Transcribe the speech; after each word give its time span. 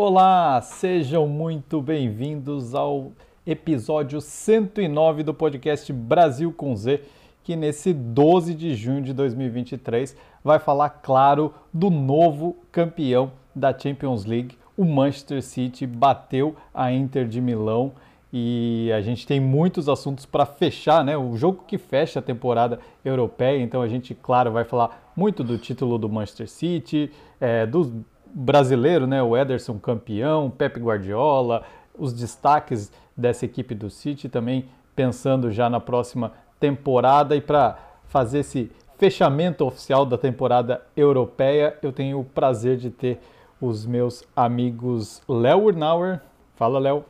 Olá, 0.00 0.60
sejam 0.60 1.26
muito 1.26 1.82
bem-vindos 1.82 2.72
ao 2.72 3.10
episódio 3.44 4.20
109 4.20 5.24
do 5.24 5.34
podcast 5.34 5.92
Brasil 5.92 6.52
com 6.52 6.76
Z, 6.76 7.02
que 7.42 7.56
nesse 7.56 7.92
12 7.92 8.54
de 8.54 8.76
junho 8.76 9.02
de 9.02 9.12
2023 9.12 10.16
vai 10.44 10.60
falar, 10.60 10.90
claro, 10.90 11.52
do 11.74 11.90
novo 11.90 12.54
campeão 12.70 13.32
da 13.52 13.76
Champions 13.76 14.24
League. 14.24 14.56
O 14.76 14.84
Manchester 14.84 15.42
City 15.42 15.84
bateu 15.84 16.54
a 16.72 16.92
Inter 16.92 17.26
de 17.26 17.40
Milão 17.40 17.90
e 18.32 18.92
a 18.96 19.00
gente 19.00 19.26
tem 19.26 19.40
muitos 19.40 19.88
assuntos 19.88 20.24
para 20.24 20.46
fechar, 20.46 21.04
né? 21.04 21.16
O 21.16 21.36
jogo 21.36 21.64
que 21.66 21.76
fecha 21.76 22.20
a 22.20 22.22
temporada 22.22 22.78
europeia, 23.04 23.60
então 23.60 23.82
a 23.82 23.88
gente, 23.88 24.14
claro, 24.14 24.52
vai 24.52 24.62
falar 24.62 25.10
muito 25.16 25.42
do 25.42 25.58
título 25.58 25.98
do 25.98 26.08
Manchester 26.08 26.48
City, 26.48 27.10
é, 27.40 27.66
do 27.66 28.04
brasileiro, 28.34 29.06
né? 29.06 29.22
O 29.22 29.36
Ederson 29.36 29.78
campeão, 29.78 30.50
Pep 30.50 30.78
Guardiola, 30.78 31.64
os 31.96 32.12
destaques 32.12 32.92
dessa 33.16 33.44
equipe 33.44 33.74
do 33.74 33.90
City 33.90 34.28
também 34.28 34.68
pensando 34.94 35.50
já 35.50 35.68
na 35.70 35.80
próxima 35.80 36.32
temporada 36.58 37.36
e 37.36 37.40
para 37.40 37.78
fazer 38.06 38.40
esse 38.40 38.70
fechamento 38.98 39.64
oficial 39.64 40.04
da 40.04 40.18
temporada 40.18 40.84
europeia, 40.96 41.78
eu 41.82 41.92
tenho 41.92 42.18
o 42.18 42.24
prazer 42.24 42.76
de 42.76 42.90
ter 42.90 43.20
os 43.60 43.86
meus 43.86 44.24
amigos 44.34 45.22
Léo 45.28 45.64
Urnauer. 45.64 46.20
Fala, 46.56 46.78
Léo. 46.78 47.04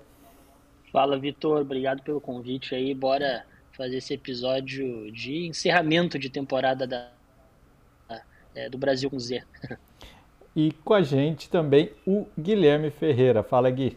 Fala, 0.92 1.18
Vitor. 1.18 1.62
Obrigado 1.62 2.02
pelo 2.02 2.20
convite 2.20 2.74
aí. 2.74 2.94
Bora 2.94 3.44
fazer 3.72 3.98
esse 3.98 4.12
episódio 4.12 5.10
de 5.12 5.46
encerramento 5.46 6.18
de 6.18 6.28
temporada 6.28 6.86
da, 6.86 7.10
é, 8.54 8.68
do 8.68 8.76
Brasil 8.76 9.08
com 9.08 9.18
Z. 9.18 9.42
E 10.54 10.72
com 10.84 10.94
a 10.94 11.02
gente 11.02 11.48
também 11.48 11.90
o 12.06 12.26
Guilherme 12.38 12.90
Ferreira. 12.90 13.42
Fala, 13.42 13.70
Gui. 13.70 13.96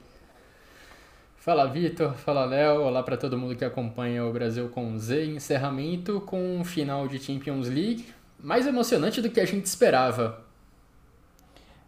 Fala, 1.38 1.66
Vitor. 1.66 2.13
Fala, 2.13 2.45
Léo. 2.45 2.81
Olá 2.83 3.02
para 3.02 3.17
todo 3.17 3.38
mundo 3.38 3.55
que 3.55 3.66
acompanha 3.66 4.25
o 4.25 4.31
Brasil 4.31 4.69
com 4.69 4.97
Z. 4.97 5.25
Encerramento 5.25 6.22
com 6.22 6.57
um 6.57 6.63
final 6.63 7.07
de 7.07 7.19
Champions 7.19 7.67
League 7.67 8.05
mais 8.44 8.66
emocionante 8.66 9.22
do 9.22 9.29
que 9.29 9.39
a 9.39 9.45
gente 9.45 9.66
esperava. 9.66 10.41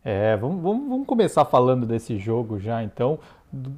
É, 0.04 0.36
vamos, 0.36 0.62
vamos, 0.62 0.90
vamos 0.90 1.08
começar 1.08 1.46
falando 1.46 1.86
desse 1.86 2.18
jogo 2.18 2.60
já, 2.60 2.84
então, 2.84 3.20
do, 3.52 3.72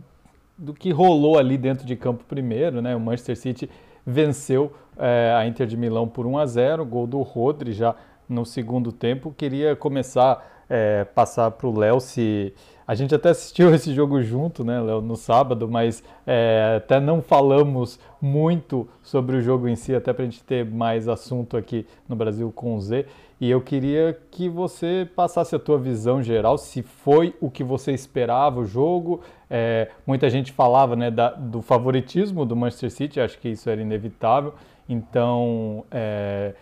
do, 0.57 0.73
que 0.73 0.91
rolou 0.91 1.37
ali 1.37 1.57
dentro 1.57 1.85
de 1.85 1.95
campo 1.95 2.23
primeiro, 2.23 2.81
né? 2.81 2.95
O 2.95 2.99
Manchester 2.99 3.37
City 3.37 3.69
venceu 4.05 4.73
é, 4.97 5.33
a 5.37 5.45
Inter 5.47 5.67
de 5.67 5.77
Milão 5.77 6.07
por 6.07 6.25
1 6.25 6.37
a 6.37 6.45
0 6.45 6.85
gol 6.85 7.05
do 7.05 7.21
Rodri 7.21 7.73
já 7.73 7.95
no 8.27 8.43
segundo 8.45 8.91
tempo. 8.91 9.33
Queria 9.37 9.75
começar, 9.75 10.54
é, 10.69 11.03
passar 11.03 11.51
para 11.51 11.67
o 11.67 11.77
Léo 11.77 11.99
se 11.99 12.53
a 12.87 12.93
gente 12.93 13.15
até 13.15 13.29
assistiu 13.29 13.73
esse 13.75 13.93
jogo 13.93 14.21
junto, 14.21 14.63
né, 14.63 14.79
Léo, 14.79 15.01
no 15.01 15.15
sábado, 15.15 15.67
mas 15.67 16.03
é, 16.25 16.75
até 16.77 16.99
não 16.99 17.21
falamos 17.21 17.99
muito 18.21 18.87
sobre 19.01 19.37
o 19.37 19.41
jogo 19.41 19.67
em 19.67 19.75
si, 19.75 19.93
até 19.95 20.13
para 20.13 20.23
a 20.23 20.25
gente 20.25 20.43
ter 20.43 20.65
mais 20.65 21.07
assunto 21.07 21.57
aqui 21.57 21.85
no 22.07 22.15
Brasil 22.15 22.51
com 22.51 22.75
o 22.75 22.81
Z. 22.81 23.05
E 23.39 23.51
eu 23.51 23.59
queria 23.59 24.17
que 24.31 24.47
você 24.47 25.07
passasse 25.13 25.53
a 25.55 25.59
tua 25.59 25.77
visão 25.77 26.23
geral, 26.23 26.57
se 26.57 26.81
foi 26.81 27.35
o 27.41 27.49
que 27.49 27.63
você 27.63 27.91
esperava 27.91 28.61
o 28.61 28.65
jogo. 28.65 29.21
É, 29.49 29.89
muita 30.07 30.29
gente 30.29 30.53
falava 30.53 30.95
né, 30.95 31.11
da, 31.11 31.31
do 31.31 31.61
favoritismo 31.61 32.45
do 32.45 32.55
Manchester 32.55 32.91
City, 32.91 33.19
acho 33.19 33.37
que 33.37 33.49
isso 33.49 33.69
era 33.69 33.81
inevitável. 33.81 34.53
Então, 34.87 35.83
é, 35.91 36.53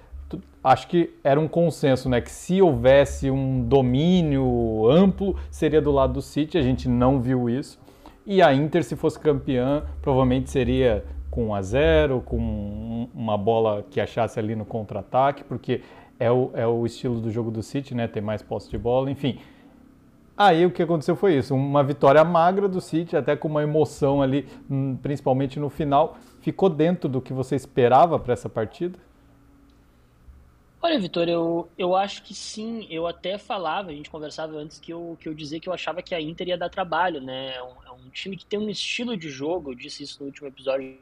acho 0.64 0.88
que 0.88 1.14
era 1.24 1.40
um 1.40 1.48
consenso, 1.48 2.08
né? 2.08 2.22
Que 2.22 2.32
se 2.32 2.62
houvesse 2.62 3.30
um 3.30 3.64
domínio 3.64 4.90
amplo, 4.90 5.36
seria 5.52 5.82
do 5.82 5.92
lado 5.92 6.14
do 6.14 6.22
City. 6.22 6.58
A 6.58 6.62
gente 6.62 6.88
não 6.88 7.20
viu 7.20 7.50
isso. 7.50 7.80
E 8.26 8.42
a 8.42 8.54
Inter, 8.54 8.84
se 8.84 8.96
fosse 8.96 9.20
campeã, 9.20 9.84
provavelmente 10.02 10.50
seria 10.50 11.04
com 11.30 11.48
1 11.48 11.56
a 11.56 11.62
0 11.62 12.22
com 12.22 13.10
uma 13.14 13.38
bola 13.38 13.84
que 13.90 14.00
achasse 14.00 14.40
ali 14.40 14.56
no 14.56 14.64
contra-ataque, 14.64 15.44
porque 15.44 15.82
é 16.20 16.32
o, 16.32 16.52
é 16.54 16.66
o 16.66 16.86
estilo 16.86 17.20
do 17.20 17.30
jogo 17.30 17.52
do 17.52 17.62
City, 17.62 17.94
né? 17.94 18.08
Ter 18.08 18.22
mais 18.22 18.42
posse 18.42 18.70
de 18.70 18.78
bola, 18.78 19.12
enfim. 19.12 19.40
Aí 20.38 20.66
o 20.66 20.72
que 20.72 20.82
aconteceu 20.82 21.16
foi 21.16 21.36
isso, 21.36 21.54
uma 21.54 21.84
vitória 21.84 22.24
magra 22.24 22.68
do 22.68 22.82
City, 22.82 23.16
até 23.16 23.36
com 23.36 23.48
uma 23.48 23.62
emoção 23.62 24.22
ali, 24.22 24.48
hum, 24.70 24.98
principalmente 25.02 25.60
no 25.60 25.70
final. 25.70 26.18
Ficou 26.40 26.70
dentro 26.70 27.08
do 27.08 27.22
que 27.22 27.34
você 27.34 27.56
esperava 27.56 28.18
para 28.18 28.34
essa 28.34 28.50
partida? 28.50 28.98
Olha, 30.86 31.00
Vitor, 31.00 31.30
eu, 31.30 31.70
eu 31.78 31.96
acho 31.96 32.22
que 32.24 32.34
sim. 32.36 32.86
Eu 32.90 33.08
até 33.08 33.38
falava, 33.38 33.90
a 33.90 33.94
gente 33.94 34.10
conversava 34.10 34.58
antes 34.58 34.80
que 34.80 34.92
eu, 34.92 35.18
que 35.18 35.30
eu 35.30 35.34
dizia 35.34 35.58
que 35.58 35.70
eu 35.70 35.72
achava 35.72 36.02
que 36.02 36.14
a 36.14 36.20
Inter 36.20 36.50
ia 36.50 36.58
dar 36.58 36.68
trabalho, 36.68 37.22
né? 37.22 37.56
É 37.56 37.64
um, 37.64 37.84
é 37.86 37.92
um 37.92 38.10
time 38.10 38.36
que 38.36 38.46
tem 38.46 38.60
um 38.60 38.70
estilo 38.70 39.16
de 39.16 39.30
jogo, 39.30 39.72
eu 39.72 39.76
disse 39.76 40.04
isso 40.04 40.20
no 40.20 40.26
último 40.26 40.50
episódio 40.50 40.98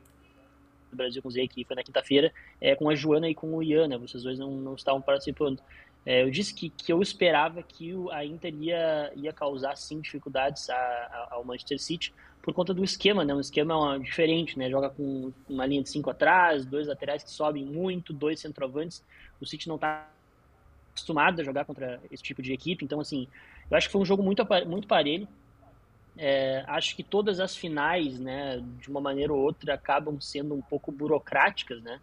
do 0.91 0.95
Brasil 0.95 1.19
com 1.19 1.29
o 1.29 1.31
Zé, 1.31 1.47
que 1.47 1.65
foi 1.65 1.75
na 1.75 1.81
quinta-feira, 1.83 2.31
é, 2.61 2.75
com 2.75 2.89
a 2.89 2.95
Joana 2.95 3.27
e 3.27 3.33
com 3.33 3.55
o 3.55 3.63
Ian, 3.63 3.87
né? 3.87 3.97
Vocês 3.97 4.21
dois 4.21 4.37
não, 4.37 4.51
não 4.51 4.75
estavam 4.75 5.01
participando. 5.01 5.59
É, 6.05 6.21
eu 6.21 6.29
disse 6.29 6.53
que, 6.53 6.69
que 6.69 6.93
eu 6.93 7.01
esperava 7.01 7.63
que 7.63 7.91
a 8.11 8.23
Inter 8.23 8.53
ia, 8.53 9.11
ia 9.15 9.33
causar, 9.33 9.75
sim, 9.77 9.99
dificuldades 9.99 10.69
a, 10.69 10.75
a, 10.75 11.27
ao 11.31 11.43
Manchester 11.43 11.79
City 11.79 12.13
por 12.43 12.53
conta 12.53 12.71
do 12.71 12.83
esquema, 12.83 13.25
né? 13.25 13.33
Um 13.33 13.39
esquema 13.39 13.97
diferente, 13.99 14.59
né? 14.59 14.69
Joga 14.69 14.91
com 14.91 15.33
uma 15.49 15.65
linha 15.65 15.81
de 15.81 15.89
cinco 15.89 16.11
atrás, 16.11 16.67
dois 16.67 16.87
laterais 16.87 17.23
que 17.23 17.31
sobem 17.31 17.65
muito, 17.65 18.13
dois 18.13 18.39
centroavantes 18.39 19.03
o 19.43 19.47
City 19.47 19.67
não 19.67 19.75
está 19.75 20.07
acostumado 20.91 21.41
a 21.41 21.43
jogar 21.43 21.65
contra 21.65 21.99
esse 22.11 22.21
tipo 22.21 22.41
de 22.41 22.53
equipe, 22.53 22.85
então 22.85 22.99
assim, 22.99 23.27
eu 23.69 23.77
acho 23.77 23.87
que 23.87 23.91
foi 23.91 24.01
um 24.01 24.05
jogo 24.05 24.21
muito 24.21 24.45
muito 24.67 24.87
parelho. 24.87 25.27
É, 26.17 26.63
acho 26.67 26.95
que 26.95 27.03
todas 27.03 27.39
as 27.39 27.55
finais, 27.55 28.19
né, 28.19 28.61
de 28.79 28.89
uma 28.89 28.99
maneira 28.99 29.31
ou 29.31 29.39
outra, 29.39 29.75
acabam 29.75 30.19
sendo 30.19 30.53
um 30.53 30.61
pouco 30.61 30.91
burocráticas, 30.91 31.81
né? 31.81 31.99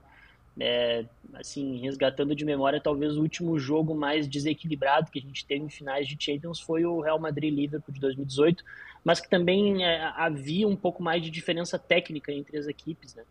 É, 0.60 1.04
assim, 1.34 1.78
resgatando 1.78 2.34
de 2.34 2.44
memória, 2.44 2.80
talvez 2.80 3.16
o 3.16 3.22
último 3.22 3.58
jogo 3.60 3.94
mais 3.94 4.26
desequilibrado 4.26 5.10
que 5.10 5.20
a 5.20 5.22
gente 5.22 5.46
teve 5.46 5.64
em 5.64 5.68
finais 5.68 6.08
de 6.08 6.16
Champions 6.18 6.58
foi 6.58 6.84
o 6.84 7.00
Real 7.00 7.20
Madrid-Liverpool 7.20 7.94
de 7.94 8.00
2018, 8.00 8.64
mas 9.04 9.20
que 9.20 9.28
também 9.28 9.84
é, 9.84 10.12
havia 10.16 10.66
um 10.66 10.74
pouco 10.74 11.00
mais 11.00 11.22
de 11.22 11.30
diferença 11.30 11.78
técnica 11.78 12.32
entre 12.32 12.58
as 12.58 12.66
equipes, 12.66 13.14
né? 13.14 13.22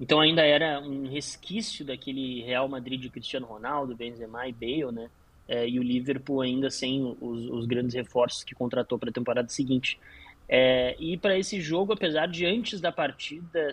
Então 0.00 0.18
ainda 0.18 0.42
era 0.42 0.80
um 0.80 1.06
resquício 1.06 1.84
daquele 1.84 2.42
Real 2.42 2.66
Madrid 2.66 2.98
de 2.98 3.10
Cristiano 3.10 3.46
Ronaldo, 3.46 3.94
Benzema 3.94 4.48
e 4.48 4.52
Bale, 4.52 4.92
né? 4.92 5.10
É, 5.46 5.68
e 5.68 5.78
o 5.78 5.82
Liverpool 5.82 6.40
ainda 6.40 6.70
sem 6.70 7.16
os, 7.20 7.44
os 7.50 7.66
grandes 7.66 7.94
reforços 7.94 8.42
que 8.42 8.54
contratou 8.54 8.98
para 8.98 9.10
a 9.10 9.12
temporada 9.12 9.48
seguinte. 9.48 9.98
É, 10.48 10.96
e 10.98 11.18
para 11.18 11.38
esse 11.38 11.60
jogo, 11.60 11.92
apesar 11.92 12.26
de 12.26 12.46
antes 12.46 12.80
da 12.80 12.90
partida 12.90 13.70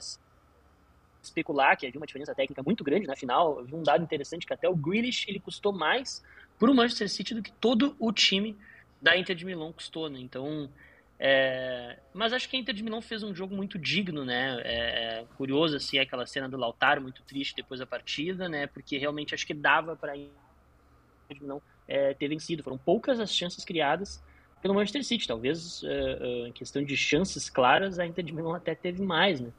especular 1.22 1.78
que 1.78 1.86
havia 1.88 2.00
uma 2.00 2.06
diferença 2.06 2.36
técnica 2.36 2.62
muito 2.64 2.84
grande 2.84 3.08
na 3.08 3.16
final, 3.16 3.64
vi 3.64 3.76
um 3.76 3.84
dado 3.84 4.04
interessante 4.04 4.46
que 4.46 4.54
até 4.54 4.68
o 4.68 4.76
Grealish 4.76 5.26
ele 5.30 5.40
custou 5.40 5.72
mais 5.72 6.24
para 6.60 6.70
o 6.70 6.76
Manchester 6.76 7.10
City 7.10 7.36
do 7.36 7.44
que 7.44 7.52
todo 7.54 7.96
o 8.00 8.12
time 8.12 8.56
da 9.02 9.18
Inter 9.18 9.36
de 9.36 9.46
Milão 9.46 9.72
custou, 9.72 10.10
né? 10.10 10.20
Então 10.20 10.70
é, 11.20 11.98
mas 12.14 12.32
acho 12.32 12.48
que 12.48 12.56
a 12.56 12.60
Inter 12.60 12.76
de 12.76 12.84
Milão 12.84 13.02
fez 13.02 13.24
um 13.24 13.34
jogo 13.34 13.56
muito 13.56 13.80
digno, 13.80 14.24
né? 14.24 14.62
É, 14.64 15.26
curioso 15.36 15.76
assim 15.76 15.98
aquela 15.98 16.28
cena 16.28 16.48
do 16.48 16.58
Lautaro 16.58 17.02
muito 17.02 17.24
triste 17.24 17.56
depois 17.56 17.80
da 17.80 17.88
partida, 17.88 18.48
né? 18.48 18.68
Porque 18.68 18.98
realmente 18.98 19.34
acho 19.34 19.46
que 19.46 19.54
dava 19.54 19.96
para 19.96 20.12
a 20.12 20.18
Inter 20.18 20.32
de 21.32 21.42
Milão 21.42 21.62
é, 21.88 22.14
ter 22.14 22.28
vencido. 22.28 22.64
Foram 22.64 22.78
poucas 22.78 23.20
as 23.20 23.34
chances 23.34 23.66
criadas 23.66 24.24
pelo 24.62 24.76
Manchester 24.76 25.04
City. 25.04 25.28
Talvez 25.28 25.82
é, 25.84 25.88
é, 25.90 26.48
em 26.50 26.52
questão 26.52 26.84
de 26.84 26.96
chances 26.96 27.50
claras 27.50 27.98
a 27.98 28.06
Inter 28.06 28.24
de 28.24 28.34
Milão 28.34 28.54
até 28.54 28.76
teve 28.76 29.02
mais, 29.02 29.42
né? 29.42 29.52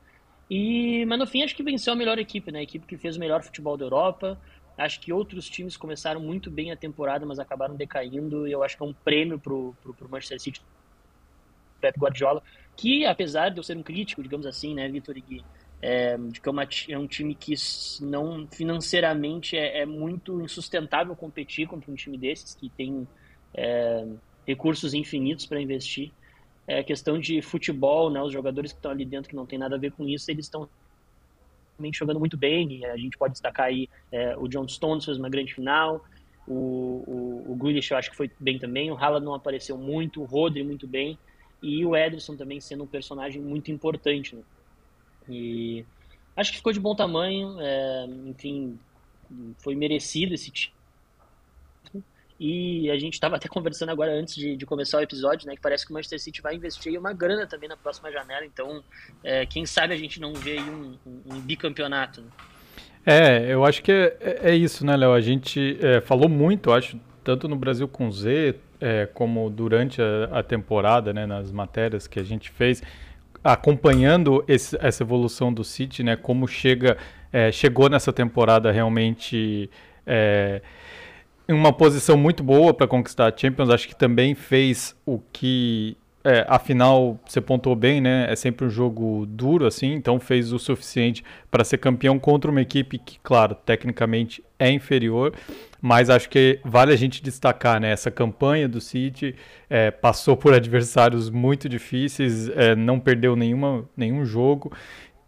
E 0.48 1.04
mas 1.06 1.19
no 1.19 1.26
fim 1.26 1.42
acho 1.42 1.56
que 1.56 1.62
venceu 1.62 1.92
a 1.92 1.96
melhor 1.96 2.20
equipe, 2.20 2.52
né? 2.52 2.60
A 2.60 2.62
equipe 2.62 2.86
que 2.86 2.96
fez 2.96 3.16
o 3.16 3.20
melhor 3.20 3.42
futebol 3.42 3.76
da 3.76 3.84
Europa. 3.84 4.40
Acho 4.76 5.00
que 5.00 5.12
outros 5.12 5.50
times 5.50 5.76
começaram 5.76 6.20
muito 6.20 6.52
bem 6.52 6.70
a 6.70 6.76
temporada, 6.76 7.26
mas 7.26 7.40
acabaram 7.40 7.75
decaindo. 7.75 8.46
E 8.46 8.52
eu 8.52 8.62
acho 8.62 8.76
que 8.76 8.82
é 8.84 8.87
um 8.87 8.94
prêmio 8.94 9.37
pro, 9.37 9.75
pro, 9.82 9.93
pro 9.93 10.08
Manchester 10.08 10.38
City 10.40 10.62
Pep 11.80 11.98
Guardiola, 11.98 12.42
que 12.76 13.04
apesar 13.04 13.50
de 13.50 13.58
eu 13.58 13.62
ser 13.62 13.76
um 13.76 13.82
crítico, 13.82 14.22
digamos 14.22 14.46
assim, 14.46 14.75
né, 14.75 14.88
Vitor 14.88 15.16
e 15.16 15.20
Gui, 15.20 15.44
é, 15.80 16.16
de 16.16 16.40
que 16.40 16.48
é, 16.48 16.52
uma, 16.52 16.69
é, 16.88 16.98
um 16.98 17.06
time 17.06 17.34
que 17.34 17.54
não 18.00 18.46
financeiramente 18.48 19.56
é, 19.56 19.80
é, 19.80 19.86
muito 19.86 20.40
insustentável 20.40 21.14
competir 21.14 21.69
contra 21.69 21.90
um 21.90 21.94
time 21.94 22.19
desses 22.19 22.54
que 22.54 22.69
tem 22.70 23.06
é, 23.54 24.06
recursos 24.46 24.94
infinitos 24.94 25.46
para 25.46 25.60
investir. 25.60 26.12
É 26.66 26.82
questão 26.82 27.19
de 27.19 27.40
futebol, 27.40 28.10
né, 28.10 28.22
os 28.22 28.32
jogadores 28.32 28.72
que 28.72 28.78
estão 28.78 28.90
ali 28.90 29.04
dentro 29.04 29.31
que 29.31 29.36
não 29.36 29.46
tem 29.46 29.58
nada 29.58 29.76
a 29.76 29.78
ver 29.78 29.92
com 29.92 30.06
isso, 30.06 30.31
eles 30.31 30.46
estão 30.46 30.69
jogando 31.94 32.19
muito 32.19 32.36
bem. 32.36 32.84
a 32.86 32.96
gente 32.96 33.16
pode 33.16 33.32
destacar 33.32 33.66
aí 33.66 33.88
é, 34.10 34.36
o 34.36 34.48
John 34.48 34.66
Stones 34.69 35.04
fez 35.04 35.16
uma 35.16 35.28
grande 35.28 35.54
final, 35.54 36.04
o, 36.46 37.44
o, 37.46 37.52
o 37.52 37.56
Grealish 37.56 37.90
eu 37.90 37.96
acho 37.96 38.10
que 38.10 38.16
foi 38.16 38.31
bem 38.38 38.58
também, 38.58 38.90
o 38.90 38.96
Haaland 38.96 39.24
não 39.24 39.34
apareceu 39.34 39.78
muito, 39.78 40.20
o 40.20 40.24
Rodri 40.24 40.62
muito 40.62 40.86
bem 40.86 41.19
e 41.62 41.84
o 41.84 41.96
Ederson 41.96 42.37
também 42.37 42.60
sendo 42.60 42.84
um 42.84 42.87
personagem 42.87 43.40
muito 43.40 43.70
importante. 43.70 44.37
Né? 44.37 44.43
E 45.28 45.84
acho 46.37 46.52
que 46.52 46.58
ficou 46.58 46.72
de 46.72 46.81
bom 46.81 46.94
tamanho, 46.94 47.56
é, 47.60 48.06
enfim, 48.26 48.78
foi 49.58 49.75
merecido 49.75 50.34
esse 50.34 50.50
título. 50.50 50.78
E 52.40 52.88
a 52.88 52.96
gente 52.96 53.14
estava 53.14 53.34
até 53.34 53.49
conversando 53.49 53.90
agora 53.90 54.12
antes 54.12 54.37
de, 54.37 54.56
de, 54.56 54.64
começar 54.64 54.99
o 54.99 55.00
episódio, 55.00 55.49
né? 55.49 55.56
Que 55.56 55.60
parece 55.60 55.84
que 55.84 55.90
o 55.90 55.94
Manchester 55.94 56.20
City 56.20 56.40
vai 56.40 56.55
investir 56.55 56.96
uma 56.96 57.12
grana 57.12 57.49
também 57.49 57.69
na 57.69 57.76
próxima 57.76 58.12
janela. 58.12 58.46
Então, 58.46 58.82
é, 59.25 59.44
quem 59.44 59.66
sabe 59.66 59.93
a 59.93 59.96
gente 59.96 60.20
não 60.20 60.32
vê 60.34 60.60
um, 60.60 60.96
um, 61.05 61.34
um, 61.34 61.40
bicampeonato. 61.40 62.20
Né? 62.20 62.28
É, 63.05 63.52
eu 63.52 63.64
acho 63.64 63.82
que 63.82 63.90
é, 63.90 64.16
é, 64.20 64.50
é 64.50 64.55
isso, 64.55 64.87
né, 64.87 64.96
Léo? 64.96 65.12
A 65.12 65.20
gente 65.20 65.78
é, 65.82 66.00
falou 66.00 66.28
muito, 66.28 66.70
acho, 66.70 67.00
tanto 67.28 67.46
no 67.46 67.56
Brasil 67.56 67.86
com 67.86 68.10
Z, 68.10 68.54
é, 68.80 69.04
como 69.12 69.50
durante 69.50 70.00
a, 70.00 70.38
a, 70.38 70.42
temporada, 70.42 71.12
né, 71.12 71.26
nas 71.26 71.52
matérias 71.52 72.06
que 72.06 72.19
a 72.19 72.22
gente 72.22 72.48
fez, 72.50 72.82
acompanhando 73.44 74.42
esse, 74.48 74.78
essa 74.80 75.02
evolução 75.02 75.52
do 75.52 75.62
City, 75.62 76.02
né? 76.02 76.16
Como 76.16 76.48
chega, 76.48 76.96
é, 77.30 77.52
chegou 77.52 77.90
nessa 77.90 78.14
temporada 78.14 78.72
realmente 78.72 79.69
em 81.46 81.52
uma 81.52 81.70
posição 81.70 82.16
muito 82.16 82.42
boa 82.42 82.72
para 82.72 82.86
conquistar 82.86 83.26
a 83.26 83.36
Champions. 83.36 83.69
Acho 83.69 83.86
que 83.88 83.94
também 83.94 84.34
fez 84.34 84.96
o 85.04 85.20
que 85.31 85.98
é, 86.24 86.46
afinal, 86.48 87.20
você 87.26 87.42
pontuou 87.42 87.76
bem, 87.76 88.00
né? 88.00 88.26
É 88.31 88.36
sempre 88.36 88.66
um 88.66 88.70
jogo 88.70 89.26
duro, 89.26 89.66
assim, 89.66 89.92
então 89.92 90.19
fez 90.19 90.50
o 90.50 90.58
suficiente 90.58 91.22
para 91.50 91.62
ser 91.62 91.76
campeão 91.76 92.19
contra 92.19 92.50
uma 92.50 92.62
equipe 92.62 92.98
que, 92.98 93.19
claro, 93.22 93.54
tecnicamente 93.54 94.42
é 94.58 94.70
inferior, 94.70 95.34
mas 95.80 96.10
acho 96.10 96.28
que 96.28 96.60
vale 96.64 96.92
a 96.92 96.96
gente 96.96 97.22
destacar, 97.22 97.80
né? 97.80 97.90
Essa 97.90 98.10
campanha 98.10 98.69
do 98.69 98.80
City 98.80 99.34
é, 99.69 99.90
passou 99.90 100.36
por 100.36 100.52
adversários 100.52 101.30
muito 101.30 101.69
difíceis, 101.69 102.48
é, 102.50 102.75
não 102.75 102.98
perdeu 102.98 103.36
nenhuma, 103.36 103.84
nenhum 103.96 104.25
jogo 104.25 104.72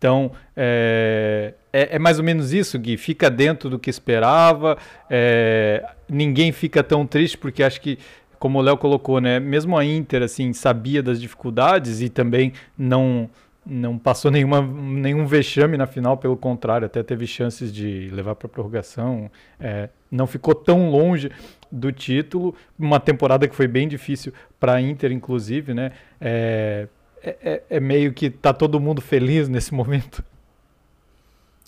então, 0.00 0.32
é, 0.56 1.52
é, 1.70 1.96
é, 1.96 1.98
mais 1.98 2.18
ou 2.18 2.24
menos 2.24 2.54
isso, 2.54 2.78
Gui. 2.78 2.96
Fica 2.96 3.30
dentro 3.30 3.68
do 3.68 3.78
que 3.78 3.90
esperava. 3.90 4.78
É, 5.10 5.86
ninguém 6.08 6.52
fica 6.52 6.82
tão 6.82 7.06
triste, 7.06 7.36
porque 7.36 7.62
acho 7.62 7.82
que, 7.82 7.98
como 8.38 8.58
o 8.58 8.62
Léo 8.62 8.78
colocou, 8.78 9.20
né? 9.20 9.38
Mesmo 9.38 9.76
a 9.76 9.84
Inter, 9.84 10.22
assim, 10.22 10.54
sabia 10.54 11.02
das 11.02 11.20
dificuldades 11.20 12.00
e 12.00 12.08
também 12.08 12.54
não 12.78 13.28
não 13.64 13.98
passou 13.98 14.30
nenhuma, 14.30 14.62
nenhum 14.62 15.26
vexame 15.26 15.76
na 15.76 15.86
final, 15.86 16.16
pelo 16.16 16.34
contrário, 16.34 16.86
até 16.86 17.02
teve 17.02 17.26
chances 17.26 17.70
de 17.70 18.08
levar 18.10 18.34
para 18.34 18.48
prorrogação. 18.48 19.30
É, 19.60 19.90
não 20.10 20.26
ficou 20.26 20.54
tão 20.54 20.90
longe 20.90 21.30
do 21.70 21.92
título. 21.92 22.54
Uma 22.78 22.98
temporada 22.98 23.46
que 23.46 23.54
foi 23.54 23.68
bem 23.68 23.86
difícil 23.86 24.32
para 24.58 24.74
a 24.74 24.80
Inter, 24.80 25.12
inclusive, 25.12 25.72
né? 25.72 25.92
É, 26.20 26.88
é, 27.22 27.36
é, 27.42 27.62
é, 27.70 27.80
meio 27.80 28.12
que 28.12 28.30
tá 28.30 28.52
todo 28.52 28.80
mundo 28.80 29.00
feliz 29.00 29.48
nesse 29.48 29.72
momento. 29.72 30.24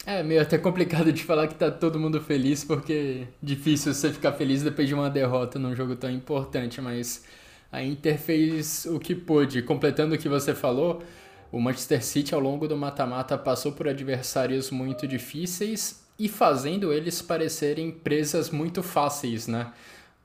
É 0.05 0.23
meio 0.23 0.43
até 0.43 0.59
complicado 0.59 1.13
de 1.13 1.23
falar 1.23 1.47
que 1.47 1.55
tá 1.55 1.71
todo 1.71 2.01
mundo 2.01 2.21
feliz, 2.21 2.65
porque 2.65 3.29
difícil 3.41 3.95
você 3.95 4.13
ficar 4.13 4.33
feliz 4.33 4.63
depois 4.63 4.89
de 4.89 4.95
uma 4.95 5.09
derrota 5.09 5.59
num 5.59 5.77
jogo 5.77 5.95
tão 5.95 6.11
importante, 6.11 6.81
mas 6.81 7.25
a 7.71 7.83
Inter 7.83 8.19
fez 8.19 8.85
o 8.87 8.99
que 8.99 9.15
pôde. 9.15 9.63
Completando 9.63 10.17
o 10.17 10.19
que 10.19 10.29
você 10.29 10.55
falou, 10.55 11.05
o 11.53 11.61
Manchester 11.61 12.03
City 12.03 12.35
ao 12.35 12.41
longo 12.41 12.67
do 12.67 12.77
mata-mata 12.77 13.39
passou 13.39 13.71
por 13.71 13.87
adversários 13.87 14.73
muito 14.73 15.07
difíceis 15.07 16.02
e 16.25 16.29
fazendo 16.29 16.93
eles 16.93 17.21
parecerem 17.21 17.91
presas 17.91 18.51
muito 18.51 18.83
fáceis, 18.83 19.47
né? 19.47 19.73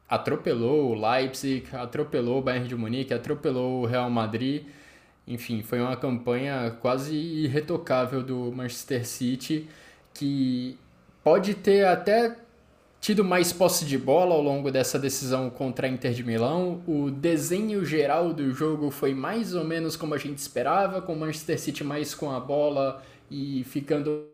Atropelou 0.08 0.92
o 0.92 0.94
Leipzig, 0.94 1.68
atropelou 1.74 2.40
o 2.40 2.42
Bayern 2.42 2.68
de 2.68 2.76
Munique, 2.76 3.14
atropelou 3.14 3.82
o 3.82 3.86
Real 3.86 4.10
Madrid 4.10 4.66
enfim, 5.28 5.62
foi 5.62 5.82
uma 5.82 5.98
campanha 5.98 6.78
quase 6.80 7.14
irretocável 7.14 8.24
do 8.24 8.50
Manchester 8.50 9.06
City, 9.06 9.68
que 10.14 10.80
pode 11.22 11.54
ter 11.54 11.86
até 11.86 12.38
tido 13.02 13.26
mais 13.26 13.52
posse 13.52 13.84
de 13.86 13.98
bola 13.98 14.34
ao 14.34 14.42
longo 14.42 14.72
dessa 14.72 14.98
decisão 14.98 15.50
contra 15.50 15.86
a 15.86 15.90
Inter 15.90 16.14
de 16.14 16.24
Milão. 16.24 16.82
O 16.88 17.12
desenho 17.12 17.86
geral 17.86 18.34
do 18.34 18.52
jogo 18.54 18.90
foi 18.90 19.14
mais 19.14 19.54
ou 19.54 19.66
menos 19.66 19.98
como 19.98 20.14
a 20.14 20.18
gente 20.18 20.38
esperava, 20.38 21.02
com 21.02 21.14
o 21.14 21.20
Manchester 21.20 21.60
City 21.60 21.84
mais 21.84 22.16
com 22.16 22.32
a 22.32 22.40
bola 22.40 23.04
e 23.30 23.66
ficando 23.66 24.30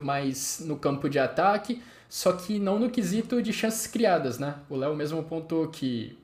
mais 0.00 0.62
no 0.64 0.76
campo 0.76 1.08
de 1.08 1.18
ataque, 1.18 1.82
só 2.08 2.32
que 2.32 2.58
não 2.58 2.78
no 2.78 2.90
quesito 2.90 3.40
de 3.40 3.52
chances 3.52 3.86
criadas, 3.86 4.38
né? 4.38 4.56
O 4.68 4.76
Léo 4.76 4.94
mesmo 4.94 5.18
apontou 5.20 5.68
que 5.68 6.18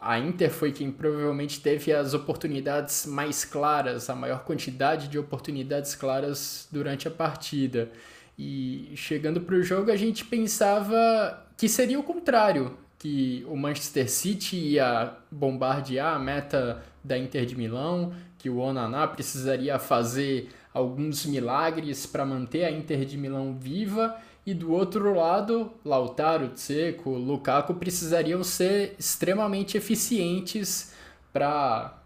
a 0.00 0.18
Inter 0.18 0.50
foi 0.50 0.72
quem 0.72 0.92
provavelmente 0.92 1.60
teve 1.60 1.92
as 1.92 2.12
oportunidades 2.12 3.06
mais 3.06 3.44
claras, 3.44 4.10
a 4.10 4.14
maior 4.14 4.44
quantidade 4.44 5.08
de 5.08 5.18
oportunidades 5.18 5.94
claras 5.94 6.68
durante 6.70 7.08
a 7.08 7.10
partida. 7.10 7.90
E 8.38 8.92
chegando 8.94 9.40
para 9.40 9.54
o 9.54 9.62
jogo, 9.62 9.90
a 9.90 9.96
gente 9.96 10.24
pensava 10.24 11.46
que 11.56 11.68
seria 11.68 11.98
o 11.98 12.02
contrário, 12.02 12.76
que 12.98 13.44
o 13.48 13.56
Manchester 13.56 14.10
City 14.10 14.56
ia 14.56 15.14
bombardear 15.30 16.14
a 16.14 16.18
meta 16.18 16.82
da 17.02 17.16
Inter 17.16 17.46
de 17.46 17.56
Milão, 17.56 18.12
que 18.38 18.50
o 18.50 18.58
Onaná 18.58 19.06
precisaria 19.06 19.78
fazer 19.78 20.50
alguns 20.74 21.24
milagres 21.24 22.04
para 22.04 22.26
manter 22.26 22.64
a 22.64 22.70
Inter 22.70 23.04
de 23.04 23.16
Milão 23.16 23.56
viva 23.56 24.20
e 24.44 24.52
do 24.52 24.72
outro 24.72 25.14
lado, 25.14 25.72
Lautaro, 25.84 26.48
Tseco, 26.48 27.10
Lukaku 27.10 27.74
precisariam 27.74 28.44
ser 28.44 28.94
extremamente 28.98 29.78
eficientes 29.78 30.92
para 31.32 31.96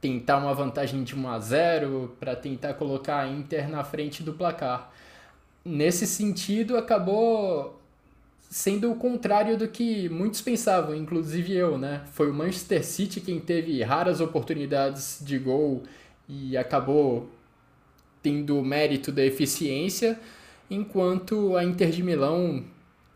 tentar 0.00 0.36
uma 0.36 0.52
vantagem 0.52 1.02
de 1.02 1.16
1 1.16 1.28
a 1.28 1.38
0, 1.38 2.16
para 2.20 2.36
tentar 2.36 2.74
colocar 2.74 3.20
a 3.20 3.28
Inter 3.28 3.68
na 3.70 3.82
frente 3.82 4.22
do 4.22 4.34
placar. 4.34 4.92
Nesse 5.64 6.06
sentido, 6.06 6.76
acabou 6.76 7.80
sendo 8.50 8.92
o 8.92 8.96
contrário 8.96 9.56
do 9.56 9.66
que 9.66 10.08
muitos 10.10 10.40
pensavam, 10.42 10.94
inclusive 10.94 11.54
eu, 11.54 11.78
né? 11.78 12.02
Foi 12.12 12.30
o 12.30 12.34
Manchester 12.34 12.84
City 12.84 13.20
quem 13.20 13.40
teve 13.40 13.82
raras 13.82 14.20
oportunidades 14.20 15.18
de 15.22 15.38
gol 15.38 15.82
e 16.28 16.56
acabou 16.56 17.28
tendo 18.26 18.58
o 18.58 18.64
mérito 18.64 19.12
da 19.12 19.24
eficiência 19.24 20.18
enquanto 20.68 21.56
a 21.56 21.62
Inter 21.62 21.90
de 21.90 22.02
Milão 22.02 22.64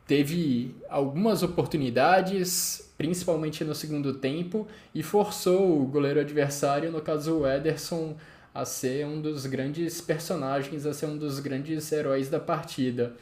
teve 0.06 0.72
algumas 0.88 1.42
oportunidades, 1.42 2.92
principalmente 2.96 3.64
no 3.64 3.74
segundo 3.74 4.14
tempo, 4.14 4.68
e 4.94 5.02
forçou 5.02 5.82
o 5.82 5.84
goleiro 5.84 6.20
adversário, 6.20 6.92
no 6.92 7.00
caso 7.00 7.38
o 7.38 7.48
Ederson, 7.48 8.16
a 8.54 8.64
ser 8.64 9.04
um 9.04 9.20
dos 9.20 9.46
grandes 9.46 10.00
personagens, 10.00 10.86
a 10.86 10.94
ser 10.94 11.06
um 11.06 11.18
dos 11.18 11.40
grandes 11.40 11.90
heróis 11.90 12.30
da 12.30 12.38
partida. 12.38 13.16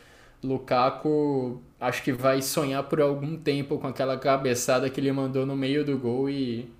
Lukaku 0.44 1.62
acho 1.81 2.02
que 2.02 2.12
vai 2.12 2.43
sonhar 2.43 2.82
por 2.82 3.00
algum 3.00 3.34
tempo 3.34 3.79
com 3.79 3.86
aquela 3.86 4.19
cabeçada 4.19 4.91
que 4.91 5.01
ele 5.01 5.10
mandou 5.10 5.46
no 5.46 5.56
meio 5.56 5.86
do 5.86 5.96
gol 5.96 6.29
e 6.29 6.70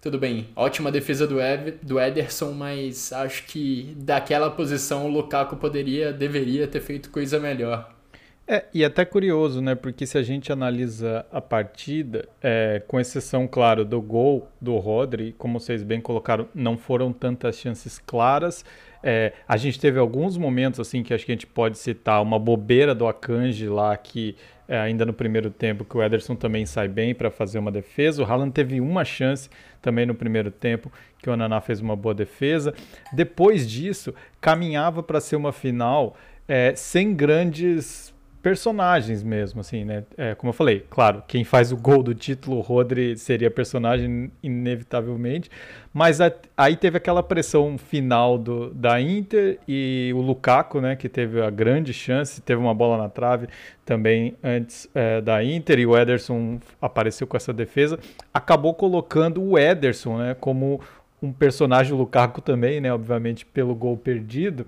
tudo 0.00 0.18
bem, 0.18 0.48
ótima 0.54 0.92
defesa 0.92 1.26
do, 1.26 1.40
Ever, 1.40 1.78
do 1.82 1.98
Ederson, 2.00 2.52
mas 2.52 3.12
acho 3.12 3.44
que 3.46 3.94
daquela 3.96 4.50
posição 4.50 5.06
o 5.06 5.08
Lukaku 5.08 5.56
poderia, 5.56 6.12
deveria 6.12 6.66
ter 6.66 6.80
feito 6.80 7.10
coisa 7.10 7.40
melhor. 7.40 7.96
É, 8.48 8.64
e 8.72 8.84
até 8.84 9.04
curioso, 9.04 9.60
né? 9.60 9.74
Porque 9.74 10.06
se 10.06 10.16
a 10.16 10.22
gente 10.22 10.52
analisa 10.52 11.26
a 11.32 11.40
partida, 11.40 12.28
é, 12.40 12.80
com 12.86 13.00
exceção, 13.00 13.48
claro, 13.48 13.84
do 13.84 14.00
gol 14.00 14.48
do 14.60 14.76
Rodri, 14.76 15.34
como 15.36 15.58
vocês 15.58 15.82
bem 15.82 16.00
colocaram, 16.00 16.48
não 16.54 16.78
foram 16.78 17.12
tantas 17.12 17.56
chances 17.56 17.98
claras. 17.98 18.64
É, 19.02 19.32
a 19.48 19.56
gente 19.56 19.80
teve 19.80 19.98
alguns 19.98 20.36
momentos, 20.38 20.78
assim, 20.78 21.02
que 21.02 21.12
acho 21.12 21.26
que 21.26 21.32
a 21.32 21.34
gente 21.34 21.46
pode 21.46 21.76
citar, 21.76 22.22
uma 22.22 22.38
bobeira 22.38 22.94
do 22.94 23.08
Akanji 23.08 23.68
lá, 23.68 23.96
que 23.96 24.36
é, 24.68 24.78
ainda 24.78 25.04
no 25.04 25.12
primeiro 25.12 25.50
tempo, 25.50 25.84
que 25.84 25.96
o 25.96 26.02
Ederson 26.02 26.34
também 26.34 26.66
sai 26.66 26.88
bem 26.88 27.14
para 27.14 27.30
fazer 27.30 27.58
uma 27.58 27.70
defesa. 27.70 28.22
O 28.22 28.26
Haaland 28.26 28.52
teve 28.52 28.80
uma 28.80 29.04
chance 29.04 29.48
também 29.80 30.06
no 30.06 30.14
primeiro 30.14 30.50
tempo, 30.50 30.90
que 31.18 31.30
o 31.30 31.32
Ananá 31.32 31.60
fez 31.60 31.80
uma 31.80 31.94
boa 31.94 32.14
defesa. 32.14 32.74
Depois 33.12 33.68
disso, 33.68 34.14
caminhava 34.40 35.02
para 35.02 35.20
ser 35.20 35.36
uma 35.36 35.52
final 35.52 36.16
é, 36.48 36.74
sem 36.74 37.14
grandes 37.14 38.14
personagens 38.42 39.22
mesmo, 39.22 39.60
assim, 39.60 39.84
né? 39.84 40.04
É, 40.16 40.34
como 40.34 40.50
eu 40.50 40.54
falei, 40.54 40.84
claro, 40.88 41.22
quem 41.26 41.44
faz 41.44 41.72
o 41.72 41.76
gol 41.76 42.02
do 42.02 42.14
título, 42.14 42.58
o 42.58 42.60
Rodri, 42.60 43.16
seria 43.16 43.50
personagem 43.50 44.30
inevitavelmente, 44.42 45.50
mas 45.92 46.20
a, 46.20 46.32
aí 46.56 46.76
teve 46.76 46.96
aquela 46.96 47.22
pressão 47.22 47.76
final 47.76 48.38
do, 48.38 48.72
da 48.72 49.00
Inter 49.00 49.58
e 49.66 50.12
o 50.14 50.20
Lukaku, 50.20 50.80
né, 50.80 50.94
que 50.94 51.08
teve 51.08 51.42
a 51.42 51.50
grande 51.50 51.92
chance, 51.92 52.40
teve 52.40 52.60
uma 52.60 52.74
bola 52.74 52.98
na 52.98 53.08
trave 53.08 53.48
também 53.84 54.36
antes 54.42 54.88
é, 54.94 55.20
da 55.20 55.42
Inter 55.42 55.78
e 55.78 55.86
o 55.86 55.96
Ederson 55.96 56.60
apareceu 56.80 57.26
com 57.26 57.36
essa 57.36 57.52
defesa, 57.52 57.98
acabou 58.32 58.74
colocando 58.74 59.42
o 59.42 59.58
Ederson, 59.58 60.18
né, 60.18 60.36
como 60.38 60.80
um 61.22 61.32
personagem, 61.32 61.92
o 61.92 61.96
Lukaku 61.96 62.40
também, 62.40 62.80
né, 62.80 62.92
obviamente 62.92 63.44
pelo 63.46 63.74
gol 63.74 63.96
perdido, 63.96 64.66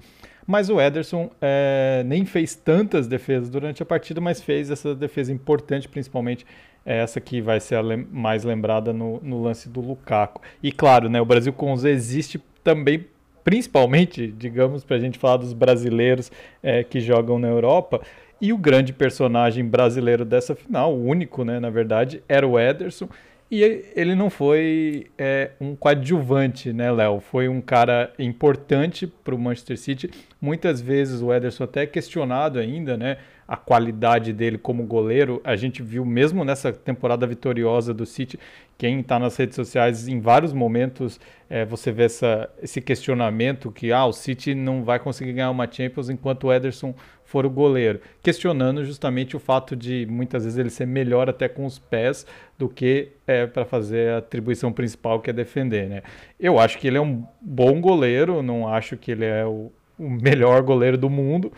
mas 0.49 0.71
o 0.71 0.81
Ederson 0.81 1.31
é, 1.43 2.03
nem 2.07 2.25
fez 2.25 2.55
tantas 2.55 3.07
defesas 3.07 3.51
durante 3.51 3.83
a 3.83 3.87
partida, 3.87 4.19
mas 4.19 4.41
fez 4.41 4.71
essa 4.71 4.95
defesa 4.95 5.31
importante, 5.31 5.87
principalmente 5.87 6.47
essa 6.87 7.21
que 7.21 7.43
vai 7.43 7.61
ser 7.61 7.79
lem 7.83 8.09
mais 8.11 8.45
lembrada 8.45 8.91
no, 8.91 9.21
no, 9.23 9.43
lance 9.43 9.69
do 9.69 9.83
Lukaku. 9.83 10.41
E 10.63 10.73
claro, 10.73 11.11
né, 11.11 11.21
o 11.21 11.25
Brasil 11.27 11.53
com 11.53 11.77
Z 11.77 11.91
existe 11.91 12.43
também 12.65 13.05
principalmente, 13.45 14.27
digamos, 14.27 14.85
para 14.85 14.97
a 14.97 15.01
gente 15.01 15.19
falar 15.19 15.37
dos 15.37 15.53
brasileiros 15.53 16.33
é, 16.63 16.83
que 16.83 16.99
jogam 16.99 17.39
na 17.39 17.49
Europa. 17.49 18.01
E 18.41 18.51
o 18.51 18.57
grande 18.57 18.95
personagem 18.95 19.67
brasileiro 19.67 20.25
dessa 20.25 20.55
final, 20.55 20.95
o 20.95 21.05
único, 21.05 21.45
né, 21.45 21.61
na 21.61 21.69
verdade, 21.69 22.23
era 22.27 22.49
o 22.49 22.59
Ederson. 22.59 23.09
E 23.51 23.63
ele 23.97 24.15
não 24.15 24.29
foi 24.29 25.07
é, 25.17 25.53
um 25.59 25.75
coadjuvante, 25.75 26.71
né, 26.71 26.93
Léo? 26.93 27.19
Foi 27.19 27.49
um 27.49 27.63
cara 27.63 28.13
importante 28.19 29.07
para 29.07 29.35
o 29.35 29.39
Manchester 29.39 29.79
City. 29.79 30.11
Muitas 30.39 30.83
vezes 30.83 31.23
o 31.23 31.33
Ederson 31.33 31.65
até 31.65 31.85
é 31.85 31.87
questionado 31.87 32.59
ainda, 32.59 32.95
né? 32.99 33.17
A 33.47 33.57
qualidade 33.57 34.35
dele 34.35 34.59
como 34.59 34.85
goleiro. 34.85 35.41
A 35.43 35.57
gente 35.57 35.83
viu 35.83 36.05
mesmo 36.05 36.45
nessa 36.45 36.71
temporada 36.71 37.27
vitoriosa 37.27 37.95
do 37.95 38.05
City, 38.05 38.39
quem 38.77 39.01
está 39.01 39.19
nas 39.19 39.35
redes 39.37 39.57
sociais, 39.57 40.07
em 40.07 40.21
vários 40.21 40.53
momentos 40.53 41.19
é, 41.49 41.65
você 41.65 41.91
vê 41.91 42.05
essa, 42.05 42.51
esse 42.63 42.83
questionamento 42.83 43.73
que 43.73 43.91
ah, 43.91 44.05
o 44.05 44.13
City 44.13 44.55
não 44.55 44.85
vai 44.85 44.99
conseguir 44.99 45.33
ganhar 45.33 45.51
uma 45.51 45.71
Champions 45.71 46.11
enquanto 46.11 46.45
o 46.45 46.53
Ederson 46.53 46.95
for 47.29 47.45
o 47.45 47.51
goleiro, 47.51 48.01
questionando 48.23 48.83
justamente 48.87 49.37
o 49.37 49.39
fato 49.39 49.77
de 49.77 50.07
muitas 50.09 50.45
vezes 50.45 50.59
ele 50.59 50.71
ser 50.71 50.87
melhor 50.87 51.29
até 51.29 51.47
com 51.47 51.67
os 51.67 51.79
pés 51.79 52.27
do 52.57 52.71
que 52.71 53.11
é, 53.27 53.47
para 53.47 53.67
fazer 53.67 54.13
a 54.13 54.19
atribuição 54.19 54.73
principal 54.73 55.21
que 55.21 55.29
é 55.29 55.33
defender. 55.33 55.91
Né? 55.91 56.03
Eu 56.41 56.59
acho 56.59 56.79
que 56.79 56.89
ele 56.89 56.97
é 56.97 57.01
um 57.03 57.23
bom 57.39 57.83
goleiro, 57.83 58.43
não 58.43 58.67
acho 58.67 58.97
que 58.97 59.11
ele 59.11 59.27
é 59.27 59.45
o, 59.45 59.71
o 59.99 60.09
melhor 60.09 60.63
goleiro 60.63 60.97
do 60.97 61.11
mundo, 61.11 61.53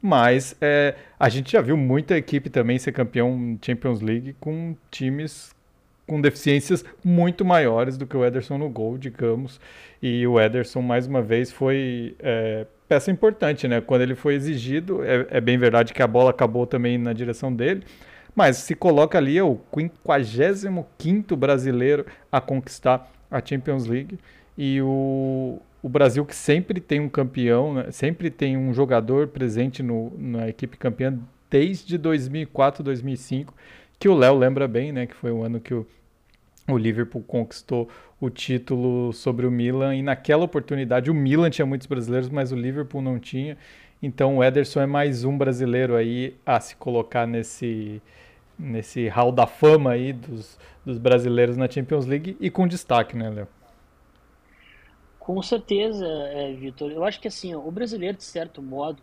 mas 0.00 0.56
é, 0.60 0.96
a 1.20 1.28
gente 1.28 1.52
já 1.52 1.60
viu 1.60 1.76
muita 1.76 2.16
equipe 2.18 2.50
também 2.50 2.76
ser 2.76 2.90
campeão 2.90 3.56
Champions 3.62 4.00
League 4.00 4.34
com 4.40 4.74
times 4.90 5.54
com 6.04 6.20
deficiências 6.20 6.84
muito 7.04 7.44
maiores 7.44 7.96
do 7.96 8.08
que 8.08 8.16
o 8.16 8.24
Ederson 8.24 8.58
no 8.58 8.68
gol, 8.68 8.98
digamos. 8.98 9.60
E 10.02 10.26
o 10.26 10.40
Ederson, 10.40 10.82
mais 10.82 11.06
uma 11.06 11.22
vez, 11.22 11.52
foi 11.52 12.16
é, 12.18 12.66
peça 12.92 13.10
importante, 13.10 13.66
né? 13.66 13.80
Quando 13.80 14.02
ele 14.02 14.14
foi 14.14 14.34
exigido, 14.34 15.02
é, 15.02 15.26
é, 15.30 15.40
bem 15.40 15.56
verdade 15.56 15.94
que 15.94 16.02
a 16.02 16.06
bola 16.06 16.28
acabou 16.28 16.66
também 16.66 16.98
na 16.98 17.14
direção 17.14 17.50
dele, 17.50 17.84
mas 18.36 18.58
se 18.58 18.74
coloca 18.74 19.16
ali 19.16 19.38
é 19.38 19.42
o 19.42 19.58
55 19.74 21.34
brasileiro 21.34 22.04
a 22.30 22.38
conquistar 22.38 23.10
a 23.30 23.40
Champions 23.42 23.86
League. 23.86 24.18
E 24.58 24.82
o, 24.82 25.58
o 25.82 25.88
Brasil 25.88 26.22
que 26.26 26.36
sempre 26.36 26.82
tem 26.82 27.00
um 27.00 27.08
campeão, 27.08 27.72
né? 27.72 27.90
sempre 27.90 28.28
tem 28.28 28.58
um 28.58 28.74
jogador 28.74 29.28
presente 29.28 29.82
no, 29.82 30.12
na 30.18 30.46
equipe 30.46 30.76
campeã 30.76 31.18
desde 31.50 31.96
2004, 31.96 32.84
2005 32.84 33.54
que 33.98 34.06
o 34.06 34.14
Léo 34.14 34.36
lembra 34.36 34.68
bem, 34.68 34.92
né, 34.92 35.06
que 35.06 35.14
foi 35.14 35.30
o 35.30 35.42
ano 35.42 35.60
que 35.60 35.72
o, 35.72 35.86
o 36.68 36.76
Liverpool 36.76 37.22
conquistou 37.22 37.88
o 38.22 38.30
título 38.30 39.12
sobre 39.12 39.44
o 39.44 39.50
Milan 39.50 39.96
e 39.96 40.02
naquela 40.02 40.44
oportunidade 40.44 41.10
o 41.10 41.14
Milan 41.14 41.50
tinha 41.50 41.66
muitos 41.66 41.88
brasileiros, 41.88 42.28
mas 42.28 42.52
o 42.52 42.56
Liverpool 42.56 43.02
não 43.02 43.18
tinha. 43.18 43.58
Então 44.00 44.36
o 44.36 44.44
Ederson 44.44 44.80
é 44.80 44.86
mais 44.86 45.24
um 45.24 45.36
brasileiro 45.36 45.96
aí 45.96 46.36
a 46.46 46.60
se 46.60 46.76
colocar 46.76 47.26
nesse 47.26 48.00
nesse 48.56 49.08
hall 49.08 49.32
da 49.32 49.44
fama 49.44 49.90
aí 49.90 50.12
dos, 50.12 50.56
dos 50.86 50.98
brasileiros 50.98 51.56
na 51.56 51.68
Champions 51.68 52.06
League 52.06 52.36
e 52.38 52.48
com 52.48 52.68
destaque, 52.68 53.16
né, 53.16 53.28
Léo? 53.28 53.48
Com 55.18 55.42
certeza, 55.42 56.06
é, 56.06 56.52
Vitor. 56.52 56.92
Eu 56.92 57.02
acho 57.02 57.18
que 57.18 57.26
assim, 57.26 57.52
ó, 57.56 57.58
o 57.58 57.72
brasileiro 57.72 58.16
de 58.16 58.22
certo 58.22 58.62
modo 58.62 59.02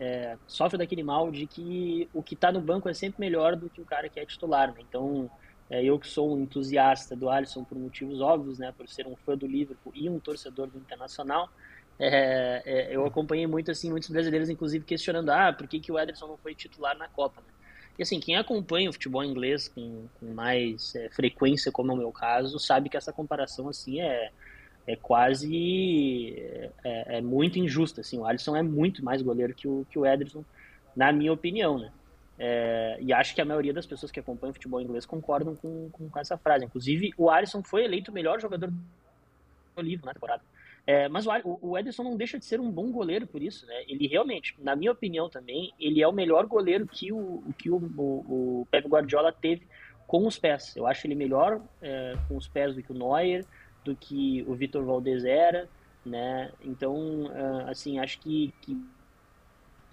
é, 0.00 0.36
sofre 0.48 0.76
daquele 0.76 1.04
mal 1.04 1.30
de 1.30 1.46
que 1.46 2.08
o 2.12 2.24
que 2.24 2.34
está 2.34 2.50
no 2.50 2.60
banco 2.60 2.88
é 2.88 2.94
sempre 2.94 3.20
melhor 3.20 3.54
do 3.54 3.70
que 3.70 3.80
o 3.80 3.84
cara 3.84 4.08
que 4.08 4.18
é 4.18 4.26
titular. 4.26 4.72
Né? 4.72 4.80
Então, 4.80 5.30
é, 5.70 5.84
eu 5.84 5.98
que 5.98 6.08
sou 6.08 6.34
um 6.34 6.40
entusiasta 6.40 7.14
do 7.14 7.28
Alisson 7.28 7.64
por 7.64 7.78
motivos 7.78 8.20
óbvios, 8.20 8.58
né, 8.58 8.72
por 8.76 8.88
ser 8.88 9.06
um 9.06 9.16
fã 9.16 9.36
do 9.36 9.46
Liverpool 9.46 9.92
e 9.94 10.08
um 10.08 10.18
torcedor 10.18 10.68
do 10.68 10.78
Internacional, 10.78 11.50
é, 11.98 12.62
é, 12.64 12.94
eu 12.94 13.04
acompanhei 13.04 13.46
muito 13.46 13.70
assim 13.70 13.90
muitos 13.90 14.08
brasileiros, 14.08 14.48
inclusive 14.48 14.84
questionando, 14.84 15.30
ah, 15.30 15.52
por 15.52 15.66
que, 15.66 15.80
que 15.80 15.90
o 15.90 15.98
Ederson 15.98 16.28
não 16.28 16.36
foi 16.36 16.54
titular 16.54 16.96
na 16.96 17.08
Copa? 17.08 17.40
Né? 17.40 17.48
E 17.98 18.02
assim, 18.02 18.20
quem 18.20 18.36
acompanha 18.36 18.88
o 18.88 18.92
futebol 18.92 19.24
inglês 19.24 19.68
com, 19.68 20.06
com 20.18 20.26
mais 20.32 20.94
é, 20.94 21.08
frequência, 21.10 21.72
como 21.72 21.90
é 21.90 21.94
o 21.94 21.98
meu 21.98 22.12
caso, 22.12 22.58
sabe 22.58 22.88
que 22.88 22.96
essa 22.96 23.12
comparação 23.12 23.68
assim 23.68 24.00
é 24.00 24.30
é 24.88 24.96
quase 24.96 26.34
é, 26.82 27.18
é, 27.18 27.20
muito 27.20 27.58
injusta. 27.58 28.00
Assim, 28.00 28.18
o 28.18 28.24
Alisson 28.24 28.56
é 28.56 28.62
muito 28.62 29.04
mais 29.04 29.20
goleiro 29.20 29.54
que 29.54 29.68
o, 29.68 29.86
que 29.90 29.98
o 29.98 30.06
Ederson, 30.06 30.42
na 30.96 31.12
minha 31.12 31.30
opinião, 31.30 31.78
né? 31.78 31.92
É, 32.38 32.98
e 33.00 33.12
acho 33.12 33.34
que 33.34 33.40
a 33.40 33.44
maioria 33.44 33.72
das 33.72 33.86
pessoas 33.86 34.12
que 34.12 34.20
acompanham 34.20 34.54
futebol 34.54 34.80
inglês 34.80 35.04
concordam 35.04 35.56
com, 35.56 35.90
com, 35.90 36.08
com, 36.08 36.18
essa 36.18 36.36
frase. 36.36 36.64
Inclusive, 36.64 37.12
o 37.16 37.30
Alisson 37.30 37.62
foi 37.62 37.84
eleito 37.84 38.10
o 38.10 38.14
melhor 38.14 38.40
jogador 38.40 38.70
do 38.70 39.82
livro 39.82 40.06
na 40.06 40.14
temporada. 40.14 40.42
É, 40.86 41.06
mas 41.08 41.26
o, 41.26 41.58
o 41.60 41.76
Ederson 41.76 42.02
não 42.02 42.16
deixa 42.16 42.38
de 42.38 42.46
ser 42.46 42.60
um 42.60 42.70
bom 42.70 42.90
goleiro 42.90 43.26
por 43.26 43.42
isso, 43.42 43.66
né? 43.66 43.84
Ele 43.86 44.06
realmente, 44.06 44.54
na 44.58 44.74
minha 44.74 44.90
opinião 44.90 45.28
também, 45.28 45.74
ele 45.78 46.00
é 46.00 46.08
o 46.08 46.12
melhor 46.12 46.46
goleiro 46.46 46.86
que 46.86 47.12
o, 47.12 47.42
que 47.58 47.68
o, 47.68 47.76
o, 47.76 48.62
o 48.62 48.68
Pep 48.70 48.88
Guardiola 48.88 49.30
teve 49.30 49.66
com 50.06 50.26
os 50.26 50.38
pés. 50.38 50.74
Eu 50.74 50.86
acho 50.86 51.06
ele 51.06 51.14
melhor 51.14 51.60
é, 51.82 52.14
com 52.26 52.36
os 52.38 52.48
pés 52.48 52.74
do 52.74 52.82
que 52.82 52.90
o 52.90 52.94
Neuer, 52.94 53.44
do 53.84 53.94
que 53.94 54.42
o 54.48 54.54
Vitor 54.54 54.82
Valdez 54.82 55.24
era, 55.26 55.68
né? 56.04 56.50
Então, 56.64 57.24
uh, 57.26 57.68
assim, 57.68 57.98
acho 57.98 58.18
que, 58.20 58.54
que, 58.62 58.74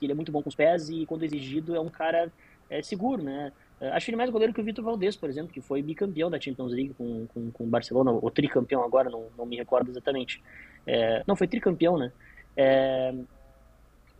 ele 0.05 0.13
é 0.13 0.15
muito 0.15 0.31
bom 0.31 0.41
com 0.41 0.49
os 0.49 0.55
pés 0.55 0.89
e 0.89 1.05
quando 1.05 1.23
exigido 1.23 1.75
é 1.75 1.79
um 1.79 1.89
cara 1.89 2.31
é, 2.69 2.81
seguro, 2.81 3.21
né? 3.21 3.51
Uh, 3.79 3.91
acho 3.93 4.09
ele 4.09 4.17
mais 4.17 4.29
goleiro 4.29 4.53
que 4.53 4.61
o 4.61 4.63
Vitor 4.63 4.83
Valdez, 4.83 5.15
por 5.15 5.29
exemplo, 5.29 5.51
que 5.51 5.59
foi 5.59 5.81
bicampeão 5.81 6.29
da 6.29 6.39
Champions 6.39 6.71
League 6.71 6.93
com, 6.93 7.27
com, 7.27 7.51
com 7.51 7.63
o 7.65 7.67
Barcelona, 7.67 8.11
ou 8.11 8.31
tricampeão 8.31 8.83
agora, 8.83 9.09
não, 9.09 9.25
não 9.37 9.45
me 9.45 9.57
recordo 9.57 9.89
exatamente. 9.89 10.41
É, 10.87 11.23
não, 11.27 11.35
foi 11.35 11.47
tricampeão, 11.47 11.97
né? 11.97 12.11
É, 12.55 13.13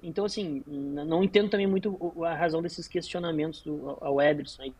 então, 0.04 0.26
assim, 0.26 0.62
não 0.68 1.24
entendo 1.24 1.50
também 1.50 1.66
muito 1.66 1.98
a 2.24 2.34
razão 2.34 2.62
desses 2.62 2.88
questionamentos 2.88 3.62
do, 3.62 3.98
ao 4.02 4.22
Ederson, 4.22 4.72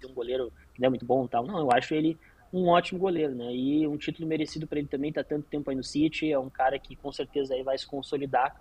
de 0.00 0.06
um 0.06 0.12
goleiro 0.12 0.52
que 0.74 0.80
não 0.80 0.86
é 0.86 0.90
muito 0.90 1.06
bom 1.06 1.24
e 1.24 1.28
tal. 1.28 1.46
Não, 1.46 1.58
eu 1.58 1.70
acho 1.72 1.94
ele 1.94 2.18
um 2.52 2.68
ótimo 2.68 2.98
goleiro, 2.98 3.34
né? 3.34 3.54
E 3.54 3.86
um 3.86 3.96
título 3.96 4.26
merecido 4.26 4.66
para 4.66 4.78
ele 4.78 4.88
também, 4.88 5.12
tá 5.12 5.22
tanto 5.22 5.46
tempo 5.48 5.70
aí 5.70 5.76
no 5.76 5.84
City, 5.84 6.32
é 6.32 6.38
um 6.38 6.50
cara 6.50 6.78
que 6.78 6.96
com 6.96 7.12
certeza 7.12 7.54
aí 7.54 7.62
vai 7.62 7.76
se 7.78 7.86
consolidar 7.86 8.54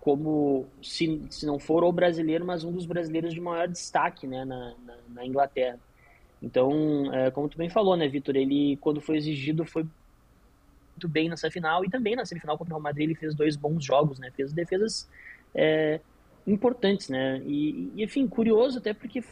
como, 0.00 0.66
se, 0.82 1.22
se 1.28 1.44
não 1.46 1.58
for 1.58 1.84
o 1.84 1.92
brasileiro, 1.92 2.44
mas 2.44 2.64
um 2.64 2.72
dos 2.72 2.86
brasileiros 2.86 3.34
de 3.34 3.40
maior 3.40 3.68
destaque, 3.68 4.26
né, 4.26 4.44
na, 4.44 4.74
na, 4.84 4.96
na 5.08 5.26
Inglaterra. 5.26 5.78
Então, 6.42 7.12
é, 7.12 7.30
como 7.30 7.48
tu 7.48 7.58
bem 7.58 7.68
falou, 7.68 7.96
né, 7.96 8.08
Vitor, 8.08 8.34
ele 8.34 8.78
quando 8.78 9.00
foi 9.00 9.18
exigido 9.18 9.64
foi 9.64 9.82
muito 10.92 11.08
bem 11.08 11.28
nessa 11.28 11.50
final 11.50 11.84
e 11.84 11.90
também 11.90 12.16
na 12.16 12.24
semifinal 12.24 12.56
contra 12.56 12.72
o 12.72 12.76
Real 12.76 12.82
Madrid 12.82 13.08
ele 13.08 13.14
fez 13.14 13.34
dois 13.34 13.56
bons 13.56 13.84
jogos, 13.84 14.18
né? 14.18 14.30
Fez 14.34 14.52
defesas 14.52 15.08
é, 15.54 16.00
importantes, 16.46 17.10
né? 17.10 17.42
E, 17.44 17.92
e, 17.94 18.02
enfim, 18.02 18.26
curioso 18.26 18.78
até 18.78 18.94
porque 18.94 19.22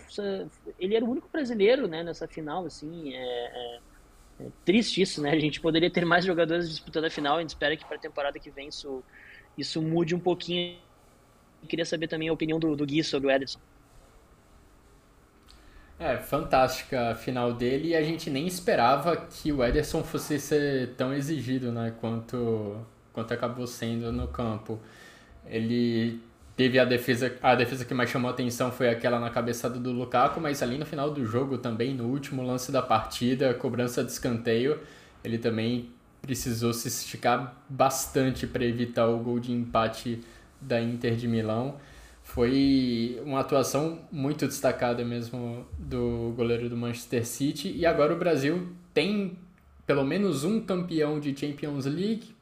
ele 0.79 0.95
era 0.95 1.05
o 1.05 1.11
único 1.11 1.29
brasileiro, 1.33 1.89
né, 1.89 2.03
nessa 2.03 2.29
final, 2.29 2.67
assim, 2.67 3.15
é, 3.15 3.19
é 3.21 3.79
é 4.41 4.47
triste 4.65 5.03
isso, 5.03 5.21
né? 5.21 5.33
A 5.33 5.39
gente 5.39 5.61
poderia 5.61 5.91
ter 5.91 6.05
mais 6.05 6.25
jogadores 6.25 6.69
disputando 6.69 7.07
a 7.07 7.11
final. 7.11 7.39
A 7.39 7.41
gente 7.41 7.51
espera 7.51 7.77
que 7.77 7.85
para 7.85 7.97
a 7.97 8.01
temporada 8.01 8.39
que 8.39 8.51
vem 8.51 8.69
isso, 8.69 9.03
isso 9.59 9.83
mude 9.83 10.15
um 10.15 10.21
pouquinho. 10.21 10.79
Eu 11.63 11.69
queria 11.69 11.85
saber 11.85 12.09
também 12.09 12.29
a 12.29 12.33
opinião 12.33 12.59
do, 12.59 12.75
do 12.75 12.87
Gui 12.87 13.05
sobre 13.05 13.29
o 13.29 13.31
Ederson. 13.31 13.59
É, 15.99 16.17
fantástica 16.17 17.11
a 17.11 17.15
final 17.17 17.53
dele 17.53 17.89
e 17.89 17.97
a 17.97 18.03
gente 18.03 18.31
nem 18.31 18.47
esperava 18.47 19.17
que 19.17 19.53
o 19.53 19.65
Ederson 19.65 20.05
fosse 20.05 20.39
ser 20.39 20.95
tão 20.95 21.13
exigido, 21.13 21.73
né, 21.73 21.93
quanto, 22.01 22.87
quanto 23.13 23.35
acabou 23.35 23.67
sendo 23.67 24.13
no 24.13 24.29
campo. 24.29 24.79
Ele 25.45 26.21
Teve 26.59 26.77
a 26.81 26.85
defesa, 26.85 27.39
a 27.41 27.55
defesa 27.55 27.85
que 27.85 27.95
mais 27.95 28.11
chamou 28.11 28.29
atenção 28.29 28.73
foi 28.73 28.89
aquela 28.89 29.21
na 29.21 29.31
cabeçada 29.31 29.79
do 29.79 29.93
Lukaku, 29.93 30.41
mas 30.41 30.61
ali 30.61 30.77
no 30.77 30.85
final 30.85 31.09
do 31.09 31.25
jogo 31.25 31.57
também, 31.57 31.95
no 31.95 32.07
último 32.07 32.43
lance 32.43 32.73
da 32.73 32.83
partida, 32.83 33.55
cobrança 33.55 34.03
de 34.03 34.11
escanteio, 34.11 34.81
ele 35.23 35.39
também 35.39 35.89
precisou 36.21 36.73
se 36.73 36.89
esticar 36.89 37.57
bastante 37.69 38.47
para 38.47 38.65
evitar 38.65 39.07
o 39.07 39.19
gol 39.19 39.39
de 39.39 39.53
empate 39.53 40.21
da 40.61 40.81
Inter 40.81 41.17
de 41.17 41.29
Milão. 41.29 41.77
Foi 42.23 43.21
uma 43.25 43.41
atuação 43.41 44.01
muito 44.13 44.47
destacada 44.47 45.05
mesmo 45.05 45.67
do 45.79 46.35
goleiro 46.37 46.69
do 46.69 46.77
Manchester 46.77 47.27
City 47.27 47.73
e 47.75 47.87
agora 47.87 48.13
o 48.13 48.19
Brasil 48.19 48.69
tem 48.93 49.39
pelo 49.87 50.05
menos 50.05 50.45
um 50.45 50.61
campeão 50.61 51.19
de 51.19 51.35
Champions 51.35 51.87
League, 51.87 52.37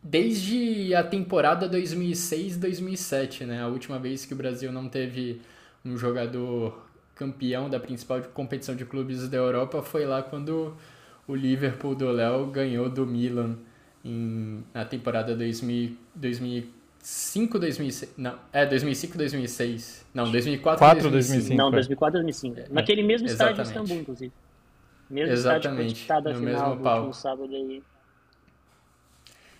desde 0.00 0.94
a 0.94 1.02
temporada 1.02 1.68
2006-2007, 1.68 3.44
né? 3.44 3.60
A 3.60 3.66
última 3.66 3.98
vez 3.98 4.24
que 4.24 4.32
o 4.32 4.36
Brasil 4.36 4.70
não 4.70 4.88
teve 4.88 5.40
um 5.84 5.96
jogador 5.96 6.86
campeão 7.16 7.68
da 7.68 7.80
principal 7.80 8.22
competição 8.32 8.76
de 8.76 8.84
clubes 8.84 9.28
da 9.28 9.36
Europa 9.36 9.82
foi 9.82 10.04
lá 10.04 10.22
quando 10.22 10.76
o 11.26 11.34
Liverpool 11.34 11.94
do 11.94 12.10
Léo 12.10 12.46
ganhou 12.46 12.88
do 12.88 13.06
Milan 13.06 13.56
em, 14.04 14.64
na 14.72 14.84
temporada 14.84 15.34
2000, 15.34 15.96
2005, 16.14 17.58
2006. 17.58 18.14
Não, 18.16 18.38
é 18.52 18.64
2005, 18.64 19.18
2006. 19.18 20.06
Não, 20.14 20.30
2004, 20.30 20.78
4, 20.78 21.10
2005. 21.10 21.56
Não, 21.56 21.70
2004, 21.70 22.22
2005. 22.22 22.60
É, 22.60 22.66
Naquele 22.70 23.02
mesmo 23.02 23.26
estádio 23.26 23.62
de 23.62 23.68
Istambul, 23.68 23.96
inclusive. 23.96 24.32
Mesmo 25.08 25.32
exatamente. 25.32 26.00
estádio 26.02 26.32
no 26.32 26.38
final 26.38 26.70
mesmo 26.70 26.82
do 26.82 26.88
último 26.88 27.14
sábado 27.14 27.54
aí. 27.54 27.82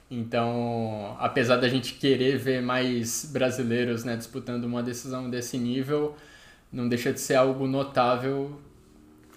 Então, 0.09 1.17
apesar 1.19 1.57
da 1.57 1.69
gente 1.69 1.95
querer 1.95 2.37
ver 2.37 2.63
mais 2.63 3.29
brasileiros 3.33 4.05
né, 4.05 4.17
disputando 4.17 4.65
uma 4.65 4.83
decisão 4.83 5.29
desse 5.29 5.59
nível, 5.59 6.15
não 6.73 6.89
deixa 6.89 7.13
de 7.13 7.19
ser 7.19 7.35
algo 7.35 7.67
notável. 7.67 8.61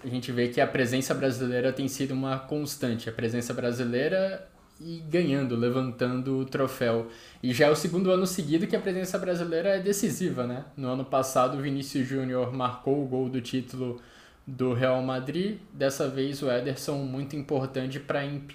A 0.03 0.07
gente 0.07 0.31
vê 0.31 0.47
que 0.47 0.61
a 0.61 0.67
presença 0.67 1.13
brasileira 1.13 1.73
tem 1.73 1.87
sido 1.87 2.13
uma 2.13 2.39
constante. 2.39 3.09
A 3.09 3.11
presença 3.11 3.53
brasileira 3.53 4.47
e 4.81 5.03
ganhando, 5.09 5.55
levantando 5.55 6.37
o 6.37 6.45
troféu. 6.45 7.07
E 7.43 7.53
já 7.53 7.67
é 7.67 7.69
o 7.69 7.75
segundo 7.75 8.11
ano 8.11 8.25
seguido 8.25 8.65
que 8.65 8.75
a 8.75 8.79
presença 8.79 9.17
brasileira 9.17 9.69
é 9.75 9.79
decisiva, 9.79 10.47
né? 10.47 10.65
No 10.77 10.87
ano 10.87 11.03
passado, 11.03 11.57
o 11.57 11.61
Vinícius 11.61 12.07
Júnior 12.07 12.53
marcou 12.53 13.03
o 13.03 13.07
gol 13.07 13.29
do 13.29 13.41
título 13.41 14.01
do 14.47 14.73
Real 14.73 15.01
Madrid. 15.01 15.57
Dessa 15.73 16.07
vez 16.07 16.41
o 16.41 16.49
Ederson 16.49 16.95
muito 16.99 17.35
importante 17.35 17.99
para 17.99 18.23
imp 18.23 18.51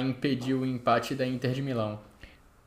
impedir 0.00 0.54
o 0.54 0.64
empate 0.64 1.14
da 1.14 1.26
Inter 1.26 1.52
de 1.52 1.62
Milão. 1.62 1.98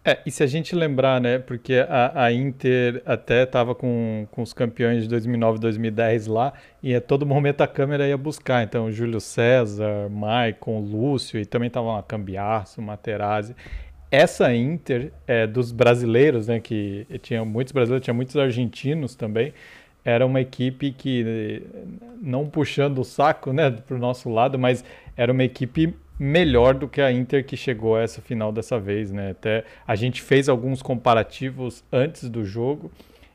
É, 0.09 0.17
e 0.25 0.31
se 0.31 0.41
a 0.41 0.47
gente 0.47 0.75
lembrar, 0.75 1.21
né, 1.21 1.37
porque 1.37 1.85
a, 1.87 2.23
a 2.23 2.33
Inter 2.33 2.99
até 3.05 3.43
estava 3.43 3.75
com, 3.75 4.27
com 4.31 4.41
os 4.41 4.53
campeões 4.53 5.03
de 5.03 5.09
2009 5.09 5.59
2010 5.59 6.25
lá, 6.25 6.51
e 6.81 6.95
a 6.95 7.01
todo 7.01 7.27
momento 7.27 7.61
a 7.61 7.67
câmera 7.67 8.07
ia 8.07 8.17
buscar. 8.17 8.63
Então, 8.63 8.91
Júlio 8.91 9.21
César, 9.21 10.09
Maicon, 10.09 10.79
Lúcio, 10.79 11.39
e 11.39 11.45
também 11.45 11.67
estavam 11.67 11.93
lá 11.93 12.01
Cambiasso, 12.01 12.81
Materazzi. 12.81 13.55
Essa 14.09 14.51
Inter 14.55 15.11
é, 15.27 15.45
dos 15.45 15.71
brasileiros, 15.71 16.47
né, 16.47 16.59
que 16.59 17.05
tinha 17.21 17.45
muitos 17.45 17.71
brasileiros, 17.71 18.03
tinha 18.03 18.13
muitos 18.13 18.35
argentinos 18.35 19.13
também, 19.13 19.53
era 20.03 20.25
uma 20.25 20.41
equipe 20.41 20.91
que, 20.91 21.61
não 22.19 22.49
puxando 22.49 22.97
o 22.97 23.03
saco 23.03 23.53
né, 23.53 23.69
para 23.69 23.95
o 23.95 23.99
nosso 23.99 24.27
lado, 24.27 24.57
mas 24.57 24.83
era 25.15 25.31
uma 25.31 25.43
equipe 25.43 25.93
melhor 26.19 26.73
do 26.73 26.87
que 26.87 26.99
a 26.99 27.11
Inter 27.11 27.45
que 27.45 27.55
chegou 27.55 27.95
a 27.95 28.01
essa 28.01 28.21
final 28.21 28.51
dessa 28.51 28.77
vez. 28.77 29.11
Né? 29.11 29.31
Até 29.31 29.63
a 29.87 29.95
gente 29.95 30.21
fez 30.21 30.49
alguns 30.49 30.81
comparativos 30.81 31.83
antes 31.91 32.29
do 32.29 32.43
jogo 32.43 32.91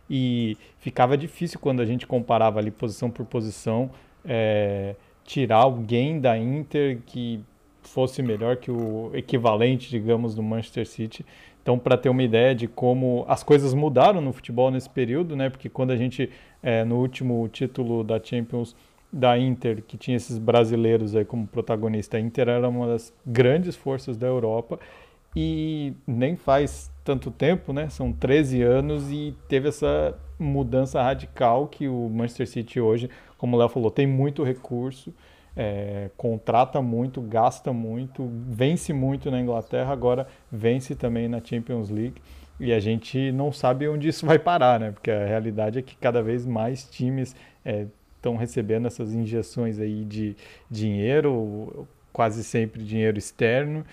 e 0.08 0.58
ficava 0.78 1.16
difícil 1.16 1.58
quando 1.58 1.80
a 1.80 1.86
gente 1.86 2.06
comparava 2.06 2.60
ali 2.60 2.70
posição 2.70 3.10
por 3.10 3.24
posição, 3.24 3.90
é, 4.22 4.94
tirar 5.24 5.56
alguém 5.56 6.20
da 6.20 6.36
Inter 6.36 6.98
que 7.06 7.40
fosse 7.82 8.22
melhor 8.22 8.56
que 8.56 8.70
o 8.70 9.10
equivalente, 9.14 9.88
digamos, 9.88 10.34
do 10.34 10.42
Manchester 10.42 10.86
City. 10.86 11.24
Então, 11.62 11.78
para 11.78 11.96
ter 11.96 12.10
uma 12.10 12.22
ideia 12.22 12.54
de 12.54 12.68
como 12.68 13.24
as 13.26 13.42
coisas 13.42 13.72
mudaram 13.72 14.20
no 14.20 14.32
futebol 14.32 14.70
nesse 14.70 14.90
período, 14.90 15.34
né? 15.34 15.48
Porque 15.48 15.70
quando 15.70 15.92
a 15.92 15.96
gente, 15.96 16.28
é, 16.62 16.84
no 16.84 16.96
último 16.96 17.48
título 17.48 18.04
da 18.04 18.22
Champions 18.22 18.76
da 19.14 19.38
Inter, 19.38 19.83
que 19.83 19.97
tinha 19.97 20.16
esses 20.16 20.38
brasileiros 20.38 21.14
aí 21.14 21.25
como 21.25 21.47
protagonista, 21.47 22.16
a 22.16 22.21
Inter 22.21 22.49
era 22.49 22.68
uma 22.68 22.87
das 22.87 23.12
grandes 23.25 23.76
forças 23.76 24.16
da 24.16 24.26
Europa 24.26 24.78
e 25.37 25.92
nem 26.06 26.37
faz 26.37 26.90
tanto 27.04 27.30
tempo, 27.30 27.73
né? 27.73 27.88
São 27.88 28.12
13 28.12 28.62
anos 28.62 29.11
e 29.11 29.35
teve 29.49 29.68
essa 29.68 30.16
mudança 30.38 31.02
radical 31.02 31.68
que 31.68 31.88
o 31.88 32.09
Manchester 32.09 32.49
City 32.49 32.80
hoje, 32.80 33.09
como 33.38 33.56
o 33.56 33.59
Léo 33.59 33.68
falou, 33.68 33.90
tem 33.90 34.06
muito 34.06 34.42
recurso 34.42 35.12
é, 35.56 36.11
contrata 36.16 36.83
muito, 36.83 37.21
gasta 37.21 37.73
muito, 37.73 38.28
vence 38.49 38.92
muito 38.92 39.30
na 39.30 39.40
Inglaterra, 39.40 39.92
agora 39.92 40.26
vence 40.50 40.94
também 40.94 41.28
na 41.28 41.40
Champions 41.42 41.90
League. 41.90 42.21
E 42.59 42.73
a 42.73 42.80
gente 42.80 43.33
não 43.33 43.52
sabe 43.52 43.88
onde 43.88 44.09
isso 44.09 44.25
vai 44.26 44.38
parar, 44.38 44.78
né? 44.78 44.90
Porque 44.92 45.11
a 45.11 45.26
realidade 45.26 45.78
é 45.78 45.83
que 45.83 45.97
cada 45.97 46.23
vez 46.23 46.47
mais 46.47 46.88
times 46.88 47.35
estão 48.24 48.36
recebendo 48.36 48.86
essas 48.86 49.12
injeções 49.12 49.78
aí 49.78 50.02
de 50.02 50.34
dinheiro, 50.70 51.86
quase 52.10 52.42
sempre 52.42 52.82
dinheiro 52.82 53.18
externo, 53.18 53.84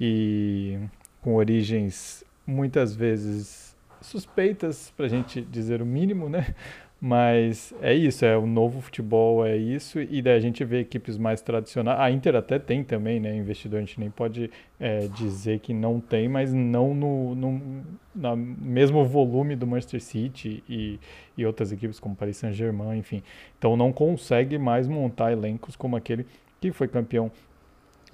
e 0.00 0.78
com 1.20 1.34
origens 1.34 2.24
muitas 2.46 2.94
vezes 2.94 3.76
suspeitas, 4.00 4.92
para 4.96 5.06
a 5.06 5.08
gente 5.08 5.42
dizer 5.42 5.82
o 5.82 5.86
mínimo, 5.86 6.28
né? 6.28 6.54
Mas 7.02 7.72
é 7.80 7.94
isso, 7.94 8.26
é 8.26 8.36
o 8.36 8.46
novo 8.46 8.82
futebol, 8.82 9.46
é 9.46 9.56
isso, 9.56 9.98
e 9.98 10.20
daí 10.20 10.36
a 10.36 10.40
gente 10.40 10.62
vê 10.64 10.80
equipes 10.80 11.16
mais 11.16 11.40
tradicionais. 11.40 11.98
A 11.98 12.10
Inter 12.10 12.36
até 12.36 12.58
tem 12.58 12.84
também, 12.84 13.18
né? 13.18 13.34
Investidor, 13.34 13.78
a 13.78 13.80
gente 13.80 13.98
nem 13.98 14.10
pode 14.10 14.50
é, 14.78 15.08
dizer 15.08 15.60
que 15.60 15.72
não 15.72 15.98
tem, 15.98 16.28
mas 16.28 16.52
não 16.52 16.92
no, 16.92 17.34
no, 17.34 17.82
no 18.14 18.36
mesmo 18.36 19.02
volume 19.02 19.56
do 19.56 19.66
Manchester 19.66 20.02
City 20.02 20.62
e, 20.68 21.00
e 21.38 21.46
outras 21.46 21.72
equipes 21.72 21.98
como 21.98 22.14
Paris 22.14 22.36
Saint-Germain, 22.36 22.98
enfim. 22.98 23.22
Então 23.58 23.78
não 23.78 23.94
consegue 23.94 24.58
mais 24.58 24.86
montar 24.86 25.32
elencos 25.32 25.74
como 25.76 25.96
aquele 25.96 26.26
que 26.60 26.70
foi 26.70 26.86
campeão 26.86 27.32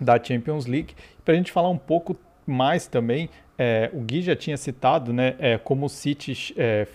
da 0.01 0.23
Champions 0.23 0.67
League. 0.67 0.95
Para 1.25 1.35
a 1.35 1.37
gente 1.37 1.51
falar 1.51 1.71
um 1.71 1.79
pouco 1.79 2.17
mais 2.47 2.87
também, 2.87 3.29
é, 3.59 3.91
o 3.93 4.01
Gui 4.01 4.23
já 4.23 4.37
tinha 4.37 4.57
citado, 4.57 5.13
né? 5.13 5.35
É, 5.41 5.59
como 5.59 5.87
o 5.87 5.89
City 5.89 6.55
é, 6.57 6.87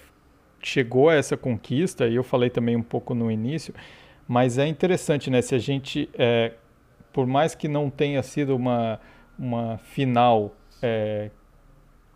chegou 0.62 1.10
a 1.10 1.16
essa 1.16 1.36
conquista, 1.36 2.08
e 2.08 2.16
eu 2.16 2.24
falei 2.24 2.50
também 2.50 2.76
um 2.76 2.84
pouco 2.84 3.14
no 3.14 3.32
início, 3.32 3.74
mas 4.28 4.58
é 4.58 4.68
interessante, 4.68 5.30
né? 5.30 5.42
Se 5.42 5.56
a 5.56 5.60
gente, 5.60 6.10
é, 6.18 6.54
por 7.12 7.26
mais 7.26 7.56
que 7.56 7.68
não 7.68 7.90
tenha 7.90 8.22
sido 8.24 8.56
uma, 8.56 9.00
uma 9.38 9.78
final 9.80 10.56
é, 10.82 11.30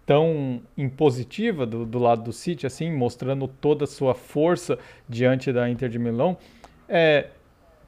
tão 0.05 0.61
impositiva 0.77 1.65
do, 1.65 1.85
do, 1.85 1.99
lado 1.99 2.23
do 2.23 2.31
City, 2.31 2.65
assim, 2.65 2.91
mostrando 2.91 3.47
toda 3.47 3.85
a 3.85 3.87
sua 3.87 4.13
força 4.13 4.77
diante 5.09 5.51
da 5.51 5.69
Inter 5.69 5.89
de 5.89 5.97
Milão, 5.97 6.37
é, 6.87 7.29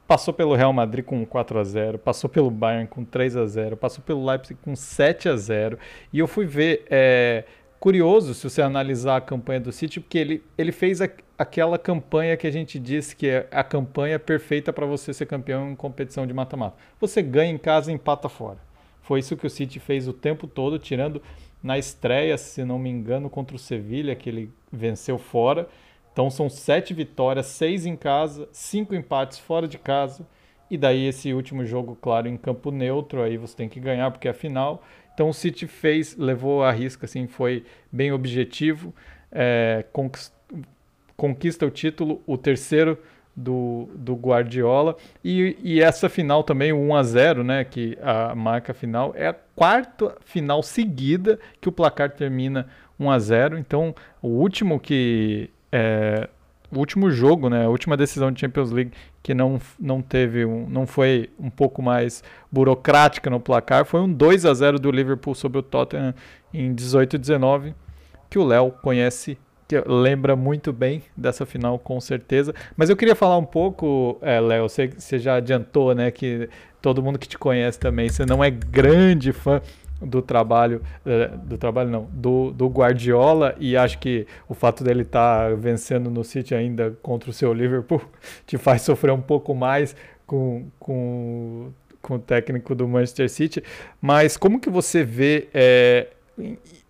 passou 0.07 0.33
pelo 0.33 0.55
Real 0.55 0.73
Madrid 0.73 1.05
com 1.05 1.23
4 1.25 1.59
a 1.59 1.63
0 1.63 1.99
passou 1.99 2.29
pelo 2.29 2.49
Bayern 2.49 2.87
com 2.87 3.03
3 3.03 3.35
a 3.35 3.45
0 3.45 3.75
passou 3.75 4.03
pelo 4.03 4.25
Leipzig 4.25 4.57
com 4.63 4.75
7 4.75 5.27
a 5.27 5.35
0 5.35 5.77
e 6.13 6.19
eu 6.19 6.27
fui 6.27 6.45
ver 6.45 6.85
é, 6.89 7.43
curioso 7.79 8.33
se 8.33 8.49
você 8.49 8.61
analisar 8.61 9.17
a 9.17 9.21
campanha 9.21 9.59
do 9.59 9.71
City, 9.71 9.99
porque 9.99 10.17
ele, 10.17 10.43
ele 10.57 10.71
fez 10.71 11.01
a, 11.01 11.09
aquela 11.37 11.77
campanha 11.77 12.35
que 12.37 12.47
a 12.47 12.51
gente 12.51 12.79
disse 12.79 13.15
que 13.15 13.27
é 13.27 13.47
a 13.51 13.63
campanha 13.63 14.19
perfeita 14.19 14.73
para 14.73 14.85
você 14.85 15.13
ser 15.13 15.25
campeão 15.25 15.71
em 15.71 15.75
competição 15.75 16.25
de 16.25 16.33
mata-mata. 16.33 16.75
Você 16.99 17.21
ganha 17.21 17.51
em 17.51 17.57
casa 17.57 17.91
e 17.91 17.95
empata 17.95 18.27
fora. 18.29 18.57
Foi 19.01 19.19
isso 19.19 19.37
que 19.37 19.47
o 19.47 19.49
City 19.49 19.79
fez 19.79 20.07
o 20.07 20.13
tempo 20.13 20.47
todo, 20.47 20.77
tirando 20.77 21.21
na 21.63 21.77
estreia, 21.77 22.37
se 22.37 22.63
não 22.63 22.77
me 22.77 22.89
engano, 22.89 23.29
contra 23.29 23.55
o 23.55 23.59
Sevilha, 23.59 24.15
que 24.15 24.29
ele 24.29 24.51
venceu 24.71 25.17
fora. 25.17 25.67
Então 26.11 26.29
são 26.29 26.49
sete 26.49 26.93
vitórias, 26.93 27.45
seis 27.45 27.85
em 27.85 27.95
casa, 27.95 28.49
cinco 28.51 28.95
empates 28.95 29.37
fora 29.37 29.67
de 29.67 29.77
casa. 29.77 30.27
E 30.69 30.77
daí 30.77 31.05
esse 31.05 31.33
último 31.33 31.63
jogo, 31.65 31.97
claro, 32.01 32.27
em 32.27 32.35
campo 32.35 32.71
neutro, 32.71 33.21
aí 33.21 33.37
você 33.37 33.55
tem 33.55 33.69
que 33.69 33.79
ganhar 33.79 34.11
porque 34.11 34.27
é 34.27 34.31
a 34.31 34.33
final. 34.33 34.83
Então 35.17 35.29
o 35.29 35.33
City 35.33 35.65
fez, 35.65 36.15
levou 36.15 36.63
a 36.63 36.71
risca, 36.71 37.07
assim, 37.07 37.25
foi 37.25 37.65
bem 37.91 38.11
objetivo, 38.11 38.93
é, 39.31 39.83
conquista, 41.15 41.65
o 41.65 41.71
título, 41.71 42.21
o 42.27 42.37
terceiro 42.37 42.99
do, 43.35 43.89
do 43.95 44.13
Guardiola. 44.13 44.95
E, 45.25 45.57
e 45.63 45.81
essa 45.81 46.07
final 46.07 46.43
também, 46.43 46.71
o 46.71 46.77
1 46.77 46.95
a 46.95 47.01
0 47.01 47.43
né, 47.43 47.63
que 47.63 47.97
a 47.99 48.35
marca 48.35 48.75
final, 48.75 49.11
é 49.15 49.29
a 49.29 49.33
quarta 49.33 50.15
final 50.23 50.61
seguida 50.61 51.39
que 51.59 51.67
o 51.67 51.71
placar 51.71 52.11
termina 52.11 52.67
1 52.99 53.09
a 53.09 53.17
0 53.17 53.57
Então 53.57 53.95
o 54.21 54.27
último 54.27 54.79
que. 54.79 55.49
É, 55.71 56.29
o 56.71 56.79
último 56.79 57.09
jogo, 57.09 57.49
né, 57.49 57.65
a 57.65 57.69
última 57.69 57.95
decisão 57.95 58.31
de 58.31 58.39
Champions 58.39 58.71
League 58.71 58.91
que 59.23 59.33
não, 59.33 59.59
não 59.79 60.01
teve 60.01 60.45
um, 60.45 60.67
não 60.69 60.85
foi 60.85 61.29
um 61.39 61.49
pouco 61.49 61.81
mais 61.81 62.23
burocrática 62.51 63.29
no 63.29 63.39
placar, 63.39 63.85
foi 63.85 64.01
um 64.01 64.11
2 64.11 64.45
a 64.45 64.53
0 64.53 64.79
do 64.79 64.91
Liverpool 64.91 65.35
sobre 65.35 65.59
o 65.59 65.61
Tottenham 65.61 66.13
em 66.53 66.73
18 66.73 67.15
e 67.15 67.19
19, 67.19 67.75
que 68.29 68.39
o 68.39 68.45
Léo 68.45 68.71
conhece, 68.81 69.37
que 69.67 69.79
lembra 69.85 70.35
muito 70.35 70.71
bem 70.71 71.03
dessa 71.15 71.45
final 71.45 71.77
com 71.77 71.99
certeza. 71.99 72.53
Mas 72.75 72.89
eu 72.89 72.95
queria 72.95 73.15
falar 73.15 73.37
um 73.37 73.45
pouco, 73.45 74.17
é, 74.21 74.39
Léo, 74.39 74.69
você, 74.69 74.87
você 74.87 75.19
já 75.19 75.35
adiantou, 75.35 75.93
né, 75.93 76.09
que 76.11 76.49
todo 76.81 77.03
mundo 77.03 77.19
que 77.19 77.27
te 77.27 77.37
conhece 77.37 77.79
também, 77.79 78.09
você 78.09 78.25
não 78.25 78.43
é 78.43 78.49
grande 78.49 79.33
fã 79.33 79.61
do 80.01 80.21
trabalho, 80.21 80.81
eh, 81.05 81.31
do 81.43 81.57
trabalho 81.57 81.89
não, 81.89 82.07
do, 82.11 82.51
do 82.51 82.67
Guardiola 82.67 83.55
e 83.59 83.75
acho 83.75 83.97
que 83.99 84.27
o 84.47 84.53
fato 84.53 84.83
dele 84.83 85.01
estar 85.01 85.49
tá 85.49 85.55
vencendo 85.55 86.09
no 86.09 86.23
City 86.23 86.53
ainda 86.53 86.97
contra 87.01 87.29
o 87.29 87.33
seu 87.33 87.53
Liverpool 87.53 88.01
te 88.45 88.57
faz 88.57 88.83
sofrer 88.83 89.11
um 89.11 89.21
pouco 89.21 89.55
mais 89.55 89.95
com, 90.25 90.65
com, 90.79 91.71
com 92.01 92.15
o 92.15 92.19
técnico 92.19 92.75
do 92.75 92.87
Manchester 92.87 93.29
City. 93.29 93.63
Mas 94.01 94.37
como 94.37 94.59
que 94.59 94.69
você 94.69 95.03
vê 95.03 95.47
é, 95.53 96.07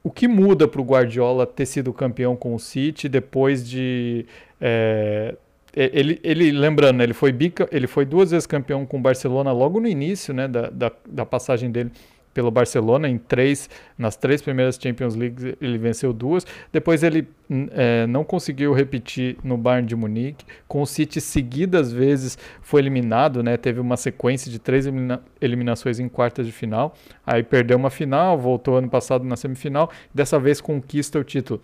o 0.04 0.12
que 0.12 0.28
muda 0.28 0.68
para 0.68 0.82
o 0.82 0.84
Guardiola 0.84 1.46
ter 1.46 1.66
sido 1.66 1.94
campeão 1.94 2.36
com 2.36 2.54
o 2.54 2.60
City 2.60 3.08
depois 3.08 3.68
de 3.68 4.26
é, 4.60 5.36
ele, 5.78 6.20
ele, 6.24 6.52
lembrando, 6.52 7.04
ele 7.04 7.14
foi, 7.14 7.32
bica, 7.32 7.70
ele 7.72 7.86
foi 7.86 8.04
duas 8.04 8.32
vezes 8.32 8.48
campeão 8.48 8.84
com 8.84 8.98
o 8.98 9.00
Barcelona 9.00 9.52
logo 9.52 9.80
no 9.80 9.88
início 9.88 10.34
né, 10.34 10.48
da, 10.48 10.72
da, 10.72 10.92
da 11.08 11.24
passagem 11.24 11.70
dele 11.70 11.92
pelo 12.38 12.52
Barcelona 12.52 13.10
em 13.10 13.18
três, 13.18 13.68
nas 13.98 14.16
três 14.16 14.44
primeiras 14.44 14.78
Champions 14.80 15.16
League 15.16 15.58
ele 15.60 15.80
venceu 15.80 16.14
duas. 16.14 16.46
Depois 16.72 17.02
ele 17.02 17.28
é, 17.72 18.06
não 18.06 18.24
conseguiu 18.24 18.74
repetir 18.74 19.38
no 19.44 19.58
Bayern 19.58 19.88
de 19.88 19.96
Munique. 19.96 20.46
Com 20.68 20.84
o 20.84 20.86
City 20.86 21.20
seguidas 21.20 21.92
vezes 21.92 22.38
foi 22.62 22.80
eliminado, 22.82 23.42
né? 23.42 23.58
Teve 23.58 23.80
uma 23.80 23.98
sequência 23.98 24.52
de 24.52 24.60
três 24.60 24.86
elimina 24.86 25.20
eliminações 25.42 26.00
em 26.00 26.08
quartas 26.08 26.46
de 26.46 26.52
final. 26.52 26.94
Aí 27.26 27.42
perdeu 27.42 27.76
uma 27.76 27.90
final, 27.90 28.38
voltou 28.38 28.78
ano 28.78 28.88
passado 28.88 29.26
na 29.26 29.36
semifinal. 29.36 29.90
Dessa 30.14 30.40
vez 30.40 30.62
conquista 30.62 31.18
o 31.18 31.24
título. 31.24 31.60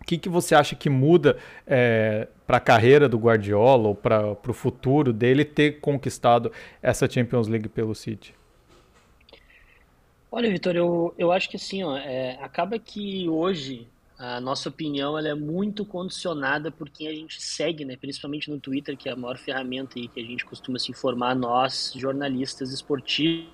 O 0.00 0.04
que, 0.06 0.16
que 0.16 0.30
você 0.30 0.54
acha 0.54 0.74
que 0.74 0.88
muda 0.88 1.36
é, 1.66 2.26
para 2.46 2.56
a 2.56 2.60
carreira 2.60 3.06
do 3.06 3.18
Guardiola 3.18 3.88
ou 3.88 3.94
para 3.94 4.30
o 4.48 4.54
futuro 4.54 5.12
dele 5.12 5.44
ter 5.44 5.78
conquistado 5.80 6.50
essa 6.82 7.06
Champions 7.06 7.48
League 7.48 7.68
pelo 7.68 7.94
City? 7.94 8.39
Olha, 10.32 10.48
Vitor, 10.48 10.76
eu, 10.76 11.12
eu 11.18 11.32
acho 11.32 11.48
que 11.50 11.56
assim, 11.56 11.82
ó, 11.82 11.96
é, 11.96 12.38
acaba 12.40 12.78
que 12.78 13.28
hoje 13.28 13.88
a 14.16 14.40
nossa 14.40 14.68
opinião 14.68 15.18
ela 15.18 15.28
é 15.28 15.34
muito 15.34 15.84
condicionada 15.84 16.70
por 16.70 16.88
quem 16.88 17.08
a 17.08 17.12
gente 17.12 17.42
segue, 17.42 17.84
né? 17.84 17.96
Principalmente 17.96 18.48
no 18.48 18.60
Twitter, 18.60 18.96
que 18.96 19.08
é 19.08 19.12
a 19.12 19.16
maior 19.16 19.38
ferramenta 19.38 19.98
aí 19.98 20.06
que 20.06 20.20
a 20.20 20.24
gente 20.24 20.44
costuma 20.44 20.78
se 20.78 20.92
informar, 20.92 21.34
nós, 21.34 21.92
jornalistas 21.96 22.70
esportivos 22.70 23.50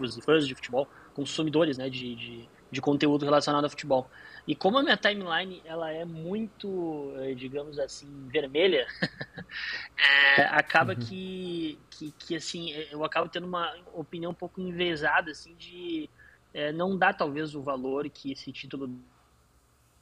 e 0.00 0.22
fãs 0.22 0.48
de 0.48 0.54
futebol, 0.56 0.88
consumidores 1.14 1.78
né, 1.78 1.88
de, 1.88 2.16
de, 2.16 2.48
de 2.70 2.80
conteúdo 2.80 3.24
relacionado 3.24 3.64
ao 3.64 3.70
futebol. 3.70 4.10
E 4.46 4.54
como 4.54 4.78
a 4.78 4.82
minha 4.82 4.96
timeline 4.96 5.60
ela 5.64 5.90
é 5.90 6.04
muito, 6.04 7.12
eh, 7.16 7.34
digamos 7.34 7.78
assim, 7.78 8.28
vermelha, 8.28 8.86
é, 10.38 10.42
acaba 10.42 10.92
uhum. 10.92 11.00
que, 11.00 11.78
que, 11.90 12.12
que, 12.12 12.36
assim, 12.36 12.70
eu 12.92 13.04
acabo 13.04 13.28
tendo 13.28 13.46
uma 13.46 13.74
opinião 13.92 14.30
um 14.30 14.34
pouco 14.34 14.60
envezada, 14.60 15.32
assim, 15.32 15.54
de 15.56 16.08
é, 16.54 16.70
não 16.70 16.96
dar 16.96 17.14
talvez 17.14 17.54
o 17.56 17.62
valor 17.62 18.08
que 18.08 18.30
esse 18.30 18.52
título 18.52 18.88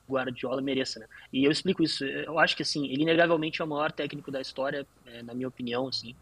Guardiola 0.09 0.61
mereça, 0.61 1.01
né? 1.01 1.07
E 1.33 1.45
eu 1.45 1.51
explico 1.51 1.83
isso. 1.83 2.05
Eu 2.05 2.39
acho 2.39 2.57
que 2.57 2.63
assim, 2.63 2.87
ele 2.89 3.03
inegavelmente 3.03 3.63
é 3.63 3.65
o 3.65 3.69
maior 3.69 3.91
técnico 3.91 4.31
da 4.31 4.41
história, 4.41 4.87
é, 5.07 5.23
na 5.23 5.35
minha 5.35 5.49
opinião, 5.49 5.89
assim. 5.89 6.15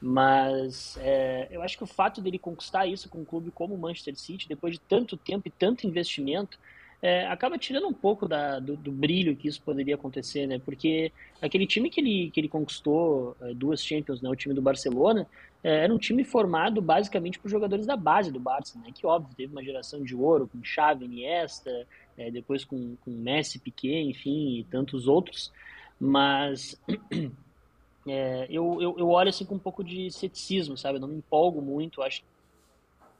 Mas 0.00 0.96
é, 1.00 1.48
eu 1.50 1.62
acho 1.62 1.76
que 1.76 1.84
o 1.84 1.88
fato 1.88 2.20
dele 2.20 2.38
conquistar 2.38 2.86
isso 2.86 3.08
com 3.08 3.20
um 3.20 3.24
clube 3.24 3.50
como 3.50 3.74
o 3.74 3.78
Manchester 3.78 4.16
City, 4.16 4.48
depois 4.48 4.74
de 4.74 4.80
tanto 4.80 5.16
tempo 5.16 5.48
e 5.48 5.50
tanto 5.50 5.86
investimento, 5.86 6.58
é, 7.04 7.26
acaba 7.26 7.58
tirando 7.58 7.86
um 7.86 7.92
pouco 7.92 8.26
da, 8.26 8.58
do, 8.58 8.78
do, 8.78 8.90
brilho 8.90 9.36
que 9.36 9.46
isso 9.46 9.60
poderia 9.60 9.94
acontecer, 9.94 10.46
né? 10.46 10.58
Porque 10.58 11.12
aquele 11.42 11.66
time 11.66 11.90
que 11.90 12.00
ele, 12.00 12.30
que 12.30 12.40
ele 12.40 12.48
conquistou 12.48 13.36
é, 13.42 13.52
duas 13.52 13.84
Champions, 13.84 14.22
né? 14.22 14.30
O 14.30 14.34
time 14.34 14.54
do 14.54 14.62
Barcelona, 14.62 15.26
é, 15.62 15.84
era 15.84 15.94
um 15.94 15.98
time 15.98 16.24
formado 16.24 16.80
basicamente 16.80 17.38
por 17.38 17.50
jogadores 17.50 17.84
da 17.84 17.94
base 17.94 18.32
do 18.32 18.40
Barça, 18.40 18.78
né? 18.78 18.90
Que 18.90 19.06
óbvio 19.06 19.36
teve 19.36 19.52
uma 19.52 19.62
geração 19.62 20.02
de 20.02 20.16
ouro 20.16 20.48
com 20.48 20.64
Xavi, 20.64 21.04
Iniesta, 21.04 21.86
é, 22.16 22.30
depois 22.30 22.64
com, 22.64 22.96
com 23.04 23.10
Messi, 23.10 23.58
Piquet, 23.58 24.08
enfim, 24.08 24.60
e 24.60 24.64
tantos 24.64 25.06
outros. 25.06 25.52
Mas 26.00 26.80
é, 28.08 28.46
eu, 28.48 28.80
eu, 28.80 28.98
eu 28.98 29.10
olho 29.10 29.28
assim 29.28 29.44
com 29.44 29.56
um 29.56 29.58
pouco 29.58 29.84
de 29.84 30.10
ceticismo, 30.10 30.78
sabe? 30.78 30.96
Eu 30.96 31.02
não 31.02 31.08
me 31.08 31.18
empolgo 31.18 31.60
muito, 31.60 32.00
acho 32.00 32.22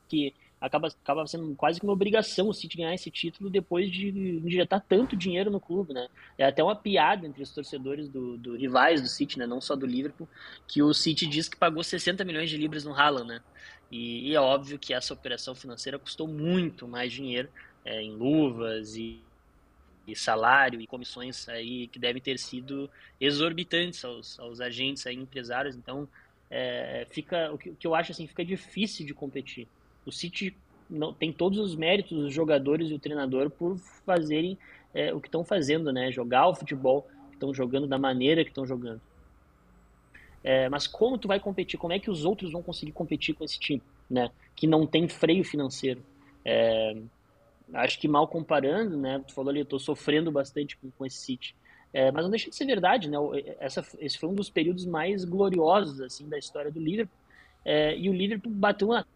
que 0.08 0.32
acaba, 0.64 0.88
acaba 0.88 1.26
sendo 1.26 1.54
quase 1.54 1.78
que 1.78 1.84
uma 1.84 1.92
obrigação 1.92 2.48
o 2.48 2.54
City 2.54 2.78
ganhar 2.78 2.94
esse 2.94 3.10
título 3.10 3.50
depois 3.50 3.90
de 3.90 4.08
injetar 4.08 4.82
tanto 4.88 5.14
dinheiro 5.14 5.50
no 5.50 5.60
clube, 5.60 5.92
né? 5.92 6.08
É 6.38 6.46
até 6.46 6.62
uma 6.62 6.74
piada 6.74 7.26
entre 7.26 7.42
os 7.42 7.50
torcedores 7.50 8.08
do, 8.08 8.38
do 8.38 8.56
rivais 8.56 9.02
do 9.02 9.08
City, 9.08 9.38
né? 9.38 9.46
Não 9.46 9.60
só 9.60 9.76
do 9.76 9.86
Liverpool, 9.86 10.26
que 10.66 10.82
o 10.82 10.94
City 10.94 11.26
diz 11.26 11.48
que 11.48 11.56
pagou 11.56 11.84
60 11.84 12.24
milhões 12.24 12.48
de 12.48 12.56
libras 12.56 12.84
no 12.84 12.94
Haaland, 12.94 13.28
né? 13.28 13.40
E, 13.90 14.30
e 14.30 14.34
é 14.34 14.40
óbvio 14.40 14.78
que 14.78 14.94
essa 14.94 15.12
operação 15.12 15.54
financeira 15.54 15.98
custou 15.98 16.26
muito 16.26 16.88
mais 16.88 17.12
dinheiro 17.12 17.50
é, 17.84 18.00
em 18.00 18.12
luvas 18.12 18.96
e, 18.96 19.20
e 20.06 20.16
salário 20.16 20.80
e 20.80 20.86
comissões 20.86 21.46
aí 21.46 21.88
que 21.88 21.98
devem 21.98 22.22
ter 22.22 22.38
sido 22.38 22.90
exorbitantes 23.20 24.02
aos, 24.02 24.40
aos 24.40 24.60
agentes 24.62 25.06
aí, 25.06 25.14
empresários. 25.14 25.76
Então, 25.76 26.08
é, 26.50 27.06
fica 27.10 27.52
o 27.52 27.58
que, 27.58 27.70
o 27.70 27.76
que 27.76 27.86
eu 27.86 27.94
acho 27.94 28.12
assim 28.12 28.26
fica 28.26 28.42
difícil 28.42 29.04
de 29.04 29.12
competir. 29.12 29.68
O 30.06 30.12
City 30.12 30.56
não, 30.88 31.12
tem 31.12 31.32
todos 31.32 31.58
os 31.58 31.74
méritos 31.74 32.16
dos 32.16 32.32
jogadores 32.32 32.90
e 32.90 32.94
o 32.94 32.98
treinador 32.98 33.50
por 33.50 33.78
fazerem 34.04 34.58
é, 34.92 35.12
o 35.12 35.20
que 35.20 35.28
estão 35.28 35.44
fazendo, 35.44 35.92
né? 35.92 36.10
Jogar 36.12 36.48
o 36.48 36.54
futebol 36.54 37.02
que 37.28 37.34
estão 37.34 37.52
jogando 37.52 37.86
da 37.86 37.98
maneira 37.98 38.44
que 38.44 38.50
estão 38.50 38.66
jogando. 38.66 39.00
É, 40.42 40.68
mas 40.68 40.86
como 40.86 41.16
tu 41.16 41.26
vai 41.26 41.40
competir? 41.40 41.78
Como 41.78 41.92
é 41.92 41.98
que 41.98 42.10
os 42.10 42.24
outros 42.24 42.52
vão 42.52 42.62
conseguir 42.62 42.92
competir 42.92 43.34
com 43.34 43.44
esse 43.44 43.58
time, 43.58 43.82
né? 44.08 44.30
Que 44.54 44.66
não 44.66 44.86
tem 44.86 45.08
freio 45.08 45.42
financeiro. 45.42 46.02
É, 46.44 46.96
acho 47.72 47.98
que 47.98 48.06
mal 48.06 48.28
comparando, 48.28 48.96
né? 48.96 49.22
Tu 49.26 49.32
falou 49.32 49.50
ali, 49.50 49.60
eu 49.60 49.64
tô 49.64 49.78
sofrendo 49.78 50.30
bastante 50.30 50.76
com, 50.76 50.90
com 50.90 51.06
esse 51.06 51.16
City. 51.16 51.56
É, 51.92 52.10
mas 52.10 52.24
não 52.24 52.30
deixa 52.30 52.50
de 52.50 52.56
ser 52.56 52.66
verdade, 52.66 53.08
né? 53.08 53.16
Essa, 53.58 53.86
esse 53.98 54.18
foi 54.18 54.28
um 54.28 54.34
dos 54.34 54.50
períodos 54.50 54.84
mais 54.84 55.24
gloriosos 55.24 56.00
assim 56.00 56.28
da 56.28 56.36
história 56.36 56.70
do 56.70 56.78
Liverpool. 56.78 57.16
É, 57.64 57.96
e 57.96 58.10
o 58.10 58.12
Liverpool 58.12 58.52
bateu 58.52 58.88
na 58.88 59.06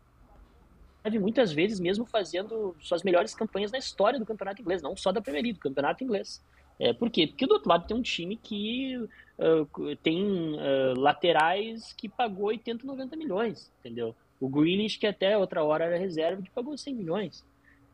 muitas 1.18 1.52
vezes 1.52 1.80
mesmo 1.80 2.04
fazendo 2.04 2.74
suas 2.80 3.02
melhores 3.02 3.34
campanhas 3.34 3.72
na 3.72 3.78
história 3.78 4.18
do 4.18 4.26
campeonato 4.26 4.60
inglês, 4.60 4.82
não 4.82 4.96
só 4.96 5.12
da 5.12 5.20
Premier 5.20 5.42
League, 5.42 5.58
do 5.58 5.62
campeonato 5.62 6.04
inglês. 6.04 6.42
É, 6.78 6.92
por 6.92 7.10
quê? 7.10 7.26
Porque 7.26 7.46
do 7.46 7.54
outro 7.54 7.68
lado 7.68 7.86
tem 7.86 7.96
um 7.96 8.02
time 8.02 8.36
que 8.36 8.96
uh, 8.96 9.96
tem 10.02 10.54
uh, 10.54 10.98
laterais 10.98 11.92
que 11.92 12.08
pagou 12.08 12.46
80, 12.46 12.86
90 12.86 13.16
milhões, 13.16 13.72
entendeu? 13.80 14.14
O 14.40 14.48
Grealish, 14.48 14.98
que 14.98 15.06
até 15.06 15.36
outra 15.36 15.64
hora 15.64 15.84
era 15.84 15.98
reserva, 15.98 16.40
que 16.40 16.50
pagou 16.50 16.76
100 16.76 16.94
milhões, 16.94 17.44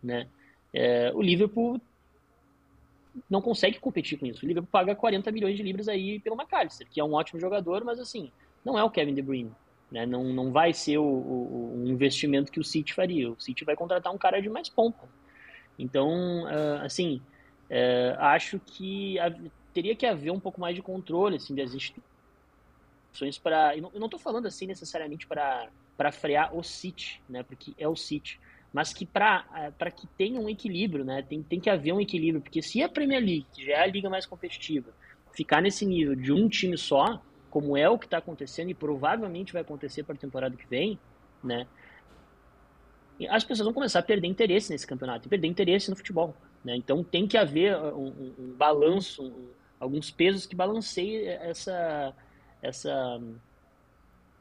né? 0.02 0.26
É, 0.72 1.10
o 1.14 1.22
Liverpool 1.22 1.80
não 3.30 3.40
consegue 3.40 3.78
competir 3.78 4.18
com 4.18 4.26
isso. 4.26 4.44
O 4.44 4.48
Liverpool 4.48 4.70
paga 4.70 4.94
40 4.94 5.30
milhões 5.30 5.56
de 5.56 5.62
libras 5.62 5.88
aí 5.88 6.18
pelo 6.18 6.36
McAllister, 6.36 6.86
que 6.90 7.00
é 7.00 7.04
um 7.04 7.14
ótimo 7.14 7.40
jogador, 7.40 7.84
mas 7.84 7.98
assim, 7.98 8.30
não 8.64 8.78
é 8.78 8.82
o 8.82 8.90
Kevin 8.90 9.14
De 9.14 9.22
Bruyne, 9.22 9.52
né? 9.94 10.04
Não, 10.04 10.24
não 10.24 10.50
vai 10.50 10.72
ser 10.72 10.98
o, 10.98 11.04
o, 11.04 11.84
o, 11.84 11.88
investimento 11.88 12.50
que 12.50 12.58
o 12.58 12.64
City 12.64 12.92
faria. 12.92 13.30
O 13.30 13.40
City 13.40 13.64
vai 13.64 13.76
contratar 13.76 14.12
um 14.12 14.18
cara 14.18 14.42
de 14.42 14.48
mais 14.48 14.68
pompa. 14.68 15.08
Então, 15.78 16.42
uh, 16.42 16.82
assim, 16.84 17.22
uh, 17.70 18.18
acho 18.18 18.58
que 18.58 19.18
teria 19.72 19.94
que 19.94 20.04
haver 20.04 20.32
um 20.32 20.40
pouco 20.40 20.60
mais 20.60 20.74
de 20.74 20.82
controle 20.82 21.36
assim, 21.36 21.54
das 21.54 21.72
instituições 21.72 23.38
para. 23.40 23.76
Eu 23.76 23.88
não 23.94 24.06
estou 24.06 24.18
falando 24.18 24.46
assim 24.46 24.66
necessariamente 24.66 25.28
para 25.28 26.10
frear 26.10 26.56
o 26.56 26.64
City, 26.64 27.22
né? 27.28 27.44
porque 27.44 27.72
é 27.78 27.86
o 27.86 27.94
City. 27.94 28.40
Mas 28.72 28.92
que 28.92 29.06
para 29.06 29.46
uh, 29.80 29.92
que 29.94 30.08
tenha 30.18 30.40
um 30.40 30.48
equilíbrio, 30.48 31.04
né? 31.04 31.22
tem, 31.22 31.40
tem 31.40 31.60
que 31.60 31.70
haver 31.70 31.92
um 31.92 32.00
equilíbrio. 32.00 32.42
Porque 32.42 32.60
se 32.60 32.82
a 32.82 32.88
Premier 32.88 33.20
League, 33.20 33.46
que 33.52 33.64
já 33.64 33.74
é 33.74 33.82
a 33.82 33.86
liga 33.86 34.10
mais 34.10 34.26
competitiva, 34.26 34.90
ficar 35.32 35.62
nesse 35.62 35.86
nível 35.86 36.16
de 36.16 36.32
um 36.32 36.48
time 36.48 36.76
só, 36.76 37.22
como 37.54 37.76
é 37.76 37.88
o 37.88 37.96
que 37.96 38.06
está 38.06 38.18
acontecendo 38.18 38.70
e 38.70 38.74
provavelmente 38.74 39.52
vai 39.52 39.62
acontecer 39.62 40.02
para 40.02 40.16
a 40.16 40.18
temporada 40.18 40.56
que 40.56 40.66
vem, 40.66 40.98
né? 41.40 41.68
As 43.30 43.44
pessoas 43.44 43.66
vão 43.66 43.72
começar 43.72 44.00
a 44.00 44.02
perder 44.02 44.26
interesse 44.26 44.72
nesse 44.72 44.84
campeonato 44.84 45.28
perder 45.28 45.46
interesse 45.46 45.88
no 45.88 45.94
futebol, 45.94 46.34
né? 46.64 46.74
Então 46.74 47.04
tem 47.04 47.28
que 47.28 47.38
haver 47.38 47.76
um, 47.76 48.08
um, 48.08 48.34
um 48.40 48.52
balanço, 48.56 49.22
um, 49.22 49.46
alguns 49.78 50.10
pesos 50.10 50.46
que 50.46 50.56
balanceiem 50.56 51.28
essa 51.28 52.12
essa 52.60 53.22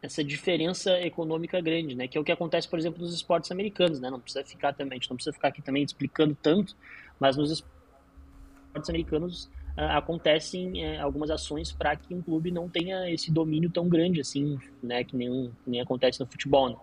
essa 0.01 0.23
diferença 0.23 0.99
econômica 0.99 1.61
grande, 1.61 1.93
né? 1.93 2.07
Que 2.07 2.17
é 2.17 2.21
o 2.21 2.23
que 2.23 2.31
acontece, 2.31 2.67
por 2.67 2.79
exemplo, 2.79 2.99
nos 2.99 3.13
esportes 3.13 3.51
americanos, 3.51 3.99
né? 3.99 4.09
Não 4.09 4.19
precisa 4.19 4.43
ficar 4.43 4.73
também, 4.73 4.97
a 4.97 4.99
gente 4.99 5.09
não 5.11 5.17
precisa 5.17 5.33
ficar 5.35 5.49
aqui 5.49 5.61
também 5.61 5.83
explicando 5.83 6.33
tanto, 6.33 6.75
mas 7.19 7.37
nos 7.37 7.51
esportes 7.51 8.89
americanos 8.89 9.45
uh, 9.45 9.62
acontecem 9.75 10.85
uh, 10.85 11.01
algumas 11.01 11.29
ações 11.31 11.71
para 11.71 11.95
que 11.95 12.13
um 12.13 12.21
clube 12.21 12.51
não 12.51 12.69
tenha 12.69 13.09
esse 13.11 13.31
domínio 13.31 13.69
tão 13.69 13.89
grande 13.89 14.21
assim, 14.21 14.59
né, 14.81 15.03
que 15.03 15.15
nem, 15.15 15.51
nem 15.65 15.81
acontece 15.81 16.19
no 16.19 16.27
futebol. 16.27 16.69
Né? 16.69 16.75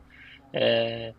É, 0.53 1.15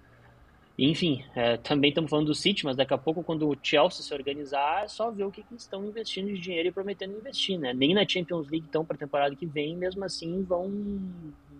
enfim, 0.77 1.23
é, 1.35 1.57
também 1.57 1.89
estamos 1.89 2.09
falando 2.09 2.27
do 2.27 2.35
City, 2.35 2.65
mas 2.65 2.75
daqui 2.75 2.93
a 2.93 2.97
pouco, 2.97 3.23
quando 3.23 3.47
o 3.47 3.55
Chelsea 3.61 4.03
se 4.03 4.13
organizar, 4.13 4.85
é 4.85 4.87
só 4.87 5.11
ver 5.11 5.25
o 5.25 5.31
que, 5.31 5.43
que 5.43 5.55
estão 5.55 5.85
investindo 5.85 6.27
de 6.27 6.39
dinheiro 6.39 6.69
e 6.69 6.71
prometendo 6.71 7.15
investir. 7.15 7.59
Né? 7.59 7.73
Nem 7.73 7.93
na 7.93 8.07
Champions 8.07 8.49
League 8.49 8.65
estão 8.65 8.83
para 8.83 8.95
a 8.95 8.99
temporada 8.99 9.35
que 9.35 9.45
vem, 9.45 9.75
mesmo 9.75 10.03
assim 10.03 10.43
vão 10.43 10.69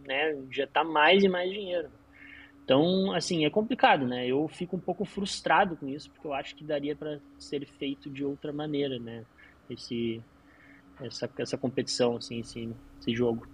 né, 0.06 0.34
injetar 0.36 0.84
mais 0.84 1.24
e 1.24 1.30
mais 1.30 1.52
dinheiro. 1.52 1.90
Então, 2.64 3.12
assim, 3.12 3.46
é 3.46 3.50
complicado, 3.50 4.08
né? 4.08 4.26
Eu 4.26 4.48
fico 4.48 4.78
um 4.78 4.80
pouco 4.80 5.04
frustrado 5.04 5.76
com 5.76 5.90
isso, 5.90 6.10
porque 6.10 6.26
eu 6.26 6.34
acho 6.34 6.56
que 6.56 6.64
daria 6.64 6.96
para 6.96 7.20
ser 7.38 7.66
feito 7.66 8.10
de 8.10 8.24
outra 8.24 8.54
maneira, 8.54 8.98
né? 8.98 9.26
Esse, 9.74 10.22
essa, 11.02 11.30
essa 11.38 11.58
competição, 11.58 12.18
assim, 12.18 12.40
esse, 12.40 12.70
esse 13.00 13.16
jogo. 13.16 13.48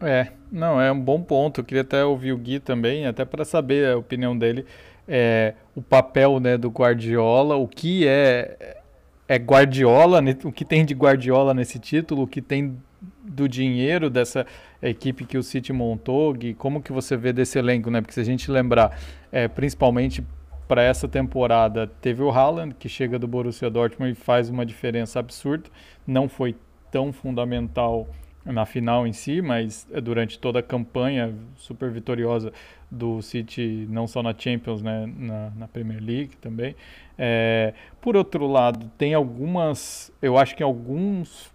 É, 0.00 0.32
não, 0.52 0.80
é 0.80 0.92
um 0.92 1.00
bom 1.00 1.20
ponto. 1.22 1.60
Eu 1.60 1.64
queria 1.64 1.82
até 1.82 2.04
ouvir 2.04 2.32
o 2.32 2.38
Gui 2.38 2.60
também, 2.60 3.06
até 3.06 3.24
para 3.24 3.44
saber 3.44 3.92
a 3.92 3.96
opinião 3.96 4.36
dele. 4.36 4.66
É, 5.08 5.54
o 5.74 5.82
papel 5.82 6.40
né, 6.40 6.58
do 6.58 6.68
Guardiola, 6.68 7.56
o 7.56 7.66
que 7.66 8.06
é, 8.06 8.82
é 9.28 9.36
Guardiola, 9.36 10.20
o 10.44 10.52
que 10.52 10.64
tem 10.64 10.84
de 10.84 10.94
Guardiola 10.94 11.54
nesse 11.54 11.78
título, 11.78 12.22
o 12.22 12.26
que 12.26 12.42
tem 12.42 12.76
do 13.22 13.48
dinheiro 13.48 14.08
dessa 14.08 14.46
equipe 14.82 15.24
que 15.24 15.38
o 15.38 15.42
City 15.42 15.72
montou, 15.72 16.32
Gui, 16.32 16.54
como 16.54 16.82
que 16.82 16.92
você 16.92 17.16
vê 17.16 17.32
desse 17.32 17.58
elenco, 17.58 17.90
né? 17.90 18.00
Porque 18.00 18.14
se 18.14 18.20
a 18.20 18.24
gente 18.24 18.50
lembrar, 18.50 18.98
é, 19.32 19.48
principalmente 19.48 20.24
para 20.66 20.82
essa 20.82 21.06
temporada, 21.06 21.86
teve 22.00 22.22
o 22.22 22.30
Haaland, 22.30 22.74
que 22.74 22.88
chega 22.88 23.18
do 23.18 23.28
Borussia 23.28 23.70
Dortmund 23.70 24.12
e 24.12 24.14
faz 24.14 24.48
uma 24.50 24.66
diferença 24.66 25.18
absurda. 25.20 25.70
Não 26.06 26.28
foi 26.28 26.56
tão 26.90 27.12
fundamental 27.12 28.08
na 28.44 28.64
final 28.64 29.06
em 29.06 29.12
si, 29.12 29.42
mas 29.42 29.86
é 29.92 30.00
durante 30.00 30.38
toda 30.38 30.60
a 30.60 30.62
campanha 30.62 31.34
super 31.56 31.90
vitoriosa 31.90 32.52
do 32.90 33.20
City, 33.20 33.86
não 33.90 34.06
só 34.06 34.22
na 34.22 34.34
Champions, 34.36 34.82
né, 34.82 35.12
na, 35.18 35.50
na 35.50 35.68
Premier 35.68 36.00
League 36.02 36.36
também. 36.36 36.76
É, 37.18 37.74
por 38.00 38.16
outro 38.16 38.46
lado, 38.46 38.90
tem 38.96 39.14
algumas, 39.14 40.12
eu 40.22 40.38
acho 40.38 40.54
que 40.54 40.62
alguns, 40.62 41.50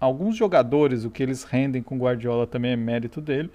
alguns 0.00 0.36
jogadores, 0.36 1.04
o 1.04 1.10
que 1.10 1.22
eles 1.22 1.44
rendem 1.44 1.82
com 1.82 1.98
Guardiola 1.98 2.46
também 2.46 2.72
é 2.72 2.76
mérito 2.76 3.20
dele. 3.20 3.50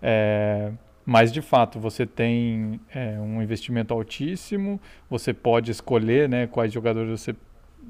É, 0.00 0.72
mas 1.04 1.32
de 1.32 1.42
fato 1.42 1.78
você 1.78 2.06
tem 2.06 2.80
é, 2.94 3.18
um 3.18 3.42
investimento 3.42 3.92
altíssimo, 3.92 4.80
você 5.10 5.32
pode 5.32 5.70
escolher 5.70 6.28
né, 6.28 6.46
quais 6.46 6.72
jogadores 6.72 7.20
você, 7.20 7.34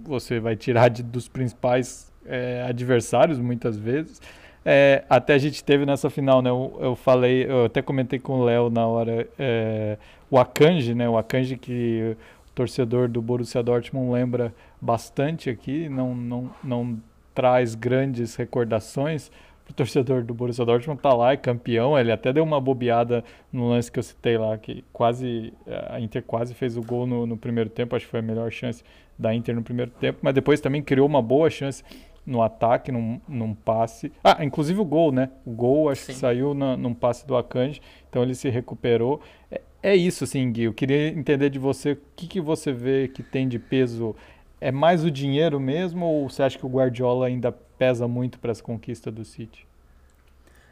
você 0.05 0.41
vai 0.41 0.57
tirar 0.57 0.89
de, 0.89 1.03
dos 1.03 1.29
principais 1.29 2.11
é, 2.27 2.65
adversários 2.67 3.39
muitas 3.39 3.77
vezes. 3.77 4.21
É, 4.65 5.05
até 5.11 5.35
a 5.35 5.39
gente 5.39 5.63
teve 5.63 5.85
nessa 5.85 6.09
final, 6.09 6.41
né? 6.41 6.49
Eu, 6.51 6.79
eu 6.81 6.97
falei, 6.97 7.45
eu 7.49 7.65
até 7.65 7.83
comentei 7.83 8.19
com 8.19 8.41
o 8.41 8.45
Léo 8.45 8.71
na 8.71 8.87
hora, 8.87 9.27
é, 9.39 9.99
o 10.31 10.39
Akanji, 10.39 10.95
né? 10.95 11.09
O 11.09 11.19
Akanji 11.19 11.57
que 11.57 12.17
o 12.49 12.53
torcedor 12.55 13.09
do 13.09 13.21
Borussia 13.21 13.63
Dortmund 13.63 14.13
lembra 14.13 14.55
bastante 14.81 15.51
aqui, 15.51 15.89
não, 15.89 16.15
não, 16.15 16.51
não 16.63 16.99
traz 17.35 17.75
grandes 17.75 18.37
recordações. 18.37 19.31
O 19.69 19.73
torcedor 19.73 20.23
do 20.23 20.35
Borussia 20.35 20.65
Dortmund 20.65 21.01
tá 21.01 21.15
lá, 21.15 21.33
é 21.33 21.37
campeão. 21.37 21.99
Ele 21.99 22.13
até 22.13 22.33
deu 22.33 22.45
uma 22.45 22.61
bobeada 22.61 23.25
no 23.53 23.69
lance 23.69 23.91
que 23.91 23.99
eu 23.99 24.03
citei 24.03 24.37
lá, 24.37 24.59
que 24.59 24.85
quase 24.93 25.53
a 25.89 26.01
Inter 26.01 26.23
quase 26.23 26.53
fez 26.53 26.77
o 26.77 26.83
gol 26.83 27.07
no, 27.07 27.27
no 27.27 27.37
primeiro 27.37 27.71
tempo. 27.71 27.97
Acho 27.97 28.05
que 28.05 28.11
foi 28.11 28.21
a 28.21 28.23
melhor 28.23 28.51
chance 28.51 28.85
da 29.19 29.35
Inter 29.35 29.55
no 29.55 29.63
primeiro 29.63 29.91
tempo, 29.93 30.19
mas 30.23 30.35
depois 30.35 30.61
também 30.61 30.83
criou 30.83 31.07
uma 31.07 31.23
boa 31.23 31.49
chance 31.49 31.83
no 32.25 32.43
ataque, 32.43 32.93
num, 32.93 33.21
num 33.29 33.55
passe. 33.55 34.13
Ah, 34.23 34.45
inclusive 34.45 34.81
o 34.81 34.85
gol, 34.85 35.11
né? 35.11 35.31
O 35.45 35.51
gol 35.51 35.91
acho 35.91 36.03
Sim. 36.03 36.13
que 36.13 36.19
saiu 36.19 36.55
na, 36.55 36.77
num 36.77 36.95
passe 36.95 37.27
do 37.27 37.37
Akanji, 37.37 37.81
então 38.09 38.23
ele 38.23 38.35
se 38.35 38.49
recuperou. 38.49 39.21
É, 39.51 39.61
é, 39.83 39.97
isso, 39.97 40.25
assim, 40.25 40.51
Gui. 40.53 40.65
Eu 40.65 40.73
queria 40.73 41.09
entender 41.09 41.51
de 41.51 41.59
você 41.59 41.93
o 41.93 41.99
que, 42.15 42.27
que 42.27 42.41
você 42.41 42.73
vê 42.73 43.09
que 43.09 43.23
tem 43.23 43.49
de 43.49 43.59
peso. 43.59 44.15
É 44.61 44.71
mais 44.71 45.05
o 45.05 45.11
dinheiro 45.11 45.59
mesmo 45.59 46.07
ou 46.07 46.29
você 46.29 46.45
acha 46.45 46.57
que 46.57 46.65
o 46.65 46.69
Guardiola 46.69 47.27
ainda 47.27 47.51
pesa 47.83 48.07
muito 48.07 48.39
para 48.39 48.53
essa 48.53 48.63
conquista 48.63 49.11
do 49.11 49.25
City? 49.25 49.67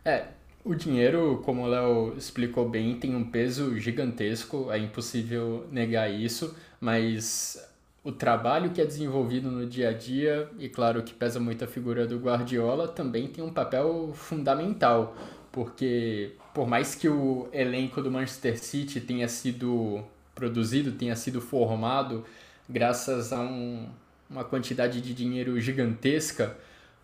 É, 0.05 0.27
o 0.64 0.77
dinheiro, 0.77 1.42
como 1.44 1.62
o 1.62 1.66
Léo 1.66 2.14
explicou 2.16 2.68
bem, 2.68 3.01
tem 3.01 3.16
um 3.16 3.25
peso 3.25 3.77
gigantesco, 3.77 4.70
é 4.70 4.79
impossível 4.79 5.66
negar 5.73 6.09
isso, 6.09 6.55
mas 6.81 7.68
o 8.05 8.12
trabalho 8.12 8.70
que 8.70 8.81
é 8.81 8.87
desenvolvido 8.87 9.51
no 9.51 9.66
dia 9.66 9.88
a 9.88 9.92
dia, 9.92 10.49
e 10.57 10.68
claro 10.68 11.03
que 11.03 11.12
pesa 11.12 11.40
muito 11.40 11.64
a 11.64 11.66
figura 11.66 12.07
do 12.07 12.16
Guardiola, 12.16 12.87
também 12.87 13.27
tem 13.27 13.42
um 13.42 13.53
papel 13.53 14.12
fundamental, 14.14 15.16
porque 15.51 16.35
por 16.55 16.68
mais 16.68 16.94
que 16.94 17.09
o 17.09 17.49
elenco 17.53 18.01
do 18.01 18.09
Manchester 18.09 18.57
City 18.57 19.01
tenha 19.01 19.27
sido 19.27 20.01
produzido, 20.33 20.92
tenha 20.92 21.16
sido 21.16 21.40
formado 21.40 22.25
graças 22.68 23.33
a 23.33 23.40
um, 23.40 23.88
uma 24.31 24.44
quantidade 24.44 25.01
de 25.01 25.12
dinheiro 25.12 25.61
gigantesca, 25.61 26.57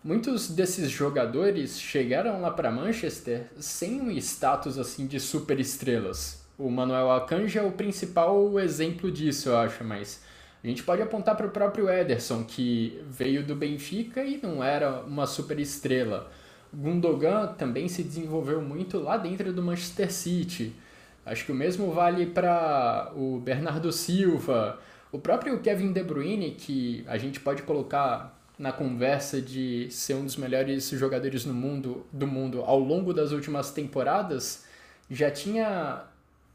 muitos 0.03 0.49
desses 0.49 0.89
jogadores 0.89 1.79
chegaram 1.79 2.41
lá 2.41 2.51
para 2.51 2.71
Manchester 2.71 3.47
sem 3.59 4.01
um 4.01 4.11
status 4.11 4.77
assim 4.77 5.05
de 5.07 5.19
super 5.19 5.59
estrelas. 5.59 6.45
O 6.57 6.69
Manuel 6.69 7.11
Akanji 7.11 7.59
é 7.59 7.63
o 7.63 7.71
principal 7.71 8.59
exemplo 8.59 9.11
disso, 9.11 9.49
eu 9.49 9.57
acho, 9.57 9.83
mas 9.83 10.23
a 10.63 10.67
gente 10.67 10.83
pode 10.83 11.01
apontar 11.01 11.35
para 11.35 11.45
o 11.45 11.51
próprio 11.51 11.89
Ederson, 11.89 12.43
que 12.43 12.99
veio 13.09 13.45
do 13.45 13.55
Benfica 13.55 14.23
e 14.23 14.39
não 14.41 14.63
era 14.63 15.01
uma 15.01 15.27
super 15.27 15.59
estrela. 15.59 16.31
Gundogan 16.73 17.53
também 17.53 17.87
se 17.87 18.03
desenvolveu 18.03 18.61
muito 18.61 18.99
lá 18.99 19.17
dentro 19.17 19.53
do 19.53 19.61
Manchester 19.61 20.11
City. 20.11 20.75
Acho 21.25 21.45
que 21.45 21.51
o 21.51 21.55
mesmo 21.55 21.91
vale 21.91 22.25
para 22.25 23.11
o 23.15 23.39
Bernardo 23.39 23.91
Silva, 23.91 24.79
o 25.11 25.19
próprio 25.19 25.59
Kevin 25.59 25.91
De 25.91 26.03
Bruyne, 26.03 26.51
que 26.51 27.03
a 27.07 27.17
gente 27.17 27.39
pode 27.39 27.61
colocar 27.63 28.36
na 28.57 28.71
conversa 28.71 29.41
de 29.41 29.87
ser 29.91 30.15
um 30.15 30.25
dos 30.25 30.35
melhores 30.35 30.89
jogadores 30.89 31.45
no 31.45 31.53
mundo, 31.53 32.05
do 32.11 32.25
mundo 32.25 32.61
ao 32.61 32.79
longo 32.79 33.13
das 33.13 33.31
últimas 33.31 33.71
temporadas, 33.71 34.65
já 35.09 35.29
tinha 35.29 36.03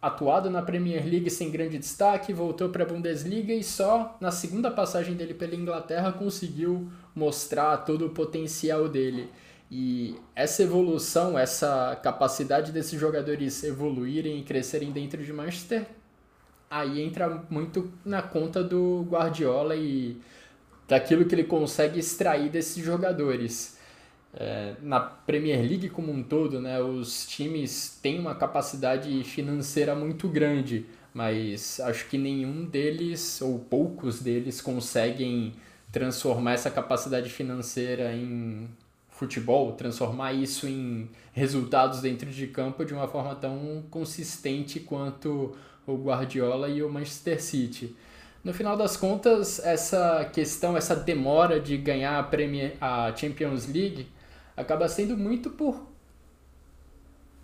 atuado 0.00 0.50
na 0.50 0.60
Premier 0.60 1.06
League 1.06 1.30
sem 1.30 1.48
grande 1.48 1.78
destaque, 1.78 2.32
voltou 2.32 2.70
para 2.70 2.82
a 2.82 2.86
Bundesliga 2.86 3.52
e 3.52 3.62
só 3.62 4.16
na 4.20 4.32
segunda 4.32 4.68
passagem 4.68 5.14
dele 5.14 5.32
pela 5.32 5.54
Inglaterra 5.54 6.10
conseguiu 6.10 6.90
mostrar 7.14 7.76
todo 7.78 8.06
o 8.06 8.10
potencial 8.10 8.88
dele. 8.88 9.30
E 9.70 10.16
essa 10.34 10.64
evolução, 10.64 11.38
essa 11.38 11.98
capacidade 12.02 12.72
desses 12.72 13.00
jogadores 13.00 13.62
evoluírem 13.62 14.40
e 14.40 14.42
crescerem 14.42 14.90
dentro 14.90 15.24
de 15.24 15.32
Manchester, 15.32 15.86
aí 16.68 17.00
entra 17.00 17.44
muito 17.48 17.90
na 18.04 18.20
conta 18.20 18.62
do 18.62 19.06
Guardiola 19.08 19.76
e 19.76 20.20
daquilo 20.92 21.24
que 21.24 21.34
ele 21.34 21.44
consegue 21.44 21.98
extrair 21.98 22.50
desses 22.50 22.84
jogadores. 22.84 23.78
É, 24.34 24.74
na 24.82 25.00
Premier 25.00 25.58
League 25.58 25.88
como 25.88 26.12
um 26.12 26.22
todo, 26.22 26.60
né, 26.60 26.82
os 26.82 27.26
times 27.26 27.98
têm 28.02 28.18
uma 28.18 28.34
capacidade 28.34 29.24
financeira 29.24 29.94
muito 29.94 30.28
grande, 30.28 30.84
mas 31.14 31.80
acho 31.80 32.06
que 32.10 32.18
nenhum 32.18 32.66
deles, 32.66 33.40
ou 33.40 33.58
poucos 33.58 34.20
deles, 34.20 34.60
conseguem 34.60 35.54
transformar 35.90 36.52
essa 36.52 36.70
capacidade 36.70 37.30
financeira 37.30 38.14
em 38.14 38.68
futebol, 39.08 39.72
transformar 39.72 40.34
isso 40.34 40.66
em 40.66 41.08
resultados 41.32 42.02
dentro 42.02 42.28
de 42.28 42.46
campo 42.48 42.84
de 42.84 42.92
uma 42.92 43.08
forma 43.08 43.34
tão 43.34 43.82
consistente 43.90 44.78
quanto 44.78 45.56
o 45.86 45.94
Guardiola 45.94 46.68
e 46.68 46.82
o 46.82 46.90
Manchester 46.90 47.42
City. 47.42 47.96
No 48.44 48.52
final 48.52 48.76
das 48.76 48.96
contas, 48.96 49.64
essa 49.64 50.28
questão, 50.32 50.76
essa 50.76 50.96
demora 50.96 51.60
de 51.60 51.76
ganhar 51.76 52.18
a, 52.18 52.22
Premier, 52.22 52.76
a 52.80 53.14
Champions 53.14 53.66
League 53.66 54.08
acaba 54.56 54.88
sendo 54.88 55.16
muito 55.16 55.50
por 55.50 55.92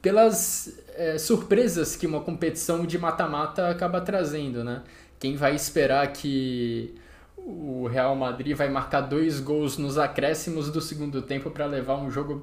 pelas 0.03 0.81
é, 0.95 1.19
surpresas 1.19 1.97
que 1.97 2.07
uma 2.07 2.21
competição 2.21 2.87
de 2.87 2.99
mata-mata 2.99 3.69
acaba 3.69 4.01
trazendo, 4.01 4.63
né? 4.63 4.83
Quem 5.19 5.37
vai 5.37 5.55
esperar 5.55 6.13
que 6.13 6.95
o 7.37 7.87
Real 7.87 8.15
Madrid 8.15 8.57
vai 8.57 8.69
marcar 8.69 9.01
dois 9.01 9.41
gols 9.41 9.77
nos 9.77 9.99
acréscimos 9.99 10.71
do 10.71 10.81
segundo 10.81 11.23
tempo 11.23 11.51
para 11.51 11.67
levar 11.67 11.97
um 11.97 12.11
jogo 12.11 12.43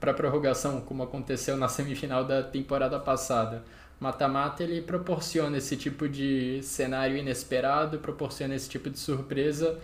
para 0.00 0.14
prorrogação, 0.14 0.80
como 0.80 1.02
aconteceu 1.02 1.56
na 1.56 1.68
semifinal 1.68 2.24
da 2.24 2.42
temporada 2.42 2.98
passada? 2.98 3.64
Mata-mata 4.00 4.62
ele 4.62 4.82
proporciona 4.82 5.56
esse 5.56 5.76
tipo 5.76 6.08
de 6.08 6.60
cenário 6.62 7.16
inesperado, 7.16 7.98
proporciona 7.98 8.54
esse 8.54 8.68
tipo 8.68 8.90
de 8.90 8.98
surpresa 8.98 9.78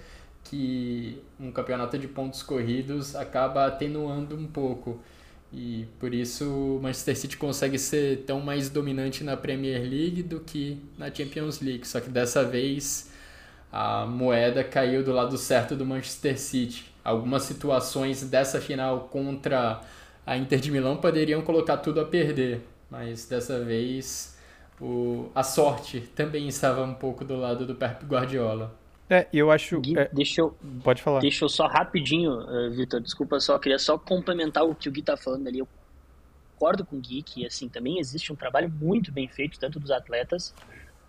que 0.44 1.22
um 1.38 1.52
campeonato 1.52 1.98
de 1.98 2.08
pontos 2.08 2.42
corridos 2.42 3.14
acaba 3.14 3.66
atenuando 3.66 4.36
um 4.36 4.46
pouco. 4.46 5.00
E 5.52 5.86
por 5.98 6.14
isso 6.14 6.44
o 6.48 6.80
Manchester 6.82 7.16
City 7.16 7.36
consegue 7.36 7.78
ser 7.78 8.24
tão 8.24 8.40
mais 8.40 8.70
dominante 8.70 9.24
na 9.24 9.36
Premier 9.36 9.80
League 9.80 10.22
do 10.22 10.40
que 10.40 10.80
na 10.96 11.12
Champions 11.12 11.60
League. 11.60 11.86
Só 11.86 12.00
que 12.00 12.08
dessa 12.08 12.44
vez 12.44 13.10
a 13.72 14.06
moeda 14.06 14.62
caiu 14.62 15.02
do 15.04 15.12
lado 15.12 15.36
certo 15.36 15.74
do 15.74 15.84
Manchester 15.84 16.38
City. 16.38 16.92
Algumas 17.02 17.44
situações 17.44 18.22
dessa 18.22 18.60
final 18.60 19.08
contra 19.10 19.80
a 20.26 20.36
Inter 20.36 20.60
de 20.60 20.70
Milão 20.70 20.96
poderiam 20.96 21.42
colocar 21.42 21.78
tudo 21.78 22.00
a 22.00 22.04
perder, 22.04 22.60
mas 22.90 23.26
dessa 23.26 23.62
vez 23.64 24.38
o, 24.80 25.30
a 25.34 25.42
sorte 25.42 26.00
também 26.00 26.48
estava 26.48 26.82
um 26.82 26.94
pouco 26.94 27.24
do 27.24 27.36
lado 27.36 27.66
do 27.66 27.74
Pep 27.74 28.04
Guardiola. 28.06 28.74
É, 29.08 29.26
eu 29.32 29.50
acho. 29.50 29.80
Gui, 29.80 29.98
é, 29.98 30.08
deixa 30.12 30.40
eu. 30.40 30.56
Pode 30.84 31.02
falar. 31.02 31.20
Deixa 31.20 31.44
eu 31.44 31.48
só 31.48 31.66
rapidinho, 31.66 32.32
uh, 32.32 32.70
Vitor, 32.70 33.00
desculpa 33.00 33.40
só, 33.40 33.58
queria 33.58 33.78
só 33.78 33.98
complementar 33.98 34.64
o 34.64 34.74
que 34.74 34.88
o 34.88 34.92
Gui 34.92 35.02
tá 35.02 35.16
falando 35.16 35.48
ali. 35.48 35.58
Eu 35.58 35.68
concordo 36.56 36.84
com 36.84 36.96
o 36.96 37.00
Gui 37.00 37.22
que, 37.22 37.44
assim, 37.44 37.68
também 37.68 37.98
existe 37.98 38.32
um 38.32 38.36
trabalho 38.36 38.70
muito 38.70 39.10
bem 39.10 39.26
feito, 39.26 39.58
tanto 39.58 39.80
dos 39.80 39.90
atletas 39.90 40.54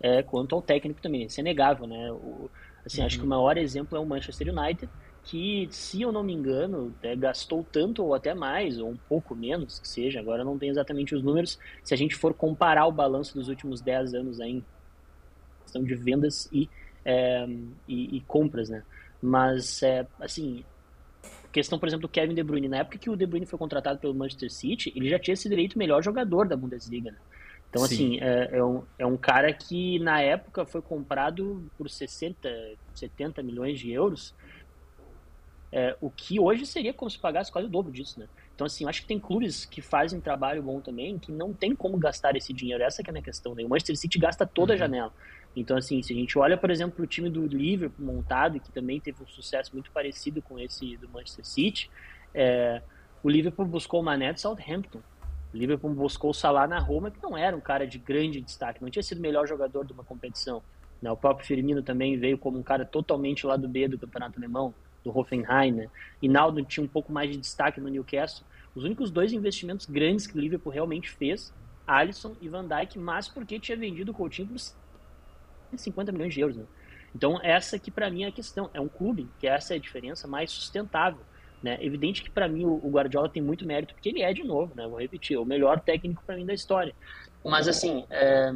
é, 0.00 0.22
quanto 0.22 0.54
ao 0.54 0.60
técnico 0.60 1.00
também. 1.00 1.22
Isso 1.24 1.38
é 1.38 1.44
negável, 1.44 1.86
né? 1.86 2.10
O, 2.10 2.50
assim, 2.84 3.00
uhum. 3.00 3.06
acho 3.06 3.18
que 3.18 3.24
o 3.24 3.28
maior 3.28 3.56
exemplo 3.56 3.96
é 3.96 4.00
o 4.00 4.04
Manchester 4.04 4.48
United, 4.48 4.90
que, 5.24 5.68
se 5.70 6.02
eu 6.02 6.10
não 6.10 6.22
me 6.22 6.32
engano, 6.32 6.94
é, 7.02 7.14
gastou 7.14 7.64
tanto 7.70 8.04
ou 8.04 8.14
até 8.14 8.34
mais, 8.34 8.78
ou 8.78 8.90
um 8.90 8.96
pouco 8.96 9.34
menos 9.34 9.78
que 9.78 9.88
seja, 9.88 10.20
agora 10.20 10.44
não 10.44 10.58
tem 10.58 10.68
exatamente 10.68 11.14
os 11.14 11.22
números, 11.22 11.58
se 11.82 11.94
a 11.94 11.96
gente 11.96 12.16
for 12.16 12.34
comparar 12.34 12.86
o 12.86 12.92
balanço 12.92 13.34
dos 13.34 13.48
últimos 13.48 13.80
10 13.80 14.14
anos 14.14 14.40
aí, 14.40 14.52
em 14.52 14.64
questão 15.62 15.84
de 15.84 15.94
vendas 15.94 16.48
e 16.52 16.68
é, 17.04 17.46
e, 17.88 18.16
e, 18.16 18.20
compras, 18.22 18.68
né? 18.68 18.82
Mas, 19.20 19.82
é, 19.82 20.06
assim, 20.20 20.64
questão, 21.52 21.78
por 21.78 21.88
exemplo, 21.88 22.02
do 22.02 22.08
Kevin 22.08 22.34
De 22.34 22.42
Bruyne. 22.42 22.68
Na 22.68 22.78
época 22.78 22.98
que 22.98 23.10
o 23.10 23.16
De 23.16 23.26
Bruyne 23.26 23.46
foi 23.46 23.58
contratado 23.58 23.98
pelo 23.98 24.14
Manchester 24.14 24.50
City, 24.50 24.92
ele 24.94 25.08
já 25.08 25.18
tinha 25.18 25.36
sido 25.36 25.52
eleito 25.52 25.76
o 25.76 25.78
melhor 25.78 26.02
jogador 26.02 26.48
da 26.48 26.56
Bundesliga. 26.56 27.10
Né? 27.10 27.18
Então, 27.70 27.86
Sim. 27.86 27.94
assim, 27.94 28.18
é, 28.20 28.58
é, 28.58 28.64
um, 28.64 28.82
é 28.98 29.06
um 29.06 29.16
cara 29.16 29.52
que 29.52 29.98
na 30.00 30.20
época 30.20 30.64
foi 30.66 30.82
comprado 30.82 31.70
por 31.76 31.88
60, 31.88 32.48
70 32.94 33.42
milhões 33.42 33.78
de 33.78 33.90
euros, 33.90 34.34
é, 35.72 35.96
o 36.00 36.10
que 36.10 36.38
hoje 36.38 36.66
seria 36.66 36.92
como 36.92 37.10
se 37.10 37.18
pagasse 37.18 37.50
quase 37.50 37.66
o 37.66 37.70
dobro 37.70 37.90
disso, 37.90 38.20
né? 38.20 38.28
Então, 38.54 38.66
assim, 38.66 38.84
eu 38.84 38.90
acho 38.90 39.00
que 39.00 39.08
tem 39.08 39.18
clubes 39.18 39.64
que 39.64 39.80
fazem 39.80 40.20
trabalho 40.20 40.62
bom 40.62 40.80
também, 40.80 41.18
que 41.18 41.32
não 41.32 41.54
tem 41.54 41.74
como 41.74 41.96
gastar 41.96 42.36
esse 42.36 42.52
dinheiro. 42.52 42.84
Essa 42.84 43.00
é 43.00 43.04
a 43.08 43.12
minha 43.12 43.24
questão, 43.24 43.54
né? 43.54 43.64
O 43.64 43.68
Manchester 43.68 43.96
City 43.96 44.18
gasta 44.18 44.46
toda 44.46 44.72
a 44.72 44.74
uhum. 44.74 44.78
janela. 44.78 45.12
Então, 45.56 45.76
assim, 45.76 46.02
se 46.02 46.12
a 46.12 46.16
gente 46.16 46.38
olha, 46.38 46.56
por 46.56 46.70
exemplo, 46.70 47.02
o 47.02 47.06
time 47.06 47.30
do 47.30 47.46
Liverpool 47.46 48.04
montado, 48.04 48.60
que 48.60 48.70
também 48.70 49.00
teve 49.00 49.22
um 49.22 49.26
sucesso 49.26 49.70
muito 49.72 49.90
parecido 49.90 50.42
com 50.42 50.58
esse 50.58 50.96
do 50.98 51.08
Manchester 51.08 51.46
City, 51.46 51.90
é, 52.34 52.82
o 53.22 53.30
Liverpool 53.30 53.64
buscou 53.64 54.00
o 54.00 54.04
Mané 54.04 54.32
do 54.32 54.40
Southampton. 54.40 55.00
O 55.52 55.56
Liverpool 55.56 55.92
buscou 55.94 56.30
o 56.30 56.34
Salah 56.34 56.66
na 56.66 56.78
Roma, 56.78 57.10
que 57.10 57.22
não 57.22 57.36
era 57.36 57.56
um 57.56 57.60
cara 57.60 57.86
de 57.86 57.98
grande 57.98 58.40
destaque, 58.40 58.82
não 58.82 58.90
tinha 58.90 59.02
sido 59.02 59.18
o 59.18 59.22
melhor 59.22 59.46
jogador 59.46 59.84
de 59.84 59.92
uma 59.92 60.04
competição. 60.04 60.62
Né? 61.00 61.10
O 61.10 61.16
próprio 61.16 61.46
Firmino 61.46 61.82
também 61.82 62.18
veio 62.18 62.38
como 62.38 62.58
um 62.58 62.62
cara 62.62 62.84
totalmente 62.84 63.46
lá 63.46 63.56
do 63.56 63.68
B 63.68 63.88
do 63.88 63.98
campeonato 63.98 64.38
alemão, 64.38 64.74
do 65.04 65.16
Hoffenheim. 65.16 65.72
Né? 65.72 65.88
E 66.20 66.28
Naldo 66.28 66.62
tinha 66.64 66.84
um 66.84 66.88
pouco 66.88 67.12
mais 67.12 67.30
de 67.30 67.36
destaque 67.36 67.80
no 67.80 67.88
Newcastle. 67.88 68.44
Os 68.74 68.84
únicos 68.84 69.10
dois 69.10 69.32
investimentos 69.32 69.86
grandes 69.86 70.26
que 70.26 70.36
o 70.36 70.40
Liverpool 70.40 70.72
realmente 70.72 71.10
fez, 71.10 71.52
Alisson 71.86 72.34
e 72.40 72.48
Van 72.48 72.66
Dijk, 72.66 72.98
mas 72.98 73.28
porque 73.28 73.58
tinha 73.58 73.76
vendido 73.76 74.12
o 74.12 74.14
Coutinho 74.14 74.48
por 74.48 75.78
50 75.78 76.12
milhões 76.12 76.32
de 76.32 76.40
euros. 76.40 76.56
Né? 76.56 76.64
Então, 77.14 77.38
essa 77.42 77.78
que 77.78 77.90
para 77.90 78.10
mim 78.10 78.24
é 78.24 78.28
a 78.28 78.32
questão. 78.32 78.70
É 78.72 78.80
um 78.80 78.88
clube, 78.88 79.28
que 79.38 79.46
essa 79.46 79.74
é 79.74 79.76
a 79.76 79.80
diferença, 79.80 80.26
mais 80.26 80.50
sustentável. 80.50 81.20
Né? 81.62 81.78
Evidente 81.80 82.22
que 82.22 82.30
para 82.30 82.48
mim 82.48 82.64
o 82.64 82.88
Guardiola 82.90 83.28
tem 83.28 83.42
muito 83.42 83.66
mérito, 83.66 83.94
porque 83.94 84.08
ele 84.08 84.22
é, 84.22 84.32
de 84.32 84.42
novo, 84.42 84.74
né? 84.74 84.86
vou 84.86 84.98
repetir, 84.98 85.38
o 85.38 85.44
melhor 85.44 85.80
técnico 85.80 86.22
para 86.24 86.36
mim 86.36 86.46
da 86.46 86.54
história. 86.54 86.94
Mas, 87.44 87.68
assim, 87.68 88.04
é, 88.10 88.52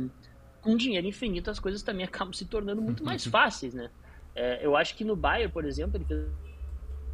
com 0.60 0.76
dinheiro 0.76 1.06
infinito, 1.06 1.50
as 1.50 1.60
coisas 1.60 1.82
também 1.82 2.04
acabam 2.06 2.32
se 2.32 2.46
tornando 2.46 2.80
muito 2.80 3.04
mais 3.04 3.24
fáceis. 3.26 3.74
Né? 3.74 3.90
É, 4.36 4.64
eu 4.64 4.76
acho 4.76 4.94
que 4.96 5.04
no 5.04 5.16
Bayern, 5.16 5.52
por 5.52 5.64
exemplo, 5.64 5.96
ele 5.96 6.04
fez 6.04 6.20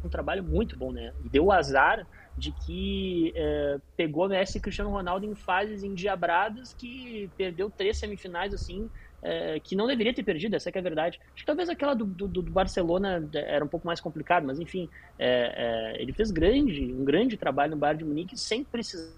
um 0.03 0.09
trabalho 0.09 0.43
muito 0.43 0.77
bom, 0.77 0.91
né? 0.91 1.13
Deu 1.31 1.45
o 1.45 1.51
azar 1.51 2.05
de 2.37 2.51
que 2.51 3.31
é, 3.35 3.77
pegou 3.95 4.27
Messi 4.27 4.57
e 4.57 4.61
Cristiano 4.61 4.89
Ronaldo 4.89 5.25
em 5.25 5.35
fases 5.35 5.83
endiabradas 5.83 6.73
que 6.73 7.31
perdeu 7.37 7.69
três 7.69 7.97
semifinais 7.97 8.53
assim 8.53 8.89
é, 9.23 9.59
que 9.59 9.75
não 9.75 9.87
deveria 9.87 10.13
ter 10.13 10.23
perdido, 10.23 10.55
essa 10.55 10.69
é 10.69 10.77
a 10.77 10.81
verdade. 10.81 11.17
Acho 11.33 11.43
que 11.43 11.45
talvez 11.45 11.69
aquela 11.69 11.93
do, 11.93 12.05
do, 12.05 12.27
do 12.27 12.51
Barcelona 12.51 13.29
era 13.33 13.63
um 13.63 13.67
pouco 13.69 13.87
mais 13.87 14.01
complicado, 14.01 14.45
mas 14.45 14.59
enfim, 14.59 14.89
é, 15.17 15.95
é, 15.95 16.01
ele 16.01 16.11
fez 16.11 16.29
grande, 16.29 16.93
um 16.93 17.05
grande 17.05 17.37
trabalho 17.37 17.71
no 17.71 17.77
Bayern 17.77 17.99
de 17.99 18.05
Munique 18.05 18.37
sem 18.37 18.65
precisar 18.65 19.13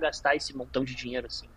gastar 0.00 0.34
esse 0.34 0.56
montão 0.56 0.82
de 0.82 0.96
dinheiro 0.96 1.26
assim. 1.26 1.48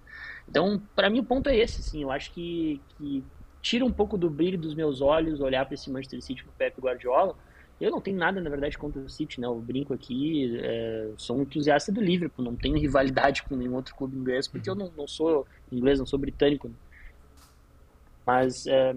Então, 0.48 0.84
para 0.94 1.10
mim 1.10 1.20
o 1.20 1.26
ponto 1.26 1.48
é 1.50 1.56
esse, 1.56 1.80
assim, 1.80 2.04
eu 2.04 2.12
acho 2.12 2.34
que, 2.34 2.82
que 2.98 3.26
tira 3.62 3.86
um 3.86 3.92
pouco 3.92 4.18
do 4.18 4.30
brilho 4.30 4.58
dos 4.58 4.74
meus 4.74 5.02
olhos 5.02 5.42
olhar 5.42 5.66
para 5.66 5.76
esse 5.76 5.90
Manchester 5.90 6.22
City 6.22 6.44
com 6.44 6.50
o 6.50 6.54
Pep 6.54 6.80
Guardiola. 6.80 7.36
Eu 7.80 7.92
não 7.92 8.02
tenho 8.02 8.18
nada, 8.18 8.42
na 8.42 8.50
verdade, 8.50 8.78
contra 8.78 9.02
o 9.02 9.10
City, 9.10 9.40
né? 9.40 9.48
Eu 9.48 9.56
brinco 9.56 9.94
aqui, 9.94 10.60
é, 10.62 11.12
sou 11.18 11.38
um 11.38 11.44
entusiasta 11.44 11.92
do 11.92 12.02
Liverpool, 12.02 12.44
não 12.44 12.56
tenho 12.56 12.78
rivalidade 12.78 13.44
com 13.48 13.56
nenhum 13.56 13.76
outro 13.76 13.96
clube 13.96 14.18
inglês, 14.18 14.48
porque 14.48 14.70
eu 14.70 14.76
não, 14.76 14.92
não 14.98 15.08
sou 15.08 15.48
inglês, 15.72 15.98
não 15.98 16.06
sou 16.06 16.20
britânico. 16.20 16.68
Né? 16.68 16.74
Mas 18.26 18.68
é, 18.68 18.96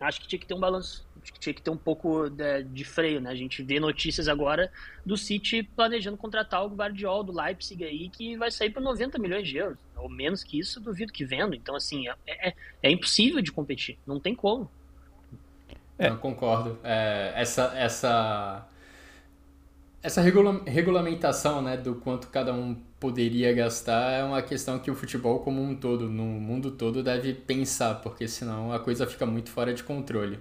acho 0.00 0.20
que 0.20 0.28
tinha 0.28 0.38
que 0.38 0.46
ter 0.46 0.54
um 0.54 0.60
balanço, 0.60 1.04
acho 1.22 1.32
que 1.32 1.38
tinha 1.38 1.54
que 1.54 1.62
ter 1.62 1.70
um 1.70 1.76
pouco 1.76 2.28
de, 2.28 2.64
de, 2.64 2.84
freio, 2.84 3.20
né? 3.20 3.30
A 3.30 3.34
gente 3.34 3.62
vê 3.62 3.78
notícias 3.78 4.28
agora 4.28 4.70
do 5.06 5.16
City 5.16 5.62
planejando 5.62 6.16
contratar 6.16 6.64
o 6.64 6.68
Guardiola 6.68 7.24
do 7.24 7.32
Leipzig 7.32 7.84
aí, 7.84 8.08
que 8.08 8.36
vai 8.36 8.50
sair 8.50 8.70
por 8.70 8.82
90 8.82 9.18
milhões 9.18 9.46
de 9.46 9.56
euros. 9.56 9.78
Ou 9.96 10.08
menos 10.08 10.42
que 10.42 10.58
isso, 10.58 10.80
duvido 10.80 11.12
que 11.12 11.24
vendo. 11.24 11.54
Então, 11.54 11.76
assim, 11.76 12.08
é, 12.08 12.48
é, 12.48 12.54
é 12.82 12.90
impossível 12.90 13.40
de 13.40 13.52
competir, 13.52 13.98
não 14.06 14.18
tem 14.18 14.34
como. 14.34 14.70
É. 15.98 16.08
Eu 16.08 16.18
concordo. 16.18 16.78
É, 16.82 17.32
essa, 17.36 17.72
essa 17.76 18.68
essa 20.02 20.20
regula 20.20 20.60
regulamentação 20.66 21.62
né, 21.62 21.76
do 21.76 21.94
quanto 21.94 22.26
cada 22.26 22.52
um 22.52 22.74
poderia 22.98 23.52
gastar 23.52 24.10
é 24.12 24.24
uma 24.24 24.42
questão 24.42 24.78
que 24.78 24.90
o 24.90 24.94
futebol 24.96 25.38
como 25.40 25.62
um 25.62 25.76
todo, 25.76 26.08
no 26.08 26.24
mundo 26.24 26.72
todo, 26.72 27.02
deve 27.02 27.32
pensar, 27.34 27.96
porque 27.96 28.26
senão 28.26 28.72
a 28.72 28.80
coisa 28.80 29.06
fica 29.06 29.24
muito 29.24 29.50
fora 29.50 29.72
de 29.72 29.84
controle. 29.84 30.40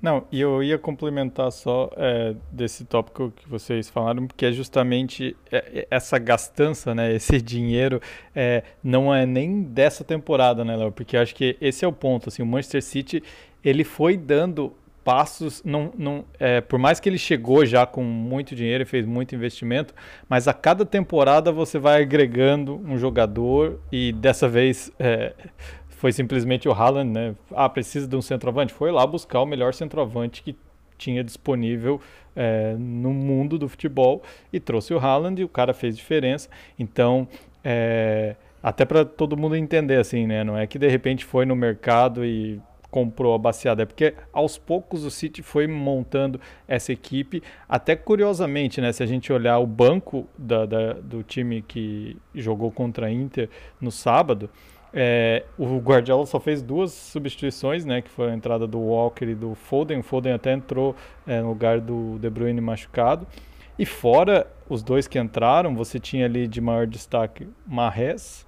Não, 0.00 0.26
e 0.30 0.40
eu 0.40 0.62
ia 0.62 0.78
complementar 0.78 1.50
só 1.50 1.90
é, 1.96 2.34
desse 2.52 2.84
tópico 2.84 3.32
que 3.34 3.48
vocês 3.48 3.88
falaram, 3.88 4.26
porque 4.26 4.46
é 4.46 4.52
justamente 4.52 5.34
é, 5.50 5.56
é, 5.56 5.88
essa 5.90 6.18
gastança, 6.18 6.94
né, 6.94 7.12
esse 7.16 7.40
dinheiro, 7.40 8.00
é, 8.34 8.62
não 8.84 9.12
é 9.14 9.24
nem 9.24 9.62
dessa 9.62 10.04
temporada, 10.04 10.64
né, 10.64 10.76
Léo? 10.76 10.92
Porque 10.92 11.16
acho 11.16 11.34
que 11.34 11.56
esse 11.60 11.84
é 11.84 11.88
o 11.88 11.92
ponto, 11.92 12.28
assim, 12.28 12.42
o 12.42 12.46
Manchester 12.46 12.82
City, 12.82 13.22
ele 13.64 13.84
foi 13.84 14.16
dando 14.16 14.72
passos, 15.02 15.62
não, 15.64 15.92
não, 15.96 16.24
é, 16.38 16.60
por 16.60 16.80
mais 16.80 16.98
que 16.98 17.08
ele 17.08 17.16
chegou 17.16 17.64
já 17.64 17.86
com 17.86 18.02
muito 18.02 18.56
dinheiro 18.56 18.82
e 18.82 18.84
fez 18.84 19.06
muito 19.06 19.36
investimento, 19.36 19.94
mas 20.28 20.48
a 20.48 20.52
cada 20.52 20.84
temporada 20.84 21.52
você 21.52 21.78
vai 21.78 22.02
agregando 22.02 22.76
um 22.84 22.98
jogador 22.98 23.78
e 23.92 24.12
dessa 24.12 24.48
vez 24.48 24.90
é, 24.98 25.32
foi 25.96 26.12
simplesmente 26.12 26.68
o 26.68 26.72
Haaland, 26.72 27.10
né? 27.10 27.34
Ah, 27.54 27.68
precisa 27.68 28.06
de 28.06 28.14
um 28.14 28.20
centroavante? 28.20 28.72
Foi 28.72 28.92
lá 28.92 29.06
buscar 29.06 29.40
o 29.40 29.46
melhor 29.46 29.72
centroavante 29.72 30.42
que 30.42 30.54
tinha 30.98 31.24
disponível 31.24 32.00
é, 32.34 32.74
no 32.78 33.12
mundo 33.12 33.58
do 33.58 33.66
futebol 33.66 34.22
e 34.52 34.60
trouxe 34.60 34.92
o 34.92 34.98
Haaland 34.98 35.40
e 35.40 35.44
o 35.44 35.48
cara 35.48 35.72
fez 35.72 35.96
diferença. 35.96 36.50
Então, 36.78 37.26
é, 37.64 38.36
até 38.62 38.84
para 38.84 39.06
todo 39.06 39.38
mundo 39.38 39.56
entender 39.56 39.96
assim, 39.96 40.26
né? 40.26 40.44
Não 40.44 40.56
é 40.56 40.66
que 40.66 40.78
de 40.78 40.86
repente 40.86 41.24
foi 41.24 41.46
no 41.46 41.56
mercado 41.56 42.24
e 42.24 42.60
comprou 42.90 43.34
a 43.34 43.38
baseada, 43.38 43.82
é 43.82 43.86
porque 43.86 44.14
aos 44.32 44.56
poucos 44.56 45.04
o 45.04 45.10
City 45.10 45.42
foi 45.42 45.66
montando 45.66 46.40
essa 46.68 46.92
equipe. 46.92 47.42
Até 47.68 47.96
curiosamente, 47.96 48.80
né, 48.80 48.92
se 48.92 49.02
a 49.02 49.06
gente 49.06 49.32
olhar 49.32 49.58
o 49.58 49.66
banco 49.66 50.26
da, 50.38 50.64
da, 50.64 50.92
do 50.94 51.22
time 51.22 51.62
que 51.62 52.16
jogou 52.34 52.70
contra 52.70 53.06
a 53.06 53.10
Inter 53.10 53.50
no 53.80 53.90
sábado, 53.90 54.48
é, 54.98 55.44
o 55.58 55.76
Guardiola 55.76 56.24
só 56.24 56.40
fez 56.40 56.62
duas 56.62 56.90
substituições, 56.90 57.84
né, 57.84 58.00
que 58.00 58.08
foi 58.08 58.30
a 58.30 58.34
entrada 58.34 58.66
do 58.66 58.78
Walker 58.78 59.26
e 59.26 59.34
do 59.34 59.54
Foden. 59.54 59.98
O 59.98 60.02
Foden 60.02 60.32
até 60.32 60.54
entrou 60.54 60.96
é, 61.26 61.42
no 61.42 61.50
lugar 61.50 61.82
do 61.82 62.18
De 62.18 62.30
Bruyne 62.30 62.62
machucado. 62.62 63.26
E 63.78 63.84
fora 63.84 64.46
os 64.70 64.82
dois 64.82 65.06
que 65.06 65.18
entraram, 65.18 65.76
você 65.76 66.00
tinha 66.00 66.24
ali 66.24 66.48
de 66.48 66.62
maior 66.62 66.86
destaque 66.86 67.46
Marres, 67.66 68.46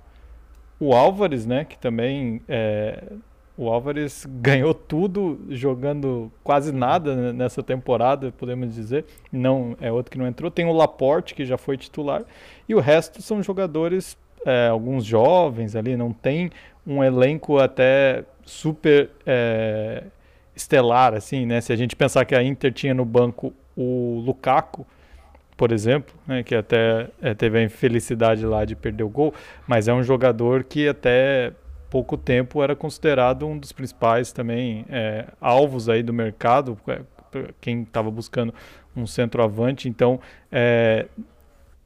o 0.81 0.95
Álvares, 0.95 1.45
né, 1.45 1.67
que 1.67 1.77
também 1.77 2.41
é, 2.49 3.13
o 3.55 3.69
Álvares 3.69 4.25
ganhou 4.41 4.73
tudo 4.73 5.39
jogando 5.51 6.33
quase 6.43 6.73
nada 6.73 7.31
nessa 7.31 7.63
temporada, 7.63 8.33
podemos 8.33 8.75
dizer. 8.75 9.05
Não 9.31 9.77
é 9.83 9.93
outro 9.93 10.11
que 10.11 10.17
não 10.17 10.27
entrou. 10.27 10.51
Tem 10.51 10.65
o 10.65 10.73
Laporte 10.73 11.35
que 11.35 11.45
já 11.45 11.59
foi 11.59 11.77
titular 11.77 12.25
e 12.67 12.75
o 12.75 12.81
resto 12.81 13.21
são 13.21 13.43
jogadores, 13.43 14.17
é, 14.45 14.69
alguns 14.69 15.05
jovens 15.05 15.77
ali. 15.77 15.97
Não 15.97 16.13
tem 16.13 16.51
um 16.87 17.03
elenco 17.03 17.59
até 17.59 18.25
super 18.45 19.11
é, 19.27 20.05
estelar 20.55 21.15
assim, 21.15 21.47
né? 21.47 21.61
Se 21.61 21.73
a 21.73 21.77
gente 21.77 21.95
pensar 21.95 22.25
que 22.25 22.35
a 22.35 22.43
Inter 22.43 22.73
tinha 22.73 22.95
no 22.95 23.05
banco 23.05 23.53
o 23.77 24.23
Lukaku, 24.25 24.87
por 25.57 25.73
exemplo, 25.73 26.15
né, 26.27 26.43
que 26.43 26.55
até 26.55 27.09
é, 27.21 27.35
teve 27.35 27.59
a 27.59 27.63
infelicidade 27.63 28.47
lá 28.47 28.65
de 28.65 28.77
perder 28.77 29.03
o 29.03 29.09
gol, 29.09 29.35
mas 29.67 29.89
é 29.89 29.93
um 29.93 30.03
jogador 30.03 30.63
que 30.63 30.89
até 30.89 31.53
pouco 31.91 32.17
tempo 32.17 32.63
era 32.63 32.77
considerado 32.77 33.47
um 33.47 33.59
dos 33.59 33.73
principais 33.73 34.33
também 34.33 34.85
é, 34.89 35.27
alvos 35.41 35.89
aí 35.89 36.03
do 36.03 36.13
mercado, 36.13 36.79
é, 36.87 37.01
quem 37.61 37.83
estava 37.83 38.11
buscando 38.11 38.55
um 38.97 39.07
centroavante. 39.07 39.89
Então, 39.89 40.21
é, 40.51 41.07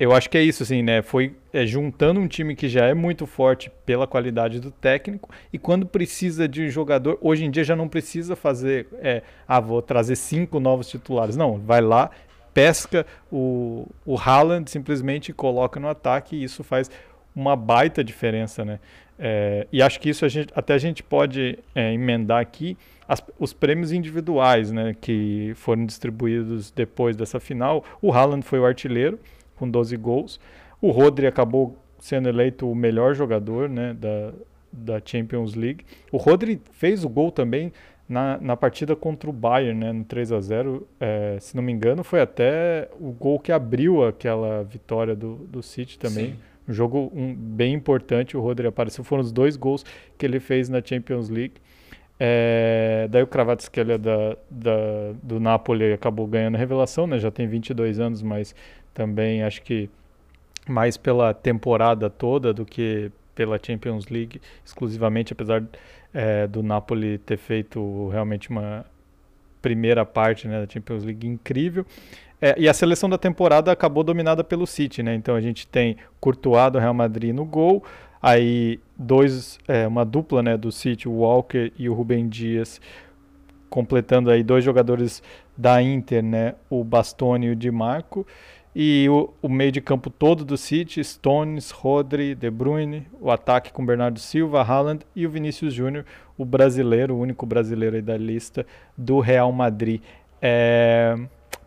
eu 0.03 0.13
acho 0.13 0.29
que 0.29 0.37
é 0.37 0.43
isso, 0.43 0.65
assim, 0.65 0.83
né? 0.83 1.01
Foi 1.01 1.33
é, 1.53 1.65
juntando 1.65 2.19
um 2.19 2.27
time 2.27 2.57
que 2.57 2.69
já 2.69 2.87
é 2.87 2.93
muito 2.93 3.25
forte 3.25 3.71
pela 3.87 4.05
qualidade 4.05 4.59
do 4.59 4.73
técnico 4.73 5.31
e 5.53 5.59
quando 5.59 5.87
precisa 5.87 6.49
de 6.49 6.61
um 6.65 6.69
jogador, 6.69 7.17
hoje 7.21 7.45
em 7.45 7.51
dia 7.53 7.63
já 7.63 7.77
não 7.77 7.87
precisa 7.87 8.35
fazer, 8.35 8.89
é, 8.95 9.23
ah, 9.47 9.61
vou 9.61 9.81
trazer 9.81 10.17
cinco 10.17 10.59
novos 10.59 10.89
titulares. 10.89 11.37
Não, 11.37 11.57
vai 11.57 11.81
lá, 11.81 12.11
pesca 12.53 13.07
o, 13.31 13.87
o 14.05 14.19
Haaland 14.19 14.69
simplesmente 14.69 15.33
coloca 15.33 15.79
no 15.79 15.87
ataque 15.89 16.35
e 16.35 16.43
isso 16.43 16.65
faz 16.65 16.91
uma 17.33 17.55
baita 17.55 18.03
diferença, 18.03 18.65
né? 18.65 18.81
É, 19.17 19.69
e 19.71 19.81
acho 19.81 20.01
que 20.01 20.11
isso 20.11 20.25
a 20.25 20.29
gente, 20.29 20.53
até 20.53 20.75
a 20.75 20.79
gente 20.79 21.01
pode 21.01 21.61
é, 21.77 21.93
emendar 21.93 22.41
aqui 22.41 22.77
as, 23.07 23.23
os 23.39 23.53
prêmios 23.53 23.93
individuais 23.93 24.73
né, 24.73 24.97
que 25.01 25.53
foram 25.55 25.87
distribuídos 25.87 26.73
depois 26.73 27.15
dessa 27.15 27.39
final. 27.39 27.85
O 28.01 28.13
Haaland 28.13 28.45
foi 28.45 28.59
o 28.59 28.67
artilheiro, 28.67 29.21
com 29.63 29.71
12 29.71 29.97
gols. 29.97 30.41
O 30.81 30.91
Rodri 30.91 31.29
acabou 31.29 31.77
sendo 32.01 32.29
eleito 32.29 32.69
o 32.69 32.75
melhor 32.75 33.15
jogador 33.15 33.69
né, 33.69 33.95
da, 33.95 34.33
da 34.73 35.01
Champions 35.05 35.55
League. 35.55 35.85
O 36.11 36.17
Rodri 36.17 36.61
fez 36.73 37.05
o 37.05 37.09
gol 37.09 37.31
também 37.31 37.73
na, 38.09 38.39
na 38.41 38.57
partida 38.57 38.97
contra 38.97 39.31
o 39.31 39.33
Bayern, 39.33 39.79
né, 39.79 39.93
no 39.93 40.05
3 40.05 40.33
a 40.33 40.41
0 40.41 40.89
é, 40.99 41.37
se 41.41 41.55
não 41.55 41.63
me 41.63 41.71
engano, 41.71 42.03
foi 42.03 42.21
até 42.21 42.89
o 42.99 43.13
gol 43.13 43.39
que 43.39 43.53
abriu 43.53 44.05
aquela 44.05 44.65
vitória 44.65 45.15
do, 45.15 45.37
do 45.37 45.63
City 45.63 45.97
também. 45.97 46.33
Sim. 46.33 46.39
Um 46.69 46.73
jogo 46.73 47.13
um, 47.15 47.33
bem 47.33 47.73
importante, 47.73 48.37
o 48.37 48.41
Rodri 48.41 48.67
apareceu, 48.67 49.05
foram 49.05 49.23
os 49.23 49.31
dois 49.31 49.57
gols 49.57 49.85
que 50.19 50.27
ele 50.27 50.41
fez 50.41 50.69
na 50.69 50.83
Champions 50.85 51.29
League. 51.29 51.55
É, 52.19 53.09
daí 53.11 53.23
o 53.23 53.27
Kravatskelia 53.27 53.99
da, 53.99 54.37
da, 54.51 55.13
do 55.23 55.41
Napoli 55.41 55.93
acabou 55.93 56.27
ganhando 56.27 56.55
a 56.55 56.59
revelação, 56.59 57.07
né? 57.07 57.19
já 57.19 57.31
tem 57.31 57.49
22 57.49 57.99
anos, 57.99 58.23
mas 58.23 58.55
também 58.95 59.43
acho 59.43 59.63
que 59.63 59.89
mais 60.69 60.97
pela 60.97 61.35
temporada 61.35 62.09
toda 62.09 62.53
do 62.53 62.65
que 62.65 63.11
pela 63.35 63.59
Champions 63.61 64.07
League 64.09 64.41
exclusivamente, 64.65 65.33
apesar 65.33 65.65
é, 66.13 66.47
do 66.47 66.63
Napoli 66.63 67.19
ter 67.19 67.39
feito 67.39 68.09
realmente 68.09 68.51
uma 68.51 68.85
primeira 69.61 70.05
parte 70.05 70.47
né, 70.47 70.65
da 70.65 70.73
Champions 70.73 71.05
League 71.05 71.27
incrível. 71.27 71.87
É, 72.41 72.55
e 72.59 72.69
a 72.69 72.75
seleção 72.75 73.09
da 73.09 73.17
temporada 73.17 73.71
acabou 73.71 74.03
dominada 74.03 74.43
pelo 74.43 74.67
City, 74.67 75.01
né? 75.01 75.15
Então 75.15 75.37
a 75.37 75.41
gente 75.41 75.65
tem 75.65 75.97
Courtois 76.19 76.73
do 76.73 76.79
Real 76.81 76.93
Madrid 76.93 77.33
no 77.33 77.45
gol, 77.45 77.85
aí 78.21 78.81
dois, 78.97 79.61
é, 79.69 79.87
uma 79.87 80.05
dupla 80.05 80.43
né, 80.43 80.57
do 80.57 80.73
City, 80.73 81.09
o 81.09 81.13
Walker 81.13 81.73
e 81.79 81.89
o 81.89 81.95
Rubem 81.95 82.29
Dias, 82.29 82.81
completando 83.71 84.29
aí 84.29 84.43
dois 84.43 84.65
jogadores 84.65 85.23
da 85.57 85.81
Inter, 85.81 86.23
né? 86.23 86.57
O 86.69 86.83
Bastoni 86.83 87.47
e 87.47 87.51
o 87.51 87.57
Di 87.57 87.71
Marco. 87.71 88.27
E 88.75 89.07
o, 89.11 89.31
o, 89.43 89.49
meio 89.49 89.71
de 89.71 89.83
campo 89.83 90.09
todo 90.09 90.45
do 90.45 90.57
City, 90.57 91.05
Stones, 91.05 91.71
Rodri, 91.71 92.35
De 92.35 92.51
Bruyne, 92.51 93.07
o 93.21 93.31
ataque 93.31 93.71
com 93.71 93.85
Bernardo 93.85 94.19
Silva, 94.19 94.63
Haaland 94.63 95.05
e 95.15 95.27
o 95.27 95.31
Vinícius 95.31 95.75
Júnior, 95.75 96.07
o 96.39 96.45
brasileiro, 96.45 97.15
o 97.15 97.21
único 97.21 97.45
brasileiro 97.45 97.97
aí 97.97 98.03
da 98.03 98.17
lista 98.17 98.67
do 98.97 99.21
Real 99.21 99.53
Madrid. 99.53 100.01
É, 100.41 101.15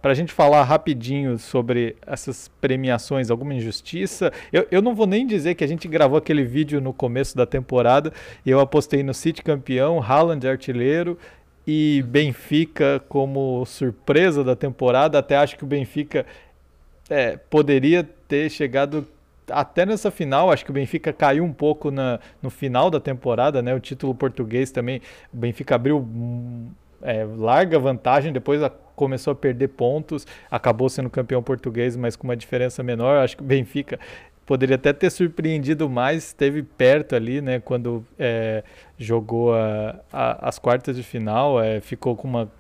Para 0.02 0.12
a 0.12 0.16
gente 0.16 0.34
falar 0.34 0.64
rapidinho 0.64 1.38
sobre 1.38 1.96
essas 2.08 2.48
premiações, 2.60 3.30
alguma 3.30 3.54
injustiça, 3.54 4.34
eu, 4.52 4.68
eu 4.72 4.82
não 4.82 4.96
vou 4.96 5.06
nem 5.06 5.28
dizer 5.28 5.54
que 5.54 5.64
a 5.64 5.68
gente 5.68 5.88
gravou 5.88 6.18
aquele 6.18 6.44
vídeo 6.44 6.82
no 6.82 6.92
começo 6.92 7.38
da 7.38 7.46
temporada 7.46 8.12
e 8.44 8.50
eu 8.50 8.60
apostei 8.60 9.04
no 9.04 9.14
City 9.14 9.44
campeão, 9.44 10.02
Haaland 10.02 10.48
artilheiro 10.48 11.18
e 11.68 12.04
Benfica 12.08 13.02
como 13.10 13.66
surpresa 13.66 14.44
da 14.44 14.56
temporada. 14.56 15.18
Até 15.18 15.36
acho 15.38 15.58
que 15.58 15.64
o 15.64 15.68
Benfica 15.68 16.26
é, 17.10 17.38
poderia 17.38 18.04
ter 18.28 18.50
chegado 18.50 19.08
até 19.50 19.86
nessa 19.86 20.10
final, 20.10 20.52
acho 20.52 20.66
que 20.66 20.72
o 20.72 20.74
Benfica 20.74 21.14
caiu 21.14 21.44
um 21.44 21.54
pouco 21.54 21.92
na, 21.92 22.20
no 22.42 22.50
final 22.50 22.90
da 22.90 23.00
temporada, 23.00 23.62
né? 23.62 23.76
O 23.76 23.80
título 23.80 24.16
português 24.16 24.72
também, 24.72 25.02
o 25.32 25.38
Benfica 25.38 25.76
abriu 25.76 26.08
é, 27.02 27.24
larga 27.38 27.78
vantagem, 27.78 28.34
depois 28.34 28.64
a, 28.64 28.70
começou 28.70 29.34
a 29.34 29.36
perder 29.36 29.70
pontos, 29.70 30.26
acabou 30.50 30.90
sendo 30.90 31.10
campeão 31.10 31.44
português, 31.44 31.96
mas 31.96 32.16
com 32.16 32.26
uma 32.26 32.36
diferença 32.36 32.82
menor. 32.82 33.24
Acho 33.24 33.38
que 33.38 33.44
o 33.44 33.46
Benfica 33.46 34.00
poderia 34.46 34.76
até 34.76 34.94
ter 34.94 35.10
surpreendido 35.10 35.90
mais, 35.90 36.28
esteve 36.28 36.64
perto 36.64 37.16
ali, 37.16 37.42
né? 37.42 37.60
Quando 37.60 38.06
é, 38.18 38.64
jogou 38.98 39.54
a, 39.54 40.00
a, 40.12 40.50
as 40.50 40.58
quartas 40.58 40.96
de 40.96 41.04
final, 41.04 41.62
é, 41.62 41.80
ficou 41.82 42.16
com 42.16 42.28
uma 42.28 42.52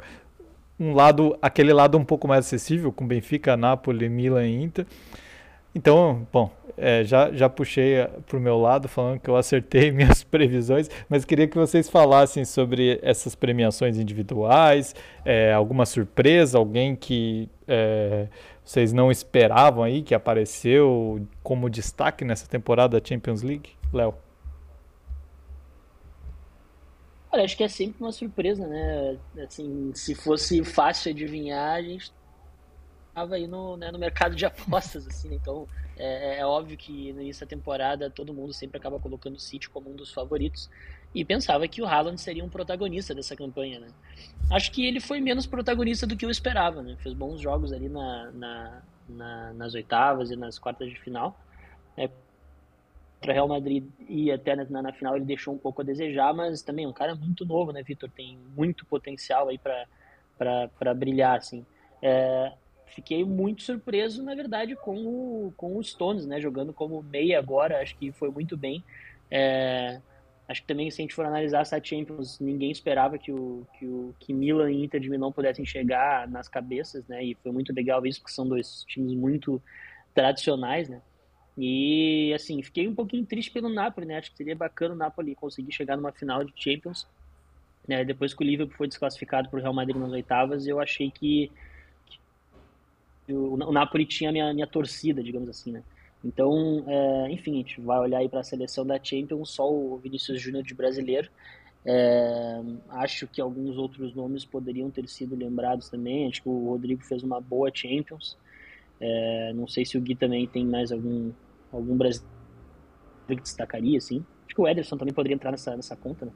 um 0.79 0.93
lado, 0.93 1.37
aquele 1.41 1.73
lado 1.73 1.97
um 1.97 2.03
pouco 2.03 2.27
mais 2.27 2.45
acessível, 2.45 2.91
com 2.91 3.07
Benfica, 3.07 3.55
Napoli, 3.55 4.09
Milan 4.09 4.45
e 4.45 4.63
Inter. 4.63 4.85
Então, 5.73 6.25
bom, 6.31 6.51
é, 6.77 7.03
já, 7.03 7.31
já 7.31 7.49
puxei 7.49 7.95
eh, 7.95 8.09
para 8.25 8.37
o 8.37 8.39
meu 8.39 8.57
lado 8.57 8.87
falando 8.87 9.19
que 9.19 9.29
eu 9.29 9.35
acertei 9.35 9.91
minhas 9.91 10.23
previsões, 10.23 10.89
mas 11.09 11.25
queria 11.25 11.47
que 11.47 11.57
vocês 11.57 11.89
falassem 11.89 12.45
sobre 12.45 12.99
essas 13.01 13.35
premiações 13.35 13.97
individuais, 13.97 14.95
é, 15.23 15.53
alguma 15.53 15.85
surpresa, 15.85 16.57
alguém 16.57 16.95
que 16.95 17.49
é, 17.67 18.27
vocês 18.63 18.93
não 18.93 19.11
esperavam 19.11 19.83
aí, 19.83 20.01
que 20.01 20.15
apareceu 20.15 21.25
como 21.43 21.69
destaque 21.69 22.25
nessa 22.25 22.47
temporada 22.47 22.99
da 22.99 23.05
Champions 23.05 23.41
League? 23.41 23.71
Léo. 23.93 24.24
Olha, 27.35 27.43
acho 27.43 27.57
que 27.57 27.65
é 27.65 27.67
sempre 27.67 28.01
uma 28.01 28.13
surpresa, 28.13 28.65
né? 28.65 29.17
Assim, 29.45 29.91
se 29.93 30.15
fosse 30.15 30.63
fácil 30.63 31.11
adivinhar, 31.11 31.73
a 31.73 31.81
gente 31.81 32.09
tava 33.13 33.35
aí 33.35 33.45
no, 33.45 33.75
né, 33.75 33.91
no 33.91 33.99
mercado 33.99 34.37
de 34.37 34.45
apostas, 34.45 35.05
assim, 35.07 35.27
né? 35.27 35.35
então 35.35 35.67
é, 35.97 36.39
é, 36.39 36.45
óbvio 36.45 36.77
que 36.77 37.11
no 37.11 37.21
início 37.21 37.45
da 37.45 37.49
temporada 37.49 38.09
todo 38.09 38.33
mundo 38.33 38.53
sempre 38.53 38.77
acaba 38.77 38.99
colocando 39.01 39.35
o 39.35 39.39
City 39.39 39.69
como 39.69 39.91
um 39.91 39.95
dos 39.95 40.13
favoritos 40.13 40.69
e 41.13 41.25
pensava 41.25 41.67
que 41.67 41.81
o 41.81 41.85
Haaland 41.85 42.21
seria 42.21 42.43
um 42.43 42.47
protagonista 42.47 43.13
dessa 43.13 43.35
campanha, 43.35 43.81
né? 43.81 43.87
Acho 44.49 44.71
que 44.71 44.85
ele 44.85 45.01
foi 45.01 45.19
menos 45.19 45.45
protagonista 45.45 46.07
do 46.07 46.15
que 46.15 46.25
eu 46.25 46.29
esperava, 46.29 46.81
né? 46.81 46.95
Fez 47.03 47.13
bons 47.13 47.41
jogos 47.41 47.73
ali 47.73 47.89
na, 47.89 48.31
na, 48.31 48.81
na 49.09 49.53
nas 49.55 49.73
oitavas 49.73 50.31
e 50.31 50.37
nas 50.37 50.57
quartas 50.57 50.89
de 50.89 50.97
final, 51.01 51.37
né? 51.97 52.09
Para 53.25 53.33
Real 53.33 53.47
Madrid 53.47 53.83
e 54.07 54.31
até 54.31 54.55
na, 54.55 54.83
na, 54.83 54.93
final 54.93 55.15
ele 55.15 55.25
deixou 55.25 55.53
um 55.53 55.57
pouco 55.57 55.81
a 55.81 55.83
desejar, 55.83 56.31
mas 56.31 56.61
também 56.61 56.85
é 56.85 56.87
um 56.87 56.93
cara 56.93 57.15
muito 57.15 57.43
novo, 57.43 57.71
né, 57.71 57.81
Vitor? 57.81 58.09
Tem 58.11 58.37
muito 58.55 58.85
potencial 58.85 59.49
aí 59.49 59.57
para 59.57 60.93
brilhar, 60.93 61.37
assim. 61.37 61.65
É, 62.03 62.53
fiquei 62.85 63.25
muito 63.25 63.63
surpreso, 63.63 64.21
na 64.21 64.35
verdade, 64.35 64.75
com 64.75 64.95
o, 64.95 65.53
com 65.57 65.75
o 65.75 65.83
Stones, 65.83 66.27
né, 66.27 66.39
jogando 66.39 66.71
como 66.71 67.01
meia 67.01 67.39
agora, 67.39 67.81
acho 67.81 67.97
que 67.97 68.11
foi 68.11 68.29
muito 68.29 68.55
bem. 68.55 68.83
É, 69.31 69.99
acho 70.47 70.61
que 70.61 70.67
também, 70.67 70.91
se 70.91 71.01
a 71.01 71.03
gente 71.03 71.15
for 71.15 71.25
analisar 71.25 71.61
essa 71.61 71.83
Champions, 71.83 72.39
ninguém 72.39 72.69
esperava 72.69 73.17
que 73.17 73.31
o, 73.31 73.65
que 73.79 73.85
o 73.87 74.13
que 74.19 74.33
Milan 74.33 74.71
e 74.71 74.83
Inter 74.83 75.01
de 75.01 75.09
Milão 75.09 75.31
pudessem 75.31 75.65
chegar 75.65 76.27
nas 76.27 76.47
cabeças, 76.47 77.07
né, 77.07 77.23
e 77.23 77.33
foi 77.33 77.51
muito 77.51 77.73
legal 77.73 78.05
isso, 78.05 78.21
porque 78.21 78.35
são 78.35 78.47
dois 78.47 78.83
times 78.83 79.15
muito 79.15 79.59
tradicionais, 80.13 80.87
né. 80.87 81.01
E 81.57 82.33
assim, 82.33 82.61
fiquei 82.61 82.87
um 82.87 82.95
pouquinho 82.95 83.25
triste 83.25 83.51
pelo 83.51 83.69
Napoli, 83.69 84.05
né? 84.05 84.17
Acho 84.17 84.31
que 84.31 84.37
seria 84.37 84.55
bacana 84.55 84.93
o 84.93 84.97
Napoli 84.97 85.35
conseguir 85.35 85.71
chegar 85.71 85.95
numa 85.95 86.11
final 86.11 86.43
de 86.43 86.53
Champions. 86.55 87.07
Né? 87.87 88.03
Depois 88.03 88.33
que 88.33 88.43
o 88.43 88.45
Liverpool 88.45 88.75
foi 88.75 88.87
desclassificado 88.87 89.49
para 89.49 89.59
o 89.59 89.61
Real 89.61 89.73
Madrid 89.73 89.95
nas 89.95 90.11
oitavas, 90.11 90.67
eu 90.67 90.79
achei 90.79 91.11
que, 91.11 91.51
que 93.25 93.33
o, 93.33 93.53
o, 93.53 93.71
Napoli 93.71 94.05
tinha 94.05 94.29
a 94.29 94.33
minha, 94.33 94.53
minha 94.53 94.67
torcida, 94.67 95.23
digamos 95.23 95.47
assim, 95.47 95.71
né? 95.71 95.83
Então, 96.23 96.83
é, 96.87 97.31
enfim, 97.31 97.53
a 97.53 97.57
gente 97.57 97.79
vai 97.79 97.99
olhar 97.99 98.17
aí 98.17 98.27
para 98.27 98.39
a 98.39 98.43
seleção 98.43 98.85
da 98.85 99.01
Champions, 99.01 99.51
só 99.51 99.71
o 99.71 99.97
Vinícius 99.97 100.41
Júnior 100.41 100.63
de 100.63 100.73
brasileiro. 100.73 101.29
É, 101.85 102.61
acho 102.89 103.27
que 103.27 103.39
alguns 103.39 103.77
outros 103.77 104.15
nomes 104.15 104.43
poderiam 104.43 104.89
ter 104.89 105.07
sido 105.07 105.35
lembrados 105.35 105.87
também. 105.87 106.27
Acho 106.27 106.41
que 106.41 106.49
o 106.49 106.69
Rodrigo 106.69 107.03
fez 107.03 107.21
uma 107.21 107.39
boa 107.39 107.69
Champions. 107.71 108.35
É, 108.99 109.53
não 109.53 109.67
sei 109.67 109.85
se 109.85 109.97
o 109.97 110.01
Gui 110.01 110.15
também 110.15 110.47
tem 110.47 110.65
mais 110.65 110.91
algum, 110.91 111.31
algum 111.75 111.97
brasileiro 111.97 112.29
que 113.27 113.35
destacaria, 113.35 113.97
assim. 113.97 114.25
Acho 114.45 114.55
que 114.55 114.61
o 114.61 114.67
Ederson 114.67 114.97
também 114.97 115.13
poderia 115.13 115.35
entrar 115.35 115.51
nessa, 115.51 115.75
nessa 115.75 115.95
conta, 115.95 116.25
né? 116.25 116.31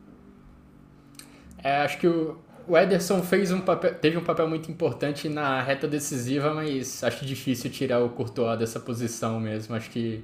É, 1.64 1.78
acho 1.82 1.98
que 2.00 2.08
o, 2.08 2.38
o 2.68 2.78
Ederson 2.78 3.22
fez 3.22 3.52
um 3.52 3.62
papel, 3.62 3.96
teve 3.96 4.18
um 4.18 4.24
papel 4.24 4.48
muito 4.48 4.72
importante 4.72 5.28
na 5.28 5.62
reta 5.62 5.88
decisiva, 5.88 6.54
mas 6.54 7.04
acho 7.04 7.26
difícil 7.26 7.70
tirar 7.70 8.00
o 8.00 8.10
Courtois 8.10 8.58
dessa 8.58 8.80
posição 8.80 9.40
mesmo. 9.40 9.76
Acho 9.76 9.90
que 9.90 10.24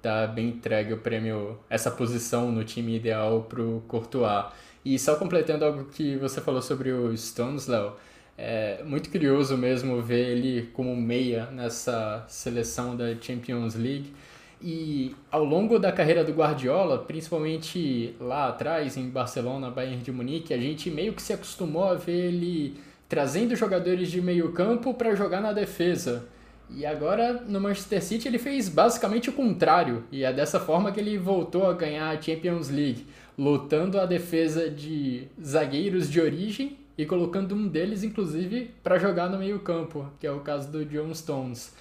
tá 0.00 0.26
bem 0.26 0.48
entregue 0.48 0.92
o 0.92 0.98
prêmio, 0.98 1.58
essa 1.68 1.90
posição 1.90 2.50
no 2.50 2.64
time 2.64 2.96
ideal 2.96 3.42
pro 3.42 3.82
Courtois. 3.86 4.46
E 4.84 4.98
só 4.98 5.16
completando 5.16 5.64
algo 5.64 5.84
que 5.86 6.16
você 6.16 6.40
falou 6.40 6.62
sobre 6.62 6.90
o 6.90 7.14
Stones, 7.16 7.66
Léo, 7.66 7.92
é 8.38 8.82
muito 8.82 9.10
curioso 9.10 9.56
mesmo 9.58 10.00
ver 10.00 10.30
ele 10.30 10.70
como 10.72 10.96
meia 10.96 11.46
nessa 11.50 12.24
seleção 12.26 12.96
da 12.96 13.14
Champions 13.20 13.74
League. 13.74 14.14
E 14.62 15.16
ao 15.30 15.42
longo 15.42 15.78
da 15.78 15.90
carreira 15.90 16.22
do 16.22 16.32
Guardiola, 16.32 16.98
principalmente 16.98 18.14
lá 18.20 18.48
atrás 18.48 18.96
em 18.96 19.08
Barcelona, 19.08 19.70
Bayern 19.70 20.02
de 20.02 20.12
Munique, 20.12 20.52
a 20.52 20.58
gente 20.58 20.90
meio 20.90 21.14
que 21.14 21.22
se 21.22 21.32
acostumou 21.32 21.84
a 21.84 21.94
ver 21.94 22.26
ele 22.26 22.76
trazendo 23.08 23.56
jogadores 23.56 24.10
de 24.10 24.20
meio 24.20 24.52
campo 24.52 24.92
para 24.92 25.14
jogar 25.14 25.40
na 25.40 25.52
defesa. 25.52 26.28
E 26.68 26.86
agora 26.86 27.42
no 27.48 27.60
Manchester 27.60 28.02
City 28.02 28.28
ele 28.28 28.38
fez 28.38 28.68
basicamente 28.68 29.28
o 29.30 29.32
contrário, 29.32 30.04
e 30.12 30.22
é 30.22 30.32
dessa 30.32 30.60
forma 30.60 30.92
que 30.92 31.00
ele 31.00 31.18
voltou 31.18 31.66
a 31.66 31.72
ganhar 31.72 32.10
a 32.10 32.20
Champions 32.20 32.68
League, 32.68 33.06
lutando 33.36 33.98
a 33.98 34.06
defesa 34.06 34.70
de 34.70 35.26
zagueiros 35.42 36.08
de 36.08 36.20
origem 36.20 36.76
e 36.96 37.04
colocando 37.06 37.54
um 37.54 37.66
deles 37.66 38.04
inclusive 38.04 38.70
para 38.82 38.98
jogar 38.98 39.28
no 39.28 39.38
meio-campo, 39.38 40.06
que 40.20 40.26
é 40.26 40.30
o 40.30 40.40
caso 40.40 40.70
do 40.70 40.84
John 40.84 41.12
Stones. 41.14 41.74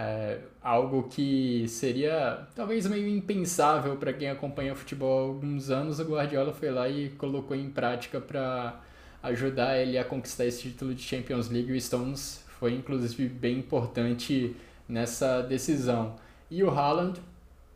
É, 0.00 0.38
algo 0.62 1.08
que 1.08 1.66
seria 1.66 2.46
talvez 2.54 2.86
meio 2.86 3.08
impensável 3.08 3.96
para 3.96 4.12
quem 4.12 4.30
acompanha 4.30 4.72
o 4.72 4.76
futebol 4.76 5.18
há 5.18 5.22
alguns 5.22 5.70
anos, 5.70 5.98
o 5.98 6.04
Guardiola 6.04 6.52
foi 6.52 6.70
lá 6.70 6.88
e 6.88 7.08
colocou 7.10 7.56
em 7.56 7.68
prática 7.68 8.20
para 8.20 8.80
ajudar 9.20 9.76
ele 9.76 9.98
a 9.98 10.04
conquistar 10.04 10.46
esse 10.46 10.62
título 10.62 10.94
de 10.94 11.02
Champions 11.02 11.48
League. 11.48 11.72
O 11.72 11.80
Stones 11.80 12.44
foi 12.60 12.74
inclusive 12.74 13.28
bem 13.28 13.58
importante 13.58 14.54
nessa 14.88 15.42
decisão. 15.42 16.14
E 16.48 16.62
o 16.62 16.70
Haaland 16.70 17.20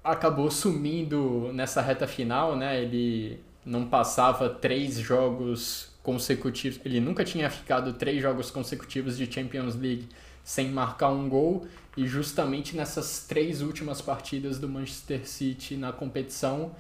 acabou 0.05 0.49
sumindo 0.49 1.51
nessa 1.53 1.83
reta 1.83 2.07
final, 2.07 2.55
né? 2.55 2.81
Ele 2.81 3.41
não 3.67 3.89
passava 3.89 4.49
três 4.49 4.95
jogos 4.95 5.93
consecutivos. 6.05 6.79
Ele 6.85 7.01
nunca 7.01 7.25
tinha 7.25 7.51
ficado 7.51 7.93
três 7.95 8.23
jogos 8.23 8.49
consecutivos 8.49 9.19
de 9.19 9.31
Champions 9.33 9.75
League 9.75 10.09
sem 10.45 10.71
marcar 10.71 11.11
um 11.11 11.29
gol. 11.29 11.67
E 11.97 12.07
justamente 12.07 12.77
nessas 12.77 13.27
três 13.29 13.61
últimas 13.61 14.01
partidas 14.01 14.59
do 14.59 14.69
Manchester 14.69 15.29
City 15.29 15.77
na 15.77 15.93
competição, 15.93 16.73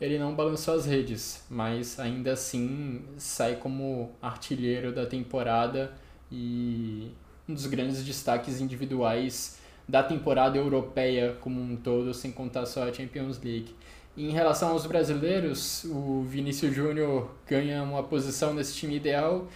ele 0.00 0.18
não 0.18 0.34
balançou 0.34 0.74
as 0.74 0.86
redes, 0.86 1.44
mas 1.48 1.98
ainda 1.98 2.32
assim 2.32 3.02
sai 3.16 3.56
como 3.56 4.10
artilheiro 4.20 4.92
da 4.92 5.06
temporada 5.06 5.92
e 6.30 7.12
um 7.48 7.54
dos 7.54 7.66
grandes 7.66 8.04
destaques 8.04 8.60
individuais 8.60 9.58
da 9.88 10.02
temporada 10.02 10.58
europeia 10.58 11.36
como 11.40 11.60
um 11.60 11.76
todo, 11.76 12.12
sem 12.12 12.32
contar 12.32 12.66
só 12.66 12.88
a 12.88 12.92
Champions 12.92 13.40
League. 13.42 13.74
Em 14.16 14.30
relação 14.30 14.70
aos 14.70 14.86
brasileiros, 14.86 15.84
o 15.84 16.22
Vinícius 16.22 16.74
Júnior 16.74 17.30
ganha 17.46 17.82
uma 17.82 18.02
posição 18.02 18.52
nesse 18.52 18.74
time 18.74 18.96
ideal 18.96 19.46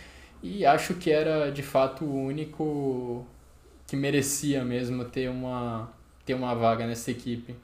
e 0.43 0.65
acho 0.65 0.95
que 0.95 1.11
era 1.11 1.51
de 1.51 1.63
fato 1.63 2.05
o 2.05 2.25
único 2.27 3.27
que 3.91 3.97
merecia 3.97 4.65
mesmo 4.65 5.05
ter 5.05 5.29
uma, 5.29 5.91
ter 6.25 6.35
uma 6.35 6.55
vaga 6.55 6.87
nessa 6.87 7.11
equipe. 7.11 7.57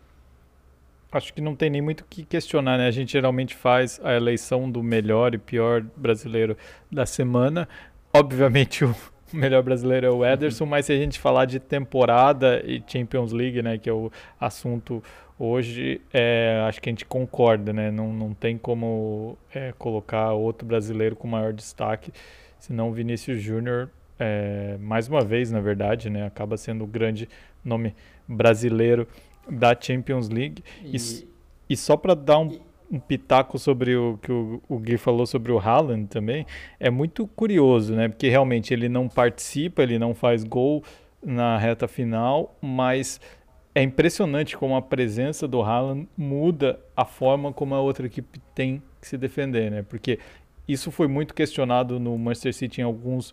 Acho 1.12 1.32
que 1.32 1.40
não 1.40 1.54
tem 1.54 1.70
nem 1.70 1.80
muito 1.80 2.00
o 2.00 2.04
que 2.10 2.24
questionar, 2.24 2.76
né? 2.76 2.88
A 2.88 2.90
gente 2.90 3.12
geralmente 3.12 3.54
faz 3.54 4.00
a 4.02 4.12
eleição 4.12 4.68
do 4.68 4.82
melhor 4.82 5.36
e 5.36 5.38
pior 5.38 5.82
brasileiro 5.96 6.56
da 6.90 7.06
semana. 7.06 7.68
Obviamente 8.12 8.82
o 8.84 8.92
melhor 9.32 9.62
brasileiro 9.62 10.04
é 10.04 10.10
o 10.10 10.26
Ederson, 10.26 10.64
uhum. 10.64 10.70
mas 10.70 10.86
se 10.86 10.92
a 10.92 10.96
gente 10.96 11.20
falar 11.20 11.44
de 11.44 11.60
temporada 11.60 12.60
e 12.66 12.82
Champions 12.84 13.30
League, 13.30 13.62
né, 13.62 13.78
que 13.78 13.88
é 13.88 13.92
o 13.92 14.10
assunto 14.40 15.00
hoje, 15.38 16.00
é, 16.12 16.60
acho 16.66 16.82
que 16.82 16.88
a 16.88 16.92
gente 16.92 17.04
concorda, 17.04 17.72
né? 17.72 17.92
Não, 17.92 18.12
não 18.12 18.34
tem 18.34 18.58
como 18.58 19.38
é, 19.54 19.72
colocar 19.78 20.32
outro 20.32 20.66
brasileiro 20.66 21.14
com 21.14 21.28
maior 21.28 21.52
destaque, 21.52 22.12
senão 22.58 22.88
o 22.88 22.92
Vinícius 22.92 23.40
Júnior 23.40 23.88
é, 24.18 24.76
mais 24.80 25.08
uma 25.08 25.22
vez, 25.22 25.50
na 25.50 25.60
verdade, 25.60 26.08
né, 26.08 26.26
acaba 26.26 26.56
sendo 26.56 26.84
o 26.84 26.86
grande 26.86 27.28
nome 27.64 27.94
brasileiro 28.26 29.06
da 29.48 29.76
Champions 29.78 30.28
League. 30.28 30.62
E, 30.84 30.96
e, 30.96 31.28
e 31.70 31.76
só 31.76 31.96
para 31.96 32.14
dar 32.14 32.38
um, 32.38 32.58
um, 32.90 32.98
pitaco 32.98 33.58
sobre 33.58 33.96
o 33.96 34.18
que 34.22 34.32
o, 34.32 34.62
o 34.68 34.78
Gui 34.78 34.96
falou 34.96 35.26
sobre 35.26 35.52
o 35.52 35.58
Haaland 35.58 36.06
também, 36.06 36.46
é 36.80 36.90
muito 36.90 37.26
curioso, 37.26 37.94
né? 37.94 38.08
Porque 38.08 38.28
realmente 38.28 38.72
ele 38.72 38.88
não 38.88 39.08
participa, 39.08 39.82
ele 39.82 39.98
não 39.98 40.14
faz 40.14 40.44
gol 40.44 40.82
na 41.24 41.58
reta 41.58 41.88
final, 41.88 42.56
mas 42.60 43.20
é 43.74 43.82
impressionante 43.82 44.56
como 44.56 44.74
a 44.74 44.82
presença 44.82 45.46
do 45.46 45.60
Haaland 45.60 46.08
muda 46.16 46.80
a 46.96 47.04
forma 47.04 47.52
como 47.52 47.74
a 47.74 47.80
outra 47.80 48.06
equipe 48.06 48.40
tem 48.54 48.82
que 49.00 49.06
se 49.06 49.18
defender, 49.18 49.70
né? 49.70 49.82
Porque 49.82 50.18
isso 50.66 50.90
foi 50.90 51.06
muito 51.06 51.34
questionado 51.34 52.00
no 52.00 52.16
Manchester 52.16 52.54
City 52.54 52.80
em 52.80 52.84
alguns 52.84 53.32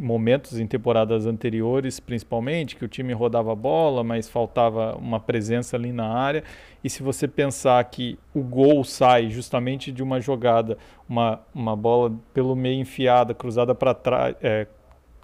momentos 0.00 0.58
em 0.58 0.66
temporadas 0.66 1.26
anteriores, 1.26 2.00
principalmente, 2.00 2.76
que 2.76 2.84
o 2.84 2.88
time 2.88 3.12
rodava 3.12 3.52
a 3.52 3.54
bola, 3.54 4.02
mas 4.02 4.28
faltava 4.28 4.96
uma 4.96 5.20
presença 5.20 5.76
ali 5.76 5.92
na 5.92 6.08
área. 6.08 6.42
E 6.82 6.88
se 6.88 7.02
você 7.02 7.28
pensar 7.28 7.82
que 7.84 8.18
o 8.34 8.42
gol 8.42 8.82
sai 8.84 9.28
justamente 9.28 9.92
de 9.92 10.02
uma 10.02 10.20
jogada, 10.20 10.78
uma, 11.08 11.40
uma 11.54 11.76
bola 11.76 12.12
pelo 12.32 12.56
meio 12.56 12.80
enfiada, 12.80 13.34
cruzada 13.34 13.74
para 13.74 13.94
trás, 13.94 14.34
é, 14.42 14.66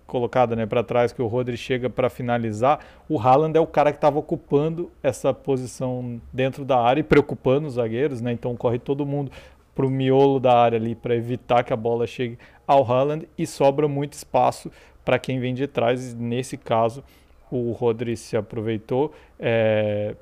colocada 0.07 0.55
né, 0.55 0.65
para 0.67 0.83
trás, 0.83 1.13
que 1.13 1.21
o 1.21 1.27
Rodri 1.27 1.57
chega 1.57 1.91
para 1.91 2.09
finalizar, 2.09 2.81
o 3.09 3.19
Haaland 3.19 3.57
é 3.57 3.61
o 3.61 3.67
cara 3.67 3.91
que 3.91 3.99
estava 3.99 4.19
ocupando 4.19 4.91
essa 5.03 5.35
posição 5.35 6.21
dentro 6.33 6.65
da 6.65 6.79
área 6.79 7.01
e 7.01 7.05
preocupando 7.05 7.67
os 7.67 7.75
zagueiros, 7.75 8.21
né? 8.21 8.33
Então 8.33 8.57
corre 8.57 8.79
todo 8.79 9.05
mundo 9.05 9.31
para 9.77 9.87
o 9.87 9.91
miolo 9.91 10.41
da 10.41 10.59
área 10.59 10.79
ali 10.79 10.95
para 10.95 11.15
evitar 11.15 11.63
que 11.63 11.73
a 11.73 11.77
bola 11.77 12.07
chegue 12.07 12.39
ao 12.67 12.83
Haaland 12.83 13.29
e 13.37 13.47
sobra 13.47 13.87
muito 13.87 14.15
espaço 14.15 14.73
para 15.05 15.19
quem 15.19 15.39
vem 15.39 15.55
de 15.55 15.67
trás. 15.67 16.15
Nesse 16.15 16.57
caso, 16.57 17.05
o 17.51 17.71
Rodri 17.73 18.17
se 18.17 18.37
aproveitou, 18.39 19.13
é, 19.39 20.17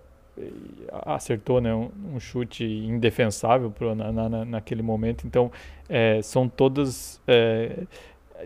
acertou 1.07 1.61
né, 1.61 1.73
um, 1.73 1.89
um, 2.13 2.21
chute 2.21 2.65
indefensável 2.65 3.71
pro, 3.71 3.95
na, 3.95 4.13
na, 4.13 4.45
naquele 4.45 4.83
momento. 4.83 5.25
Então, 5.25 5.53
é, 5.89 6.21
são 6.21 6.49
todos 6.49 7.21
é, 7.29 7.85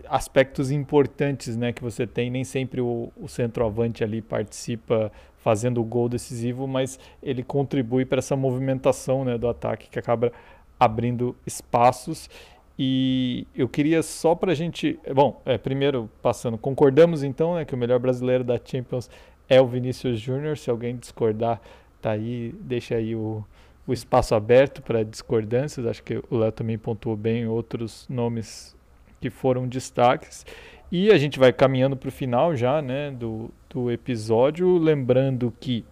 aspectos 0.07 0.69
importantes 0.69 1.57
né, 1.57 1.73
que 1.73 1.81
você 1.81 2.05
tem. 2.05 2.29
Nem 2.29 2.43
sempre 2.43 2.79
o, 2.79 3.11
o 3.17 3.27
centroavante 3.27 4.03
ali 4.03 4.21
participa 4.21 5.11
fazendo 5.39 5.81
o 5.81 5.83
gol 5.83 6.07
decisivo, 6.07 6.67
mas 6.67 6.99
ele 7.23 7.43
contribui 7.43 8.05
para 8.05 8.19
essa 8.19 8.35
movimentação 8.35 9.25
né, 9.25 9.37
do 9.37 9.47
ataque 9.47 9.89
que 9.89 9.97
acaba 9.97 10.31
abrindo 10.79 11.35
espaços. 11.45 12.29
E 12.77 13.45
eu 13.53 13.67
queria 13.67 14.01
só 14.01 14.33
para 14.33 14.53
a 14.53 14.55
gente. 14.55 14.97
Bom, 15.13 15.41
é, 15.45 15.57
primeiro 15.57 16.09
passando, 16.21 16.57
concordamos 16.57 17.23
então 17.23 17.55
né, 17.55 17.65
que 17.65 17.75
o 17.75 17.77
melhor 17.77 17.99
brasileiro 17.99 18.43
da 18.43 18.59
Champions 18.63 19.09
é 19.49 19.59
o 19.59 19.67
Vinícius 19.67 20.19
Júnior. 20.19 20.57
Se 20.57 20.69
alguém 20.69 20.95
discordar, 20.95 21.59
tá 22.01 22.11
aí, 22.11 22.55
deixa 22.61 22.95
aí 22.95 23.15
o, 23.15 23.43
o 23.85 23.91
espaço 23.91 24.33
aberto 24.33 24.81
para 24.81 25.03
discordâncias. 25.03 25.85
Acho 25.85 26.01
que 26.01 26.23
o 26.29 26.37
Léo 26.37 26.53
também 26.53 26.77
pontuou 26.77 27.17
bem 27.17 27.45
outros 27.47 28.07
nomes 28.07 28.73
que 29.19 29.29
foram 29.29 29.67
destaques. 29.67 30.45
E 30.91 31.11
a 31.11 31.17
gente 31.17 31.37
vai 31.37 31.51
caminhando 31.51 31.97
para 31.97 32.07
o 32.09 32.11
final 32.11 32.55
já 32.55 32.81
né, 32.81 33.11
do, 33.11 33.51
do 33.69 33.91
episódio, 33.91 34.77
lembrando 34.77 35.53
que 35.59 35.85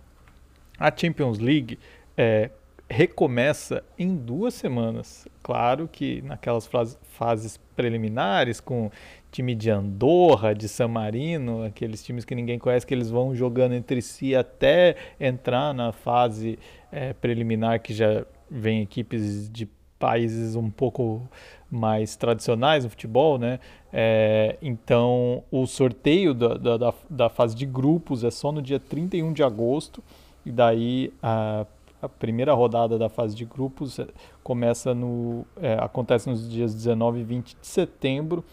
a 0.80 0.92
Champions 0.96 1.38
League 1.38 1.78
é, 2.16 2.50
recomeça 2.90 3.84
em 3.98 4.16
duas 4.16 4.54
semanas. 4.54 5.28
Claro 5.44 5.88
que 5.92 6.22
naquelas 6.22 6.70
fases 7.04 7.58
preliminares, 7.76 8.60
com 8.60 8.90
time 9.32 9.54
de 9.54 9.70
Andorra, 9.70 10.54
de 10.54 10.68
San 10.68 10.88
Marino, 10.88 11.64
aqueles 11.64 12.04
times 12.04 12.24
que 12.26 12.34
ninguém 12.34 12.58
conhece, 12.58 12.86
que 12.86 12.94
eles 12.94 13.10
vão 13.10 13.36
jogando 13.36 13.74
entre 13.74 14.02
si 14.02 14.36
até 14.36 14.96
entrar 15.20 15.74
na 15.74 15.92
fase 15.92 16.58
é, 16.92 17.14
preliminar, 17.14 17.82
que 17.82 17.94
já 17.94 18.26
vem 18.50 18.82
equipes 18.82 19.50
de 19.50 19.68
países 20.00 20.56
um 20.56 20.70
pouco 20.70 21.28
mais 21.70 22.16
tradicionais 22.16 22.84
no 22.84 22.90
futebol, 22.90 23.38
né? 23.38 23.60
É, 23.92 24.58
então, 24.62 25.44
o 25.52 25.66
sorteio 25.66 26.34
da, 26.34 26.78
da, 26.78 26.94
da, 27.10 27.30
fase 27.30 27.56
de 27.56 27.66
grupos 27.66 28.24
é 28.24 28.32
só 28.32 28.52
no 28.52 28.62
dia 28.62 28.80
31 28.80 29.34
de 29.34 29.44
agosto, 29.44 30.04
e 30.46 30.52
daí 30.52 31.12
a 31.22 31.66
a 32.02 32.08
primeira 32.08 32.54
rodada 32.54 32.98
da 32.98 33.10
fase 33.10 33.36
de 33.36 33.46
grupos 33.46 34.00
é, 34.00 34.08
começa 34.44 34.94
no 34.94 35.46
é, 35.62 35.74
acontece 35.80 36.30
nos 36.30 36.50
dias 36.50 36.74
19 36.74 37.20
e 37.20 37.24
20 37.24 37.58
de 37.60 37.68
setembro. 37.68 38.44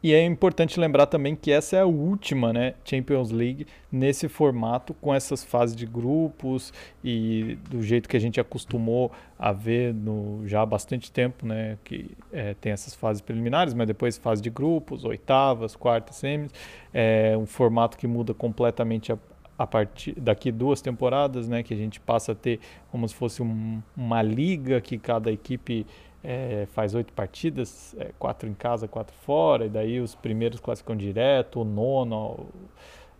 E 0.00 0.14
é 0.14 0.24
importante 0.24 0.78
lembrar 0.78 1.06
também 1.06 1.34
que 1.34 1.50
essa 1.50 1.76
é 1.76 1.80
a 1.80 1.86
última 1.86 2.52
né, 2.52 2.74
Champions 2.84 3.32
League 3.32 3.66
nesse 3.90 4.28
formato, 4.28 4.94
com 4.94 5.12
essas 5.12 5.42
fases 5.42 5.74
de 5.74 5.86
grupos 5.86 6.72
e 7.02 7.58
do 7.68 7.82
jeito 7.82 8.08
que 8.08 8.16
a 8.16 8.20
gente 8.20 8.40
acostumou 8.40 9.10
a 9.36 9.50
ver 9.50 9.92
no, 9.92 10.46
já 10.46 10.62
há 10.62 10.66
bastante 10.66 11.10
tempo, 11.10 11.44
né, 11.44 11.78
que 11.82 12.16
é, 12.32 12.54
tem 12.54 12.70
essas 12.70 12.94
fases 12.94 13.20
preliminares, 13.20 13.74
mas 13.74 13.88
depois 13.88 14.16
fase 14.16 14.40
de 14.40 14.50
grupos, 14.50 15.04
oitavas, 15.04 15.74
quartas, 15.74 16.14
semis. 16.14 16.52
É 16.94 17.36
um 17.36 17.46
formato 17.46 17.98
que 17.98 18.06
muda 18.06 18.32
completamente 18.32 19.12
a, 19.12 19.18
a 19.58 19.66
partir 19.66 20.12
daqui 20.12 20.52
duas 20.52 20.80
temporadas, 20.80 21.48
né, 21.48 21.64
que 21.64 21.74
a 21.74 21.76
gente 21.76 21.98
passa 21.98 22.32
a 22.32 22.34
ter 22.34 22.60
como 22.92 23.08
se 23.08 23.14
fosse 23.14 23.42
um, 23.42 23.82
uma 23.96 24.22
liga 24.22 24.80
que 24.80 24.96
cada 24.96 25.32
equipe 25.32 25.84
é, 26.22 26.66
faz 26.72 26.94
oito 26.94 27.12
partidas, 27.12 27.94
é, 27.98 28.12
quatro 28.18 28.48
em 28.48 28.54
casa, 28.54 28.86
quatro 28.86 29.14
fora, 29.16 29.66
e 29.66 29.68
daí 29.68 30.00
os 30.00 30.14
primeiros 30.14 30.60
classificam 30.60 30.96
direto, 30.96 31.60
o 31.60 31.64
nono, 31.64 32.16
o 32.16 32.48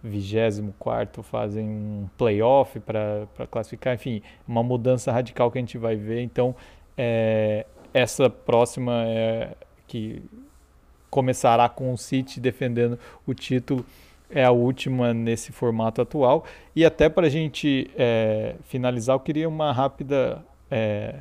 vigésimo 0.03 0.73
quarto 0.79 1.23
fazem 1.23 1.69
um 1.69 2.09
playoff 2.17 2.79
para 2.81 3.27
classificar, 3.51 3.95
enfim, 3.95 4.23
uma 4.47 4.63
mudança 4.63 5.11
radical 5.11 5.51
que 5.51 5.59
a 5.59 5.61
gente 5.61 5.77
vai 5.77 5.97
ver. 5.97 6.23
Então, 6.23 6.55
é, 6.97 7.67
essa 7.93 8.31
próxima 8.31 9.05
é 9.07 9.57
que 9.87 10.23
começará 11.11 11.69
com 11.69 11.93
o 11.93 11.99
City 11.99 12.39
defendendo 12.39 12.99
o 13.27 13.35
título 13.35 13.85
é 14.31 14.45
a 14.45 14.51
última 14.51 15.15
nesse 15.15 15.53
formato 15.53 16.01
atual. 16.01 16.45
E 16.75 16.85
até 16.85 17.09
para 17.09 17.27
a 17.27 17.31
gente 17.31 17.91
é, 17.97 18.57
finalizar, 18.65 19.17
eu 19.17 19.21
queria 19.21 19.49
uma 19.49 19.73
rápida. 19.73 20.45
É, 20.71 21.17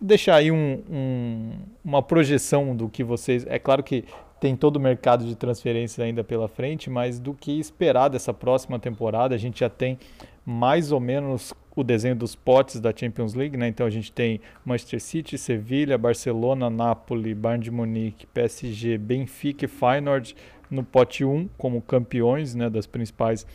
deixar 0.00 0.36
aí 0.36 0.50
um, 0.50 0.82
um, 0.90 1.50
uma 1.84 2.02
projeção 2.02 2.74
do 2.74 2.88
que 2.88 3.04
vocês. 3.04 3.46
É 3.46 3.58
claro 3.58 3.82
que 3.82 4.04
tem 4.40 4.56
todo 4.56 4.76
o 4.76 4.80
mercado 4.80 5.24
de 5.24 5.36
transferências 5.36 6.04
ainda 6.04 6.24
pela 6.24 6.48
frente, 6.48 6.90
mas 6.90 7.20
do 7.20 7.32
que 7.32 7.60
esperar 7.60 8.08
dessa 8.08 8.34
próxima 8.34 8.78
temporada. 8.78 9.34
A 9.34 9.38
gente 9.38 9.60
já 9.60 9.70
tem 9.70 9.96
mais 10.44 10.90
ou 10.90 10.98
menos 10.98 11.54
o 11.74 11.84
desenho 11.84 12.16
dos 12.16 12.34
potes 12.34 12.80
da 12.80 12.92
Champions 12.94 13.34
League, 13.34 13.56
né? 13.56 13.68
Então 13.68 13.86
a 13.86 13.90
gente 13.90 14.12
tem 14.12 14.40
Manchester 14.64 15.00
City, 15.00 15.38
Sevilha, 15.38 15.96
Barcelona, 15.96 16.68
Napoli, 16.68 17.34
Bayern 17.34 17.62
de 17.62 17.70
Munique, 17.70 18.26
PSG, 18.26 18.98
Benfica 18.98 19.64
e 19.64 19.68
Feyenoord 19.68 20.34
no 20.72 20.82
pote 20.82 21.24
1 21.24 21.48
como 21.58 21.82
campeões 21.82 22.54
né, 22.54 22.70
das 22.70 22.86
principais 22.86 23.46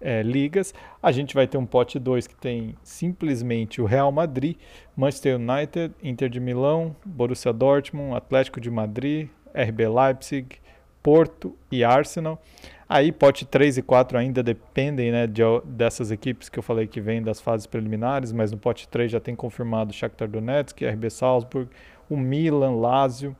é, 0.00 0.22
ligas. 0.22 0.74
A 1.02 1.10
gente 1.10 1.34
vai 1.34 1.46
ter 1.46 1.56
um 1.56 1.66
pote 1.66 1.98
2 1.98 2.26
que 2.26 2.34
tem 2.36 2.76
simplesmente 2.82 3.80
o 3.80 3.86
Real 3.86 4.12
Madrid, 4.12 4.56
Manchester 4.94 5.36
United, 5.36 5.94
Inter 6.02 6.28
de 6.28 6.38
Milão, 6.38 6.94
Borussia 7.04 7.52
Dortmund, 7.52 8.14
Atlético 8.14 8.60
de 8.60 8.70
Madrid, 8.70 9.28
RB 9.54 9.88
Leipzig, 9.88 10.58
Porto 11.02 11.56
e 11.72 11.82
Arsenal. 11.82 12.40
Aí 12.86 13.12
pote 13.12 13.46
3 13.46 13.78
e 13.78 13.82
4 13.82 14.18
ainda 14.18 14.42
dependem 14.42 15.12
né, 15.12 15.26
de, 15.26 15.42
dessas 15.64 16.10
equipes 16.10 16.48
que 16.48 16.58
eu 16.58 16.62
falei 16.62 16.86
que 16.86 17.00
vêm 17.00 17.22
das 17.22 17.40
fases 17.40 17.66
preliminares, 17.66 18.32
mas 18.32 18.50
no 18.50 18.58
pote 18.58 18.88
3 18.88 19.12
já 19.12 19.20
tem 19.20 19.34
confirmado 19.34 19.92
Shakhtar 19.92 20.28
Donetsk, 20.28 20.84
RB 20.84 21.08
Salzburg, 21.08 21.70
o 22.08 22.16
Milan, 22.16 22.72
Lazio, 22.72 23.36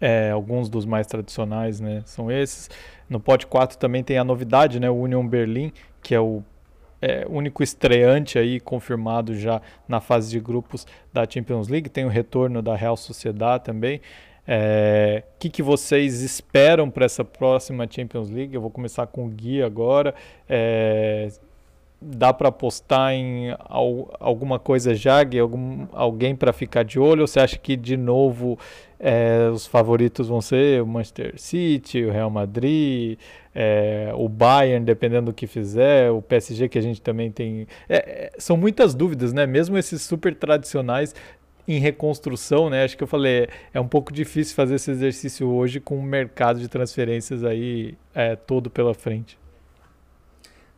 é, 0.00 0.30
alguns 0.30 0.68
dos 0.68 0.84
mais 0.84 1.06
tradicionais 1.06 1.80
né, 1.80 2.02
são 2.04 2.30
esses. 2.30 2.70
No 3.08 3.18
pote 3.18 3.46
4 3.46 3.78
também 3.78 4.02
tem 4.02 4.18
a 4.18 4.24
novidade, 4.24 4.78
né, 4.78 4.88
o 4.90 4.94
Union 4.94 5.26
Berlin, 5.26 5.72
que 6.02 6.14
é 6.14 6.20
o 6.20 6.42
é, 7.00 7.26
único 7.28 7.62
estreante 7.62 8.38
aí 8.38 8.60
confirmado 8.60 9.34
já 9.34 9.60
na 9.86 10.00
fase 10.00 10.30
de 10.30 10.40
grupos 10.40 10.86
da 11.12 11.28
Champions 11.28 11.68
League. 11.68 11.88
Tem 11.88 12.04
o 12.04 12.08
retorno 12.08 12.60
da 12.60 12.74
Real 12.74 12.96
Sociedade 12.96 13.64
também. 13.64 13.98
O 13.98 14.00
é, 14.46 15.22
que, 15.38 15.50
que 15.50 15.62
vocês 15.62 16.22
esperam 16.22 16.90
para 16.90 17.04
essa 17.04 17.24
próxima 17.24 17.86
Champions 17.88 18.30
League? 18.30 18.54
Eu 18.54 18.60
vou 18.60 18.70
começar 18.70 19.06
com 19.06 19.26
o 19.26 19.28
Gui 19.28 19.62
agora. 19.62 20.14
É, 20.48 21.28
dá 22.00 22.32
para 22.32 22.48
apostar 22.48 23.12
em 23.12 23.50
al, 23.58 24.14
alguma 24.20 24.58
coisa 24.58 24.94
já? 24.94 25.20
Algum, 25.40 25.86
alguém 25.92 26.34
para 26.34 26.52
ficar 26.52 26.84
de 26.84 26.98
olho? 26.98 27.22
Ou 27.22 27.26
você 27.26 27.40
acha 27.40 27.58
que, 27.58 27.76
de 27.76 27.96
novo, 27.96 28.58
é, 28.98 29.48
os 29.52 29.66
favoritos 29.66 30.28
vão 30.28 30.40
ser 30.40 30.82
o 30.82 30.86
Manchester 30.86 31.34
City, 31.36 32.04
o 32.04 32.10
Real 32.10 32.30
Madrid, 32.30 33.18
é, 33.54 34.12
o 34.14 34.28
Bayern, 34.28 34.84
dependendo 34.84 35.26
do 35.26 35.34
que 35.34 35.46
fizer, 35.46 36.10
o 36.10 36.22
PSG 36.22 36.68
que 36.68 36.78
a 36.78 36.82
gente 36.82 37.00
também 37.02 37.30
tem. 37.30 37.66
É, 37.88 37.96
é, 37.96 38.32
são 38.38 38.56
muitas 38.56 38.94
dúvidas, 38.94 39.32
né? 39.32 39.46
Mesmo 39.46 39.76
esses 39.76 40.02
super 40.02 40.34
tradicionais 40.34 41.14
em 41.66 41.78
reconstrução, 41.78 42.70
né? 42.70 42.84
Acho 42.84 42.96
que 42.96 43.02
eu 43.02 43.08
falei, 43.08 43.48
é 43.74 43.80
um 43.80 43.88
pouco 43.88 44.12
difícil 44.12 44.54
fazer 44.54 44.76
esse 44.76 44.90
exercício 44.90 45.48
hoje 45.48 45.80
com 45.80 45.98
o 45.98 46.02
mercado 46.02 46.58
de 46.58 46.68
transferências 46.68 47.44
aí 47.44 47.94
é, 48.14 48.36
todo 48.36 48.70
pela 48.70 48.94
frente. 48.94 49.36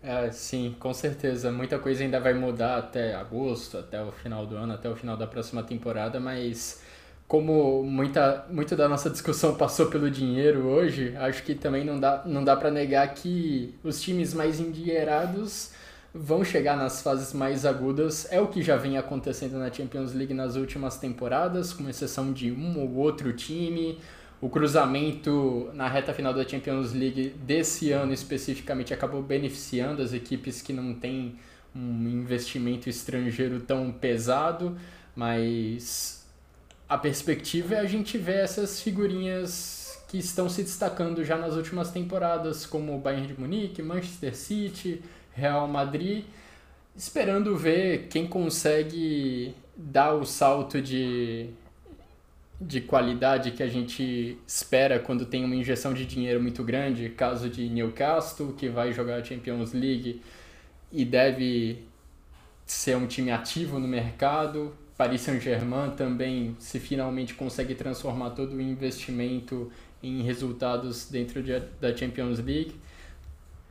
É, 0.03 0.31
sim, 0.31 0.75
com 0.81 0.95
certeza. 0.95 1.53
Muita 1.53 1.79
coisa 1.79 2.03
ainda 2.03 2.19
vai 2.19 2.33
mudar 2.33 2.79
até 2.79 3.15
agosto, 3.15 3.77
até 3.79 4.03
o 4.03 4.11
final 4.11 4.47
do 4.47 4.57
ano, 4.57 4.73
até 4.73 4.89
o 4.89 4.97
final 4.97 5.17
da 5.17 5.27
próxima 5.27 5.63
temporada, 5.63 6.19
mas 6.19 6.81
como 7.29 7.83
muita, 7.83 8.47
muito 8.51 8.75
da 8.75 8.89
nossa 8.89 9.11
discussão 9.11 9.55
passou 9.59 9.87
pelo 9.91 10.11
dinheiro 10.11 10.67
hoje, 10.67 11.15
acho 11.17 11.43
que 11.43 11.55
também 11.55 11.85
não 11.85 12.01
dá, 12.01 12.23
não 12.25 12.43
dá 12.43 12.57
para 12.57 12.71
negar 12.71 13.13
que 13.15 13.75
os 13.85 14.01
times 14.01 14.33
mais 14.33 14.59
endinheirados 14.59 15.71
vão 16.15 16.43
chegar 16.43 16.77
nas 16.77 17.03
fases 17.03 17.35
mais 17.35 17.67
agudas. 17.67 18.27
É 18.33 18.41
o 18.41 18.49
que 18.49 18.63
já 18.63 18.77
vem 18.77 18.97
acontecendo 18.97 19.59
na 19.59 19.71
Champions 19.71 20.15
League 20.15 20.33
nas 20.33 20.57
últimas 20.57 20.97
temporadas, 20.97 21.73
com 21.75 21.89
exceção 21.91 22.33
de 22.33 22.51
um 22.51 22.81
ou 22.81 22.95
outro 22.97 23.33
time. 23.35 23.99
O 24.41 24.49
cruzamento 24.49 25.71
na 25.75 25.87
reta 25.87 26.15
final 26.15 26.33
da 26.33 26.49
Champions 26.49 26.95
League 26.95 27.35
desse 27.45 27.93
ano 27.93 28.13
especificamente 28.13 28.95
acabou 28.95 29.23
beneficiando 29.23 30.01
as 30.01 30.15
equipes 30.15 30.63
que 30.63 30.73
não 30.73 30.95
têm 30.95 31.37
um 31.75 32.09
investimento 32.09 32.89
estrangeiro 32.89 33.61
tão 33.61 33.93
pesado, 33.93 34.79
mas 35.15 36.27
a 36.89 36.97
perspectiva 36.97 37.75
é 37.75 37.81
a 37.81 37.85
gente 37.85 38.17
ver 38.17 38.39
essas 38.39 38.81
figurinhas 38.81 40.03
que 40.09 40.19
estão 40.19 40.49
se 40.49 40.63
destacando 40.63 41.23
já 41.23 41.37
nas 41.37 41.55
últimas 41.55 41.91
temporadas, 41.91 42.65
como 42.65 42.97
o 42.97 42.99
Bayern 42.99 43.29
de 43.29 43.39
Munique, 43.39 43.83
Manchester 43.83 44.35
City, 44.35 45.03
Real 45.33 45.69
Madrid, 45.69 46.25
esperando 46.97 47.57
ver 47.57 48.09
quem 48.09 48.27
consegue 48.27 49.55
dar 49.77 50.15
o 50.15 50.25
salto 50.25 50.83
de, 50.83 51.51
de 52.61 52.81
qualidade 52.81 53.53
que 53.53 53.63
a 53.63 53.67
gente 53.67 54.37
espera 54.47 54.99
quando 54.99 55.25
tem 55.25 55.45
uma 55.45 55.57
injeção 55.57 55.95
de 55.95 56.05
dinheiro 56.05 56.43
muito 56.43 56.63
grande, 56.63 57.09
caso 57.09 57.49
de 57.49 57.67
Newcastle, 57.69 58.53
que 58.53 58.69
vai 58.69 58.93
jogar 58.93 59.17
a 59.17 59.25
Champions 59.25 59.73
League 59.73 60.21
e 60.93 61.05
deve 61.05 61.85
ser 62.67 62.97
um 62.97 63.07
time 63.07 63.31
ativo 63.31 63.79
no 63.79 63.89
mercado. 63.89 64.75
Paris 64.97 65.23
Saint-Germain 65.23 65.93
também, 65.93 66.55
se 66.59 66.79
finalmente 66.79 67.33
consegue 67.33 67.75
transformar 67.75 68.31
todo 68.31 68.55
o 68.55 68.61
investimento 68.61 69.73
em 70.03 70.23
resultados 70.23 71.09
dentro 71.11 71.43
de, 71.43 71.59
da 71.81 71.97
Champions 71.97 72.39
League. 72.39 72.75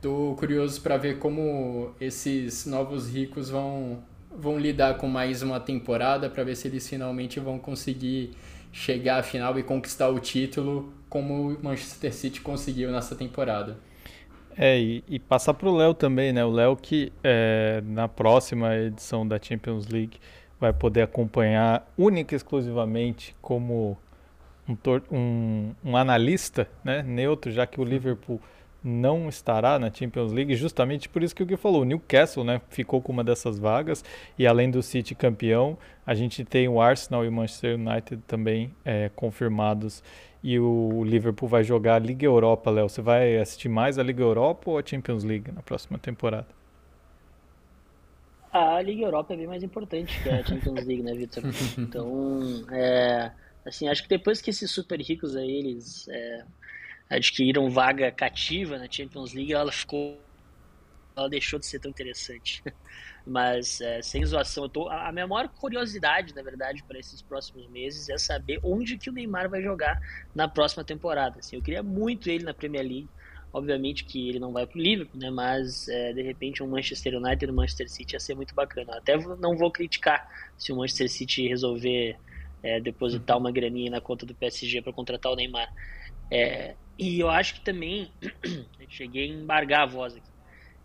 Tô 0.02 0.34
curioso 0.36 0.80
para 0.80 0.96
ver 0.96 1.18
como 1.18 1.94
esses 2.00 2.66
novos 2.66 3.08
ricos 3.08 3.50
vão, 3.50 4.02
vão 4.36 4.58
lidar 4.58 4.96
com 4.96 5.06
mais 5.06 5.42
uma 5.42 5.60
temporada, 5.60 6.28
para 6.28 6.42
ver 6.42 6.56
se 6.56 6.66
eles 6.66 6.88
finalmente 6.88 7.38
vão 7.38 7.58
conseguir 7.58 8.32
chegar 8.72 9.18
à 9.18 9.22
final 9.22 9.58
e 9.58 9.62
conquistar 9.62 10.08
o 10.08 10.18
título 10.18 10.92
como 11.08 11.50
o 11.50 11.62
Manchester 11.62 12.12
City 12.12 12.40
conseguiu 12.40 12.90
nessa 12.90 13.16
temporada. 13.16 13.76
É, 14.56 14.78
e, 14.78 15.04
e 15.08 15.18
passar 15.18 15.54
para 15.54 15.68
o 15.68 15.76
Léo 15.76 15.94
também, 15.94 16.32
né? 16.32 16.44
O 16.44 16.50
Léo 16.50 16.76
que 16.76 17.12
é, 17.22 17.82
na 17.84 18.08
próxima 18.08 18.76
edição 18.76 19.26
da 19.26 19.40
Champions 19.40 19.86
League 19.86 20.18
vai 20.60 20.72
poder 20.72 21.02
acompanhar 21.02 21.90
única 21.96 22.34
e 22.34 22.36
exclusivamente 22.36 23.34
como 23.40 23.96
um, 24.68 24.76
um, 25.10 25.74
um 25.84 25.96
analista 25.96 26.68
né, 26.84 27.02
neutro, 27.02 27.50
já 27.50 27.66
que 27.66 27.80
o 27.80 27.84
Liverpool 27.84 28.40
não 28.82 29.28
estará 29.28 29.78
na 29.78 29.92
Champions 29.92 30.32
League, 30.32 30.54
justamente 30.54 31.08
por 31.08 31.22
isso 31.22 31.34
que 31.34 31.42
o 31.42 31.46
que 31.46 31.56
falou, 31.56 31.82
o 31.82 31.84
Newcastle, 31.84 32.44
né, 32.44 32.60
ficou 32.68 33.00
com 33.02 33.12
uma 33.12 33.22
dessas 33.22 33.58
vagas 33.58 34.04
e 34.38 34.46
além 34.46 34.70
do 34.70 34.82
City 34.82 35.14
campeão, 35.14 35.76
a 36.06 36.14
gente 36.14 36.44
tem 36.44 36.68
o 36.68 36.80
Arsenal 36.80 37.24
e 37.24 37.28
o 37.28 37.32
Manchester 37.32 37.78
United 37.78 38.22
também 38.26 38.74
é, 38.84 39.10
confirmados 39.14 40.02
e 40.42 40.58
o 40.58 41.04
Liverpool 41.04 41.48
vai 41.48 41.62
jogar 41.62 41.96
a 41.96 41.98
Liga 41.98 42.24
Europa, 42.24 42.70
Léo. 42.70 42.88
Você 42.88 43.02
vai 43.02 43.36
assistir 43.36 43.68
mais 43.68 43.98
a 43.98 44.02
Liga 44.02 44.22
Europa 44.22 44.70
ou 44.70 44.78
a 44.78 44.82
Champions 44.84 45.22
League 45.22 45.52
na 45.52 45.60
próxima 45.60 45.98
temporada? 45.98 46.48
A 48.52 48.80
Liga 48.82 49.04
Europa 49.04 49.34
é 49.34 49.36
bem 49.36 49.46
mais 49.46 49.62
importante 49.62 50.20
que 50.22 50.28
a 50.28 50.44
Champions 50.44 50.84
League, 50.86 51.02
né, 51.02 51.14
Vitor? 51.14 51.44
Então, 51.78 52.40
é, 52.72 53.30
assim, 53.64 53.86
acho 53.88 54.02
que 54.02 54.08
depois 54.08 54.40
que 54.40 54.50
esses 54.50 54.70
super 54.70 55.00
ricos 55.00 55.36
aí, 55.36 55.50
eles 55.50 56.08
é, 56.08 56.44
adquiriram 57.10 57.68
vaga 57.68 58.10
cativa 58.12 58.78
na 58.78 58.88
Champions 58.88 59.34
League, 59.34 59.52
ela 59.52 59.72
ficou. 59.72 60.18
Ela 61.16 61.28
deixou 61.28 61.58
de 61.58 61.66
ser 61.66 61.80
tão 61.80 61.90
interessante. 61.90 62.62
Mas, 63.26 63.80
é, 63.80 64.00
sem 64.00 64.24
zoação, 64.24 64.64
eu 64.64 64.68
tô, 64.68 64.88
a 64.88 65.12
minha 65.12 65.26
maior 65.26 65.48
curiosidade, 65.48 66.34
na 66.34 66.42
verdade, 66.42 66.82
para 66.84 66.98
esses 66.98 67.20
próximos 67.20 67.68
meses 67.68 68.08
é 68.08 68.16
saber 68.16 68.58
onde 68.62 68.96
que 68.96 69.10
o 69.10 69.12
Neymar 69.12 69.50
vai 69.50 69.60
jogar 69.62 70.00
na 70.34 70.48
próxima 70.48 70.84
temporada. 70.84 71.40
Assim, 71.40 71.56
eu 71.56 71.62
queria 71.62 71.82
muito 71.82 72.30
ele 72.30 72.44
na 72.44 72.54
Premier 72.54 72.84
League. 72.84 73.08
Obviamente 73.52 74.04
que 74.04 74.28
ele 74.28 74.38
não 74.38 74.52
vai 74.52 74.64
para 74.64 74.78
o 74.78 74.80
Liverpool, 74.80 75.20
né? 75.20 75.28
Mas 75.28 75.88
é, 75.88 76.12
de 76.12 76.22
repente 76.22 76.62
um 76.62 76.68
Manchester 76.68 77.16
United 77.16 77.44
e 77.44 77.50
um 77.50 77.56
Manchester 77.56 77.90
City 77.90 78.14
ia 78.14 78.20
ser 78.20 78.36
muito 78.36 78.54
bacana. 78.54 78.96
Até 78.96 79.16
não 79.16 79.56
vou 79.56 79.72
criticar 79.72 80.28
se 80.56 80.72
o 80.72 80.76
Manchester 80.76 81.10
City 81.10 81.48
resolver 81.48 82.16
é, 82.62 82.80
depositar 82.80 83.36
uma 83.36 83.50
graninha 83.50 83.90
na 83.90 84.00
conta 84.00 84.24
do 84.24 84.34
PSG 84.36 84.80
para 84.82 84.92
contratar 84.92 85.32
o 85.32 85.34
Neymar. 85.34 85.68
É, 86.30 86.76
e 87.00 87.18
eu 87.20 87.30
acho 87.30 87.54
que 87.54 87.60
também. 87.62 88.12
cheguei 88.90 89.30
a 89.30 89.34
embargar 89.34 89.82
a 89.82 89.86
voz 89.86 90.14
aqui. 90.16 90.30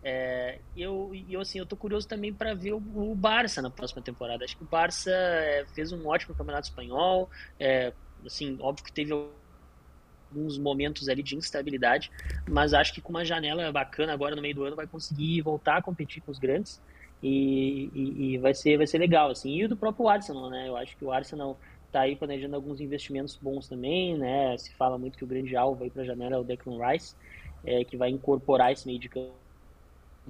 É, 0.02 0.60
eu, 0.76 1.10
eu, 1.28 1.40
assim, 1.40 1.58
eu 1.58 1.66
tô 1.66 1.76
curioso 1.76 2.06
também 2.06 2.32
para 2.32 2.54
ver 2.54 2.72
o, 2.72 2.76
o, 2.76 3.14
Barça 3.14 3.60
na 3.60 3.68
próxima 3.68 4.00
temporada. 4.00 4.44
Acho 4.44 4.56
que 4.56 4.62
o 4.62 4.66
Barça 4.66 5.10
é, 5.10 5.66
fez 5.74 5.90
um 5.90 6.06
ótimo 6.06 6.34
campeonato 6.34 6.68
espanhol. 6.68 7.28
É, 7.58 7.92
assim, 8.24 8.56
óbvio 8.60 8.84
que 8.84 8.92
teve 8.92 9.12
alguns 9.12 10.58
momentos 10.58 11.08
ali 11.08 11.22
de 11.22 11.36
instabilidade, 11.36 12.10
mas 12.48 12.72
acho 12.72 12.94
que 12.94 13.00
com 13.00 13.10
uma 13.10 13.24
janela 13.24 13.70
bacana 13.72 14.12
agora 14.12 14.36
no 14.36 14.42
meio 14.42 14.54
do 14.54 14.64
ano 14.64 14.76
vai 14.76 14.86
conseguir 14.86 15.42
voltar 15.42 15.78
a 15.78 15.82
competir 15.82 16.22
com 16.22 16.30
os 16.30 16.38
grandes 16.38 16.80
e, 17.22 17.90
e, 17.92 18.34
e 18.34 18.38
vai 18.38 18.54
ser 18.54 18.76
vai 18.76 18.86
ser 18.86 18.98
legal 18.98 19.30
assim. 19.30 19.56
E 19.56 19.64
o 19.64 19.68
do 19.68 19.76
próprio 19.76 20.08
Arsenal, 20.08 20.50
né? 20.50 20.68
Eu 20.68 20.76
acho 20.76 20.96
que 20.96 21.04
o 21.04 21.10
Arsenal 21.10 21.58
está 21.96 22.02
aí 22.02 22.14
planejando 22.14 22.54
alguns 22.54 22.78
investimentos 22.78 23.36
bons 23.36 23.66
também, 23.66 24.18
né? 24.18 24.56
Se 24.58 24.72
fala 24.74 24.98
muito 24.98 25.16
que 25.16 25.24
o 25.24 25.26
grande 25.26 25.56
alvo 25.56 25.82
aí 25.82 25.90
para 25.90 26.02
a 26.02 26.04
janela 26.04 26.36
é 26.36 26.38
o 26.38 26.44
Declan 26.44 26.78
Rice, 26.86 27.16
é, 27.64 27.82
que 27.84 27.96
vai 27.96 28.10
incorporar 28.10 28.70
esse 28.70 28.86
meio 28.86 28.98
de 28.98 29.08
campo 29.08 29.32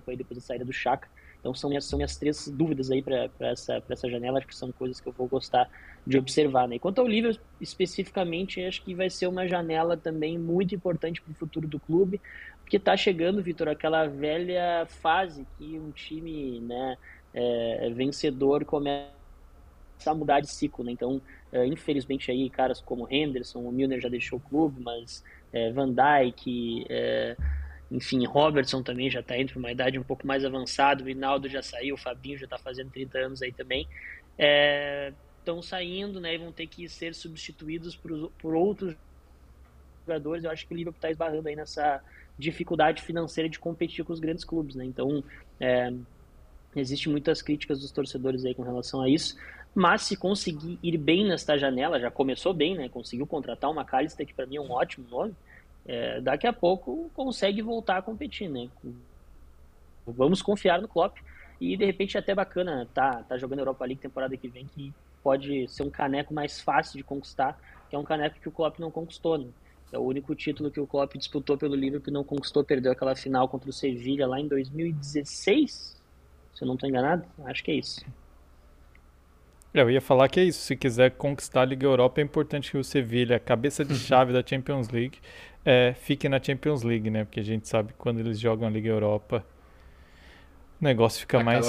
aí 0.06 0.16
depois 0.16 0.38
da 0.38 0.46
saída 0.46 0.64
do 0.64 0.72
Chaka. 0.72 1.08
Então 1.40 1.52
são 1.54 1.68
minhas, 1.68 1.84
são 1.84 1.96
minhas 1.96 2.16
três 2.16 2.48
dúvidas 2.48 2.90
aí 2.90 3.02
para 3.02 3.28
essa, 3.40 3.82
essa 3.88 4.08
janela, 4.08 4.38
acho 4.38 4.46
que 4.46 4.54
são 4.54 4.70
coisas 4.70 5.00
que 5.00 5.08
eu 5.08 5.12
vou 5.12 5.26
gostar 5.26 5.68
de 6.06 6.16
observar. 6.16 6.68
Né? 6.68 6.78
Quanto 6.78 7.00
ao 7.00 7.06
Liverpool 7.06 7.44
especificamente, 7.60 8.62
acho 8.62 8.82
que 8.82 8.94
vai 8.94 9.10
ser 9.10 9.26
uma 9.26 9.46
janela 9.48 9.96
também 9.96 10.38
muito 10.38 10.74
importante 10.74 11.20
para 11.20 11.32
o 11.32 11.34
futuro 11.34 11.66
do 11.66 11.80
clube, 11.80 12.20
porque 12.60 12.76
está 12.76 12.96
chegando, 12.96 13.42
Vitor, 13.42 13.68
aquela 13.68 14.06
velha 14.06 14.86
fase 14.88 15.46
que 15.58 15.78
um 15.78 15.90
time 15.90 16.60
né, 16.60 16.96
é, 17.34 17.90
vencedor 17.94 18.64
começa 18.64 19.15
a 20.04 20.14
mudar 20.14 20.40
de 20.40 20.50
ciclo, 20.50 20.84
né? 20.84 20.92
Então, 20.92 21.20
é, 21.52 21.66
infelizmente 21.66 22.30
aí 22.30 22.50
caras 22.50 22.80
como 22.80 23.06
Henderson, 23.10 23.60
o 23.60 23.72
Milner 23.72 24.00
já 24.00 24.08
deixou 24.08 24.38
o 24.38 24.42
clube, 24.42 24.82
mas 24.82 25.24
é, 25.52 25.70
Van 25.72 25.92
Dijk, 25.92 26.86
é, 26.88 27.36
enfim, 27.90 28.24
Robertson 28.26 28.82
também 28.82 29.10
já 29.10 29.20
está 29.20 29.36
indo 29.38 29.52
para 29.52 29.58
uma 29.58 29.72
idade 29.72 29.98
um 29.98 30.02
pouco 30.02 30.26
mais 30.26 30.44
avançada, 30.44 31.02
o 31.02 31.06
Rinaldo 31.06 31.48
já 31.48 31.62
saiu, 31.62 31.94
o 31.94 31.98
Fabinho 31.98 32.38
já 32.38 32.44
está 32.44 32.58
fazendo 32.58 32.90
30 32.90 33.18
anos 33.18 33.42
aí 33.42 33.52
também. 33.52 33.86
Estão 35.38 35.62
saindo 35.62 36.20
né, 36.20 36.34
e 36.34 36.38
vão 36.38 36.50
ter 36.52 36.66
que 36.66 36.88
ser 36.88 37.14
substituídos 37.14 37.94
por, 37.94 38.30
por 38.38 38.54
outros 38.54 38.96
jogadores. 40.06 40.44
Eu 40.44 40.50
acho 40.50 40.66
que 40.66 40.74
o 40.74 40.76
Liverpool 40.76 40.98
está 40.98 41.10
esbarrando 41.10 41.48
aí 41.48 41.56
nessa 41.56 42.02
dificuldade 42.38 43.02
financeira 43.02 43.48
de 43.48 43.58
competir 43.58 44.04
com 44.04 44.12
os 44.12 44.20
grandes 44.20 44.44
clubes. 44.44 44.74
Né? 44.74 44.84
Então, 44.84 45.22
é, 45.60 45.92
existe 46.74 47.08
muitas 47.08 47.42
críticas 47.42 47.80
dos 47.80 47.90
torcedores 47.90 48.44
aí 48.44 48.54
com 48.54 48.62
relação 48.62 49.00
a 49.00 49.08
isso. 49.08 49.36
Mas 49.76 50.02
se 50.02 50.16
conseguir 50.16 50.78
ir 50.82 50.96
bem 50.96 51.24
nesta 51.24 51.56
janela, 51.56 52.00
já 52.00 52.10
começou 52.10 52.52
bem, 52.52 52.74
né? 52.74 52.88
Conseguiu 52.88 53.26
contratar 53.26 53.70
uma 53.70 53.82
McAllister, 53.82 54.26
que 54.26 54.34
para 54.34 54.46
mim 54.46 54.56
é 54.56 54.60
um 54.60 54.72
ótimo 54.72 55.06
nome 55.08 55.36
é, 55.86 56.20
daqui 56.20 56.46
a 56.46 56.52
pouco 56.52 57.10
consegue 57.14 57.62
voltar 57.62 57.98
a 57.98 58.02
competir, 58.02 58.48
né? 58.48 58.68
Vamos 60.06 60.42
confiar 60.42 60.80
no 60.80 60.88
Klopp 60.88 61.18
e 61.60 61.76
de 61.76 61.84
repente 61.84 62.16
é 62.16 62.20
até 62.20 62.34
bacana 62.34 62.88
tá, 62.92 63.22
tá 63.22 63.38
jogando 63.38 63.60
Europa 63.60 63.84
League 63.84 64.00
temporada 64.00 64.36
que 64.36 64.48
vem 64.48 64.66
que 64.66 64.92
pode 65.22 65.68
ser 65.68 65.84
um 65.84 65.90
caneco 65.90 66.34
mais 66.34 66.60
fácil 66.60 66.96
de 66.96 67.04
conquistar, 67.04 67.58
que 67.88 67.96
é 67.96 67.98
um 67.98 68.04
caneco 68.04 68.38
que 68.40 68.48
o 68.48 68.52
Klopp 68.52 68.78
não 68.78 68.90
conquistou, 68.90 69.38
né? 69.38 69.48
É 69.92 69.98
o 69.98 70.02
único 70.02 70.34
título 70.34 70.70
que 70.70 70.80
o 70.80 70.86
Klopp 70.86 71.14
disputou 71.16 71.56
pelo 71.56 71.76
Liverpool 71.76 72.10
e 72.10 72.12
não 72.12 72.24
conquistou, 72.24 72.64
perdeu 72.64 72.90
aquela 72.90 73.14
final 73.14 73.48
contra 73.48 73.70
o 73.70 73.72
Sevilla 73.72 74.26
lá 74.26 74.40
em 74.40 74.48
2016, 74.48 75.96
se 76.52 76.62
eu 76.62 76.66
não 76.66 76.74
estou 76.74 76.88
enganado, 76.88 77.24
acho 77.44 77.62
que 77.62 77.70
é 77.70 77.74
isso. 77.74 78.04
É, 79.74 79.80
eu 79.80 79.90
ia 79.90 80.00
falar 80.00 80.28
que 80.28 80.40
é 80.40 80.44
isso, 80.44 80.60
se 80.60 80.76
quiser 80.76 81.10
conquistar 81.12 81.62
a 81.62 81.64
Liga 81.64 81.86
Europa 81.86 82.20
é 82.20 82.24
importante 82.24 82.70
que 82.70 82.78
o 82.78 82.84
Sevilla, 82.84 83.38
cabeça 83.38 83.84
de 83.84 83.94
chave 83.94 84.32
da 84.32 84.42
Champions 84.44 84.88
League, 84.88 85.18
é, 85.64 85.94
fique 86.00 86.28
na 86.28 86.42
Champions 86.42 86.82
League, 86.82 87.10
né? 87.10 87.24
Porque 87.24 87.40
a 87.40 87.44
gente 87.44 87.68
sabe 87.68 87.92
que 87.92 87.98
quando 87.98 88.20
eles 88.20 88.38
jogam 88.38 88.68
a 88.68 88.70
Liga 88.70 88.88
Europa, 88.88 89.44
o 90.80 90.84
negócio 90.84 91.20
fica 91.20 91.38
Acaba 91.38 91.50
mais 91.50 91.66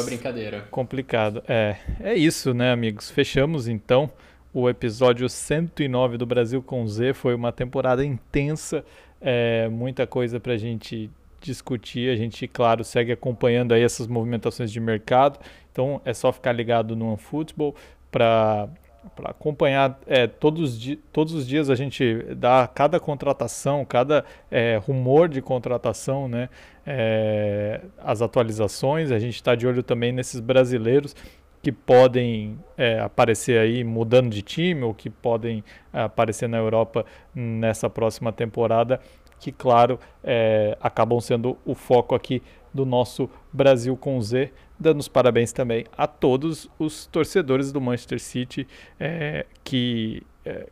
complicado. 0.70 1.44
É, 1.48 1.78
é 2.00 2.14
isso, 2.14 2.54
né, 2.54 2.72
amigos? 2.72 3.10
Fechamos 3.10 3.68
então 3.68 4.10
o 4.54 4.70
episódio 4.70 5.28
109 5.28 6.18
do 6.18 6.26
Brasil 6.26 6.62
com 6.62 6.88
Z. 6.88 7.14
Foi 7.14 7.34
uma 7.34 7.52
temporada 7.52 8.04
intensa, 8.06 8.86
é, 9.20 9.68
muita 9.70 10.06
coisa 10.06 10.40
pra 10.40 10.58
gente 10.58 11.10
discutir. 11.42 12.10
A 12.10 12.16
gente, 12.16 12.48
claro, 12.48 12.84
segue 12.84 13.12
acompanhando 13.12 13.74
aí 13.74 13.84
essas 13.84 14.08
movimentações 14.08 14.72
de 14.72 14.80
mercado. 14.80 15.40
Então 15.72 16.02
é 16.06 16.14
só 16.14 16.32
ficar 16.32 16.52
ligado 16.52 16.96
no 16.96 17.08
OneFootball 17.10 17.76
para 18.12 18.70
para 19.16 19.32
acompanhar 19.32 20.00
é, 20.06 20.28
todos, 20.28 20.78
todos 21.14 21.34
os 21.34 21.48
dias 21.48 21.70
a 21.70 21.76
gente 21.76 22.24
dá 22.36 22.68
cada 22.68 23.00
contratação, 23.00 23.86
cada 23.86 24.26
é, 24.52 24.78
rumor 24.86 25.30
de 25.30 25.42
contratação, 25.42 26.28
né, 26.28 26.50
é, 26.86 27.82
as 27.98 28.22
atualizações. 28.22 29.12
A 29.12 29.20
gente 29.20 29.36
está 29.36 29.56
de 29.56 29.66
olho 29.66 29.82
também 29.82 30.12
nesses 30.12 30.40
brasileiros 30.40 31.16
que 31.62 31.72
podem 31.72 32.58
é, 32.78 33.00
aparecer 33.00 33.60
aí 33.60 33.84
mudando 33.84 34.30
de 34.30 34.42
time 34.42 34.84
ou 34.84 34.94
que 34.94 35.10
podem 35.10 35.64
é, 35.92 36.02
aparecer 36.02 36.48
na 36.48 36.58
Europa 36.58 37.06
nessa 37.34 37.90
próxima 37.90 38.32
temporada, 38.32 39.00
que 39.40 39.52
claro 39.52 40.00
é, 40.24 40.78
acabam 40.82 41.20
sendo 41.20 41.58
o 41.66 41.76
foco 41.76 42.16
aqui 42.16 42.42
do 42.74 42.86
nosso 42.86 43.30
Brasil 43.52 43.96
com 43.98 44.22
Z, 44.22 44.52
dando 44.80 45.00
os 45.00 45.08
parabéns 45.08 45.52
também 45.52 45.86
a 45.98 46.06
todos 46.06 46.70
os 46.78 47.08
torcedores 47.08 47.72
do 47.72 47.82
Manchester 47.82 48.20
City 48.20 48.68
é, 49.00 49.46
que 49.64 50.22
é, 50.46 50.68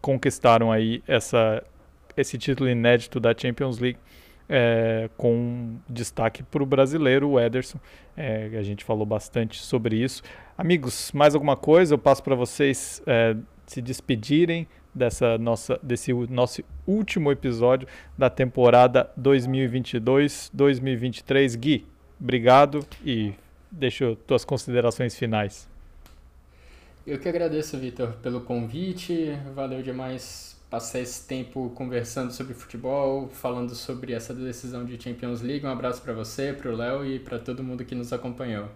conquistaram 0.00 0.72
aí 0.72 1.02
essa, 1.06 1.62
esse 2.16 2.38
título 2.38 2.68
inédito 2.68 3.20
da 3.20 3.34
Champions 3.36 3.78
League. 3.78 3.98
É, 4.54 5.08
com 5.16 5.76
destaque 5.88 6.42
para 6.42 6.62
o 6.62 6.66
brasileiro, 6.66 7.30
o 7.30 7.40
Ederson. 7.40 7.78
É, 8.14 8.50
a 8.58 8.62
gente 8.62 8.84
falou 8.84 9.06
bastante 9.06 9.62
sobre 9.62 9.96
isso. 9.96 10.22
Amigos, 10.58 11.10
mais 11.12 11.34
alguma 11.34 11.56
coisa? 11.56 11.94
Eu 11.94 11.98
passo 11.98 12.22
para 12.22 12.34
vocês 12.34 13.02
é, 13.06 13.34
se 13.66 13.80
despedirem 13.80 14.68
dessa 14.94 15.38
nossa, 15.38 15.80
desse 15.82 16.12
nosso 16.12 16.62
último 16.86 17.32
episódio 17.32 17.88
da 18.16 18.30
temporada 18.30 19.10
2022-2023. 19.20 21.56
Gui, 21.56 21.84
obrigado 22.20 22.86
e 23.04 23.32
deixo 23.70 24.16
tuas 24.26 24.44
considerações 24.44 25.16
finais. 25.16 25.68
Eu 27.06 27.18
que 27.18 27.28
agradeço, 27.28 27.76
Vitor, 27.78 28.12
pelo 28.22 28.42
convite. 28.42 29.36
Valeu 29.54 29.82
demais 29.82 30.56
passar 30.70 31.00
esse 31.00 31.26
tempo 31.26 31.70
conversando 31.74 32.32
sobre 32.32 32.54
futebol, 32.54 33.28
falando 33.28 33.74
sobre 33.74 34.12
essa 34.12 34.32
decisão 34.32 34.84
de 34.84 35.02
Champions 35.02 35.42
League. 35.42 35.66
Um 35.66 35.70
abraço 35.70 36.00
para 36.00 36.12
você, 36.12 36.52
para 36.52 36.70
o 36.70 36.76
Léo 36.76 37.04
e 37.04 37.18
para 37.18 37.38
todo 37.38 37.62
mundo 37.62 37.84
que 37.84 37.94
nos 37.94 38.12
acompanhou. 38.12 38.68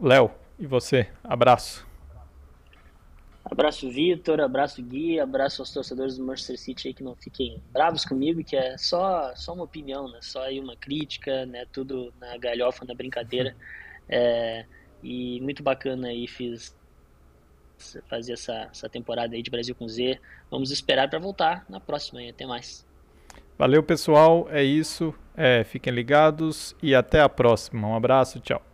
Léo, 0.00 0.30
e 0.58 0.66
você? 0.66 1.06
Abraço. 1.22 1.93
Abraço, 3.44 3.90
Vitor, 3.90 4.40
abraço, 4.40 4.82
Gui, 4.82 5.20
abraço 5.20 5.60
aos 5.60 5.70
torcedores 5.70 6.16
do 6.16 6.24
Manchester 6.24 6.58
City 6.58 6.88
aí 6.88 6.94
que 6.94 7.04
não 7.04 7.14
fiquem 7.14 7.62
bravos 7.70 8.04
comigo, 8.04 8.42
que 8.42 8.56
é 8.56 8.78
só, 8.78 9.34
só 9.36 9.52
uma 9.52 9.64
opinião, 9.64 10.08
né? 10.08 10.18
Só 10.22 10.42
aí 10.42 10.58
uma 10.58 10.74
crítica, 10.74 11.44
né? 11.44 11.66
Tudo 11.70 12.12
na 12.18 12.38
galhofa, 12.38 12.86
na 12.86 12.94
brincadeira. 12.94 13.54
É, 14.08 14.64
e 15.02 15.40
muito 15.42 15.62
bacana 15.62 16.08
aí, 16.08 16.26
fiz 16.26 16.74
fazer 18.08 18.32
essa, 18.32 18.68
essa 18.70 18.88
temporada 18.88 19.34
aí 19.34 19.42
de 19.42 19.50
Brasil 19.50 19.74
com 19.74 19.86
Z. 19.86 20.18
Vamos 20.50 20.70
esperar 20.70 21.10
para 21.10 21.18
voltar 21.18 21.66
na 21.68 21.78
próxima 21.78 22.20
aí. 22.20 22.30
Até 22.30 22.46
mais. 22.46 22.86
Valeu, 23.58 23.82
pessoal. 23.82 24.48
É 24.50 24.62
isso. 24.62 25.14
É, 25.36 25.64
fiquem 25.64 25.92
ligados 25.92 26.74
e 26.82 26.94
até 26.94 27.20
a 27.20 27.28
próxima. 27.28 27.88
Um 27.88 27.94
abraço, 27.94 28.40
tchau. 28.40 28.73